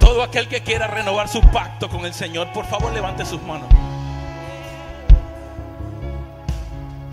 Todo 0.06 0.22
aquel 0.22 0.48
que 0.48 0.62
quiera 0.62 0.86
renovar 0.86 1.28
su 1.28 1.42
pacto 1.42 1.90
con 1.90 2.06
el 2.06 2.14
Señor, 2.14 2.54
por 2.54 2.68
favor 2.68 2.94
levante 2.94 3.26
sus 3.26 3.42
manos. 3.42 3.68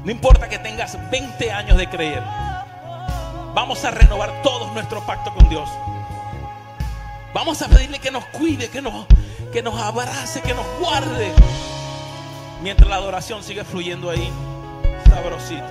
No 0.05 0.11
importa 0.11 0.47
que 0.47 0.59
tengas 0.59 0.99
20 1.11 1.51
años 1.51 1.79
de 1.79 1.89
creer. 1.89 2.23
Vamos 3.55 3.83
a 3.87 3.93
renovar 3.93 4.43
todos 4.43 4.71
nuestro 4.75 5.01
pacto 5.07 5.33
con 5.33 5.49
Dios. 5.49 5.71
Vamos 7.33 7.63
a 7.63 7.69
pedirle 7.69 7.99
que 7.99 8.11
nos 8.11 8.27
cuide, 8.27 8.69
que 8.69 8.83
nos, 8.83 9.07
que 9.55 9.63
nos 9.63 9.81
abrace, 9.81 10.43
que 10.43 10.53
nos 10.53 10.67
guarde. 10.79 11.33
Mientras 12.63 12.91
la 12.91 12.97
adoración 12.97 13.43
sigue 13.43 13.65
fluyendo 13.65 14.11
ahí, 14.11 14.31
sabrosito. 15.09 15.65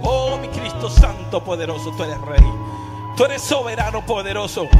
Oh, 0.00 0.38
mi 0.38 0.48
Cristo 0.48 0.88
Santo 0.88 1.44
poderoso, 1.44 1.90
tú 1.98 2.02
eres 2.02 2.18
Rey. 2.22 2.52
Tú 3.14 3.26
eres 3.26 3.42
soberano 3.42 4.06
poderoso. 4.06 4.70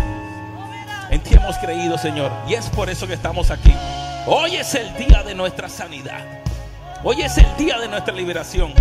En 1.13 1.21
ti 1.21 1.35
hemos 1.35 1.59
creído, 1.59 1.99
Señor. 1.99 2.33
Y 2.49 2.55
es 2.55 2.71
por 2.71 2.89
eso 2.89 3.07
que 3.07 3.13
estamos 3.13 3.51
aquí. 3.51 3.75
Hoy 4.27 4.57
es 4.57 4.75
el 4.75 4.97
día 4.97 5.23
de 5.23 5.35
nuestra 5.35 5.69
sanidad. 5.69 6.25
Hoy 7.05 7.21
es 7.21 7.37
el 7.37 7.57
día 7.59 7.79
de 7.79 7.87
nuestra 7.87 8.15
liberación. 8.15 8.73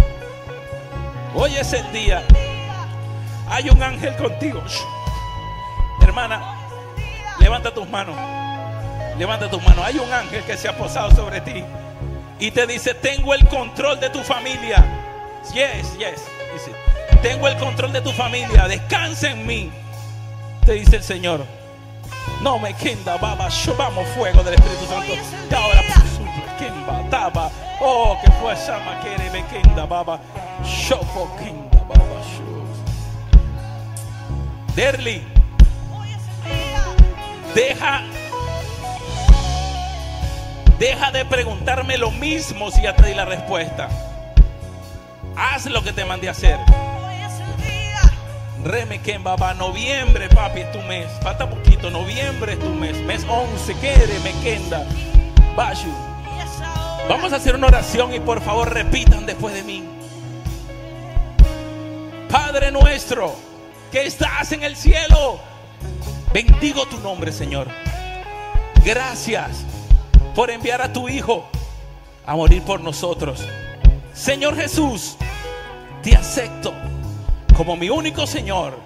Hoy 1.36 1.53
es 1.57 1.73
el 1.73 1.91
día. 1.91 2.23
Hay 3.49 3.69
un 3.69 3.84
ángel 3.84 4.15
contigo. 4.15 4.63
Hermana, 6.01 6.55
levanta 7.38 7.73
tus 7.73 7.89
manos. 7.89 8.15
Levanta 9.19 9.49
tus 9.49 9.61
manos. 9.61 9.84
Hay 9.84 9.99
un 9.99 10.13
ángel 10.13 10.41
que 10.43 10.55
se 10.55 10.69
ha 10.69 10.77
posado 10.77 11.11
sobre 11.11 11.41
ti 11.41 11.65
y 12.39 12.49
te 12.51 12.65
dice, 12.65 12.93
tengo 12.93 13.34
el 13.34 13.45
control 13.49 13.99
de 13.99 14.09
tu 14.09 14.23
familia. 14.23 14.86
Yes, 15.53 15.97
yes. 15.97 16.23
Tengo 17.21 17.49
el 17.49 17.57
control 17.57 17.91
de 17.91 17.99
tu 17.99 18.13
familia. 18.13 18.69
Descansa 18.69 19.32
en 19.32 19.45
mí. 19.45 19.69
Te 20.65 20.73
dice 20.73 20.95
el 20.95 21.03
Señor. 21.03 21.61
No 22.41 22.57
me 22.59 22.74
quenda, 22.74 23.17
baba, 23.17 23.49
yo 23.49 23.76
vamos 23.76 24.07
fuego 24.09 24.43
del 24.43 24.55
Espíritu 24.55 24.86
Santo. 24.86 25.13
Y 25.49 25.53
ahora, 25.53 25.82
quemba, 26.57 27.09
taba. 27.09 27.51
Oh, 27.80 28.17
que 28.24 28.32
fue 28.32 28.55
llama, 28.55 28.99
quiere, 29.01 29.30
me 29.32 29.45
quenda, 29.47 29.86
baba. 29.86 30.19
Shopo, 30.63 31.36
quenda, 31.38 31.80
baba, 31.84 32.22
shoes. 32.24 32.80
Derly, 34.76 35.24
deja 37.53 38.01
Deja 40.82 41.11
de 41.11 41.26
preguntarme 41.26 41.95
lo 41.99 42.09
mismo 42.09 42.72
si 42.72 42.82
ya 42.82 42.95
te 42.95 43.05
di 43.05 43.13
la 43.13 43.24
respuesta. 43.24 43.88
Haz 45.38 45.67
lo 45.67 45.84
que 45.84 45.93
te 45.93 46.03
mandé 46.05 46.28
a 46.28 46.32
hacer. 46.32 46.57
Reme 48.63 48.99
Baba, 49.19 49.53
noviembre, 49.53 50.28
papi, 50.30 50.61
es 50.61 50.72
tu 50.72 50.80
mes. 50.80 51.05
Falta 51.22 51.47
poquito, 51.47 51.70
noviembre 51.89 52.53
es 52.53 52.59
tu 52.59 52.69
mes. 52.69 52.97
Mes 52.97 53.25
11, 53.27 53.75
quede, 53.75 54.19
me. 54.19 54.32
Vamos 57.09 57.34
a 57.34 57.36
hacer 57.36 57.55
una 57.55 57.67
oración 57.67 58.13
y 58.13 58.19
por 58.19 58.41
favor 58.41 58.73
repitan 58.73 59.25
después 59.25 59.53
de 59.53 59.63
mí. 59.63 59.84
Padre 62.29 62.71
nuestro, 62.71 63.36
que 63.91 64.05
estás 64.05 64.51
en 64.53 64.63
el 64.63 64.75
cielo, 64.75 65.39
bendigo 66.34 66.86
tu 66.86 66.99
nombre, 66.99 67.32
Señor. 67.32 67.67
Gracias 68.86 69.65
por 70.34 70.49
enviar 70.49 70.82
a 70.82 70.93
tu 70.93 71.09
Hijo 71.09 71.45
a 72.25 72.36
morir 72.36 72.63
por 72.63 72.79
nosotros. 72.82 73.45
Señor 74.13 74.55
Jesús, 74.55 75.17
te 76.01 76.15
acepto 76.15 76.73
como 77.55 77.75
mi 77.75 77.89
único 77.89 78.25
Señor 78.25 78.79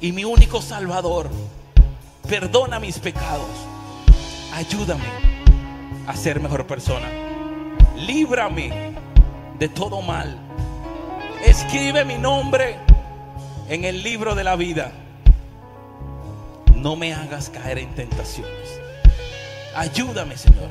y 0.00 0.12
mi 0.12 0.24
único 0.24 0.62
Salvador. 0.62 1.28
Perdona 2.28 2.78
mis 2.78 2.98
pecados. 2.98 3.48
Ayúdame 4.52 5.08
a 6.06 6.14
ser 6.14 6.40
mejor 6.40 6.66
persona. 6.66 7.08
Líbrame 7.96 8.92
de 9.58 9.68
todo 9.70 10.02
mal. 10.02 10.38
Escribe 11.42 12.04
mi 12.04 12.18
nombre 12.18 12.76
en 13.70 13.84
el 13.84 14.02
libro 14.02 14.34
de 14.34 14.44
la 14.44 14.56
vida. 14.56 14.92
No 16.74 16.96
me 16.96 17.14
hagas 17.14 17.48
caer 17.48 17.78
en 17.78 17.94
tentaciones. 17.94 18.78
Ayúdame, 19.74 20.36
Señor. 20.36 20.68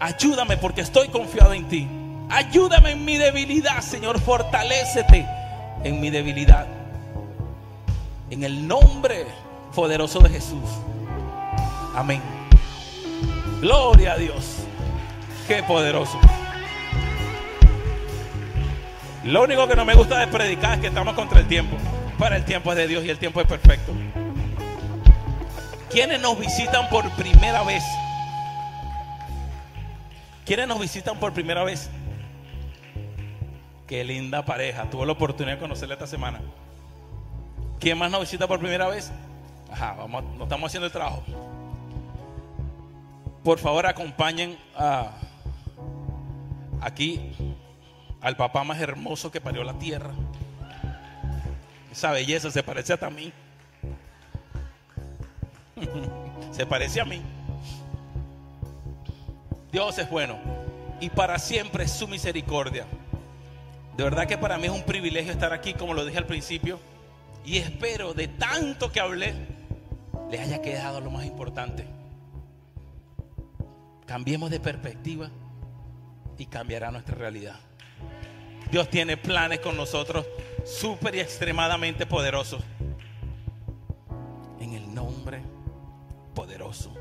Ayúdame 0.00 0.56
porque 0.56 0.80
estoy 0.80 1.08
confiado 1.08 1.52
en 1.52 1.68
ti. 1.68 1.86
Ayúdame 2.28 2.92
en 2.92 3.04
mi 3.04 3.16
debilidad, 3.16 3.80
Señor. 3.80 4.20
Fortalécete 4.20 5.24
en 5.84 6.00
mi 6.00 6.10
debilidad. 6.10 6.66
En 8.30 8.42
el 8.42 8.66
nombre 8.66 9.26
poderoso 9.74 10.20
de 10.20 10.30
Jesús. 10.30 10.68
Amén. 11.94 12.22
Gloria 13.60 14.12
a 14.12 14.16
Dios. 14.16 14.64
Qué 15.46 15.62
poderoso. 15.62 16.18
Lo 19.24 19.42
único 19.42 19.68
que 19.68 19.76
no 19.76 19.84
me 19.84 19.94
gusta 19.94 20.18
de 20.18 20.28
predicar 20.28 20.74
es 20.74 20.80
que 20.80 20.86
estamos 20.86 21.14
contra 21.14 21.40
el 21.40 21.46
tiempo. 21.46 21.76
Para 22.18 22.36
el 22.36 22.44
tiempo 22.44 22.70
es 22.70 22.76
de 22.78 22.86
Dios 22.86 23.04
y 23.04 23.10
el 23.10 23.18
tiempo 23.18 23.40
es 23.40 23.46
perfecto. 23.46 23.92
¿Quiénes 25.90 26.20
nos 26.20 26.38
visitan 26.38 26.88
por 26.88 27.08
primera 27.10 27.62
vez? 27.64 27.82
¿Quiénes 30.46 30.68
nos 30.68 30.80
visitan 30.80 31.18
por 31.18 31.32
primera 31.32 31.64
vez? 31.64 31.90
Qué 33.86 34.04
linda 34.04 34.44
pareja. 34.44 34.88
Tuve 34.88 35.04
la 35.04 35.12
oportunidad 35.12 35.56
de 35.56 35.60
conocerla 35.60 35.94
esta 35.94 36.06
semana. 36.06 36.40
¿Quién 37.80 37.98
más 37.98 38.10
nos 38.10 38.20
visita 38.20 38.46
por 38.46 38.58
primera 38.58 38.88
vez? 38.88 39.10
Ajá, 39.70 39.94
vamos, 39.94 40.24
no 40.36 40.44
estamos 40.44 40.68
haciendo 40.68 40.86
el 40.86 40.92
trabajo. 40.92 41.22
Por 43.44 43.58
favor, 43.58 43.86
acompañen 43.86 44.58
a, 44.76 45.12
aquí 46.80 47.32
al 48.20 48.36
papá 48.36 48.64
más 48.64 48.80
hermoso 48.80 49.30
que 49.30 49.40
parió 49.40 49.64
la 49.64 49.78
tierra. 49.78 50.10
Esa 51.90 52.12
belleza 52.12 52.50
se 52.50 52.62
parece 52.62 52.92
hasta 52.92 53.06
a 53.06 53.10
mí. 53.10 53.32
se 56.52 56.66
parece 56.66 57.00
a 57.00 57.04
mí. 57.04 57.22
Dios 59.72 59.98
es 59.98 60.10
bueno 60.10 60.36
y 61.00 61.08
para 61.10 61.38
siempre 61.38 61.84
es 61.84 61.92
su 61.92 62.06
misericordia. 62.08 62.86
De 63.96 64.04
verdad 64.04 64.26
que 64.26 64.38
para 64.38 64.58
mí 64.58 64.66
es 64.66 64.72
un 64.72 64.82
privilegio 64.82 65.32
estar 65.32 65.52
aquí, 65.52 65.74
como 65.74 65.94
lo 65.94 66.04
dije 66.04 66.18
al 66.18 66.26
principio. 66.26 66.78
Y 67.44 67.56
espero 67.56 68.12
de 68.12 68.28
tanto 68.28 68.92
que 68.92 69.00
hablé, 69.00 69.34
les 70.30 70.40
haya 70.40 70.62
quedado 70.62 71.00
lo 71.00 71.10
más 71.10 71.24
importante. 71.24 71.84
Cambiemos 74.06 74.50
de 74.50 74.60
perspectiva 74.60 75.30
y 76.38 76.46
cambiará 76.46 76.90
nuestra 76.90 77.16
realidad. 77.16 77.58
Dios 78.70 78.88
tiene 78.88 79.16
planes 79.16 79.60
con 79.60 79.76
nosotros 79.76 80.26
súper 80.64 81.16
y 81.16 81.20
extremadamente 81.20 82.06
poderosos. 82.06 82.62
En 84.60 84.74
el 84.74 84.94
nombre 84.94 85.42
poderoso 86.34 86.94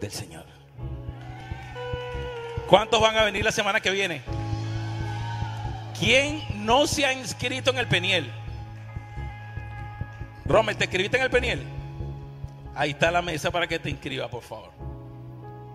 del 0.00 0.10
Señor. 0.10 0.46
¿Cuántos 2.68 3.00
van 3.00 3.16
a 3.16 3.22
venir 3.22 3.44
la 3.44 3.52
semana 3.52 3.80
que 3.80 3.90
viene? 3.90 4.22
¿Quién 5.98 6.42
no 6.64 6.86
se 6.86 7.04
ha 7.06 7.12
inscrito 7.12 7.70
en 7.70 7.78
el 7.78 7.86
Peniel? 7.86 8.30
Rommel, 10.44 10.76
¿te 10.76 10.84
inscribiste 10.84 11.16
en 11.16 11.22
el 11.22 11.30
Peniel? 11.30 11.75
Ahí 12.76 12.90
está 12.90 13.10
la 13.10 13.22
mesa 13.22 13.50
para 13.50 13.66
que 13.66 13.78
te 13.78 13.88
inscribas, 13.88 14.28
por 14.28 14.42
favor. 14.42 14.70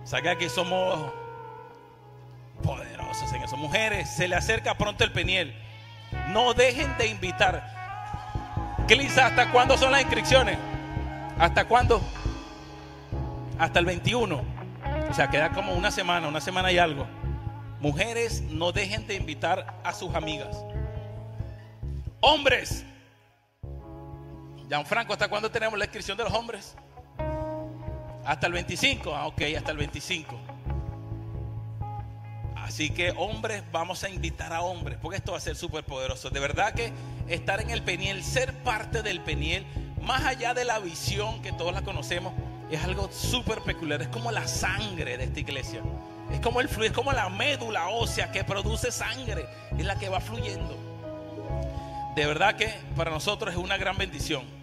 Saca 0.04 0.38
que 0.38 0.50
somos 0.50 1.12
poderosos 2.62 3.34
en 3.34 3.42
eso. 3.42 3.58
Mujeres, 3.58 4.08
se 4.08 4.28
le 4.28 4.36
acerca 4.36 4.76
pronto 4.76 5.04
el 5.04 5.12
Peniel. 5.12 5.56
No 6.28 6.54
dejen 6.54 6.96
de 7.00 7.08
invitar. 7.08 8.84
Clisa, 8.88 9.28
¿hasta 9.28 9.52
cuándo 9.52 9.78
son 9.78 9.92
las 9.92 10.02
inscripciones? 10.02 10.60
¿Hasta 11.40 11.66
cuándo? 11.66 12.02
Hasta 13.58 13.80
el 13.80 13.86
21. 13.86 14.44
O 15.10 15.14
sea, 15.14 15.28
queda 15.32 15.50
como 15.50 15.74
una 15.74 15.90
semana, 15.90 16.28
una 16.28 16.40
semana 16.40 16.72
y 16.72 16.78
algo. 16.78 17.08
Mujeres, 17.80 18.42
no 18.42 18.72
dejen 18.72 19.08
de 19.08 19.16
invitar 19.16 19.80
a 19.84 19.92
sus 19.92 20.14
amigas. 20.14 20.56
Hombres. 22.20 22.86
Gianfranco, 24.68 25.14
¿hasta 25.14 25.28
cuándo 25.28 25.50
tenemos 25.50 25.80
la 25.80 25.86
inscripción 25.86 26.16
de 26.16 26.26
los 26.26 26.34
hombres? 26.34 26.76
Hasta 28.26 28.48
el 28.48 28.54
25, 28.54 29.16
ah, 29.16 29.28
ok, 29.28 29.42
hasta 29.58 29.72
el 29.72 29.78
25. 29.78 30.40
Así 32.56 32.90
que 32.92 33.12
hombres, 33.18 33.64
vamos 33.72 34.04
a 34.04 34.10
invitar 34.10 34.54
a 34.54 34.62
hombres, 34.62 34.98
porque 35.02 35.18
esto 35.18 35.34
va 35.34 35.40
a 35.40 35.42
ser 35.42 35.56
súper 35.56 35.84
poderoso. 35.84 36.30
De 36.30 36.40
verdad 36.40 36.74
que 36.74 36.94
estar 37.28 37.60
en 37.60 37.70
el 37.70 37.82
Peniel, 37.82 38.24
ser 38.24 38.54
parte 38.64 39.02
del 39.02 39.20
Peniel, 39.22 39.66
más 40.02 40.24
allá 40.24 40.54
de 40.54 40.64
la 40.64 40.80
visión 40.80 41.42
que 41.42 41.52
todos 41.52 41.74
la 41.74 41.82
conocemos, 41.82 42.34
es 42.72 42.82
algo 42.84 43.10
súper 43.12 43.60
peculiar. 43.62 44.02
Es 44.02 44.08
como 44.08 44.32
la 44.32 44.48
sangre 44.48 45.18
de 45.18 45.26
esta 45.26 45.40
iglesia. 45.40 45.82
Es 46.32 46.40
como 46.40 46.62
el 46.62 46.70
fluir, 46.70 46.92
es 46.92 46.96
como 46.96 47.12
la 47.12 47.28
médula 47.30 47.90
ósea 47.90 48.32
que 48.32 48.44
produce 48.44 48.92
sangre, 48.92 49.46
es 49.78 49.86
la 49.86 49.98
que 49.98 50.08
va 50.08 50.22
fluyendo. 50.22 50.78
De 52.16 52.26
verdad 52.26 52.56
que 52.56 52.74
para 52.96 53.12
nosotros 53.12 53.54
es 53.54 53.60
una 53.60 53.78
gran 53.78 53.98
bendición. 53.98 54.61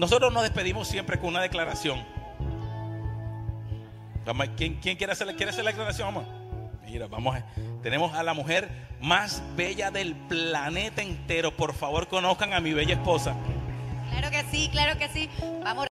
Nosotros 0.00 0.32
nos 0.32 0.44
despedimos 0.44 0.88
siempre 0.88 1.18
con 1.18 1.28
una 1.28 1.42
declaración. 1.42 2.02
¿Quién, 4.56 4.80
quién 4.80 4.96
quiere, 4.96 5.12
hacer, 5.12 5.26
quiere 5.36 5.50
hacer 5.50 5.62
la 5.62 5.72
declaración, 5.72 6.08
amor? 6.08 6.24
Mira, 6.86 7.06
vamos. 7.06 7.36
tenemos 7.82 8.14
a 8.14 8.22
la 8.22 8.32
mujer 8.32 8.70
más 9.02 9.42
bella 9.56 9.90
del 9.90 10.16
planeta 10.16 11.02
entero. 11.02 11.54
Por 11.54 11.74
favor, 11.74 12.08
conozcan 12.08 12.54
a 12.54 12.60
mi 12.60 12.72
bella 12.72 12.94
esposa. 12.94 13.36
Claro 14.10 14.30
que 14.30 14.42
sí, 14.50 14.70
claro 14.72 14.98
que 14.98 15.08
sí. 15.10 15.28
Vamos. 15.62 15.89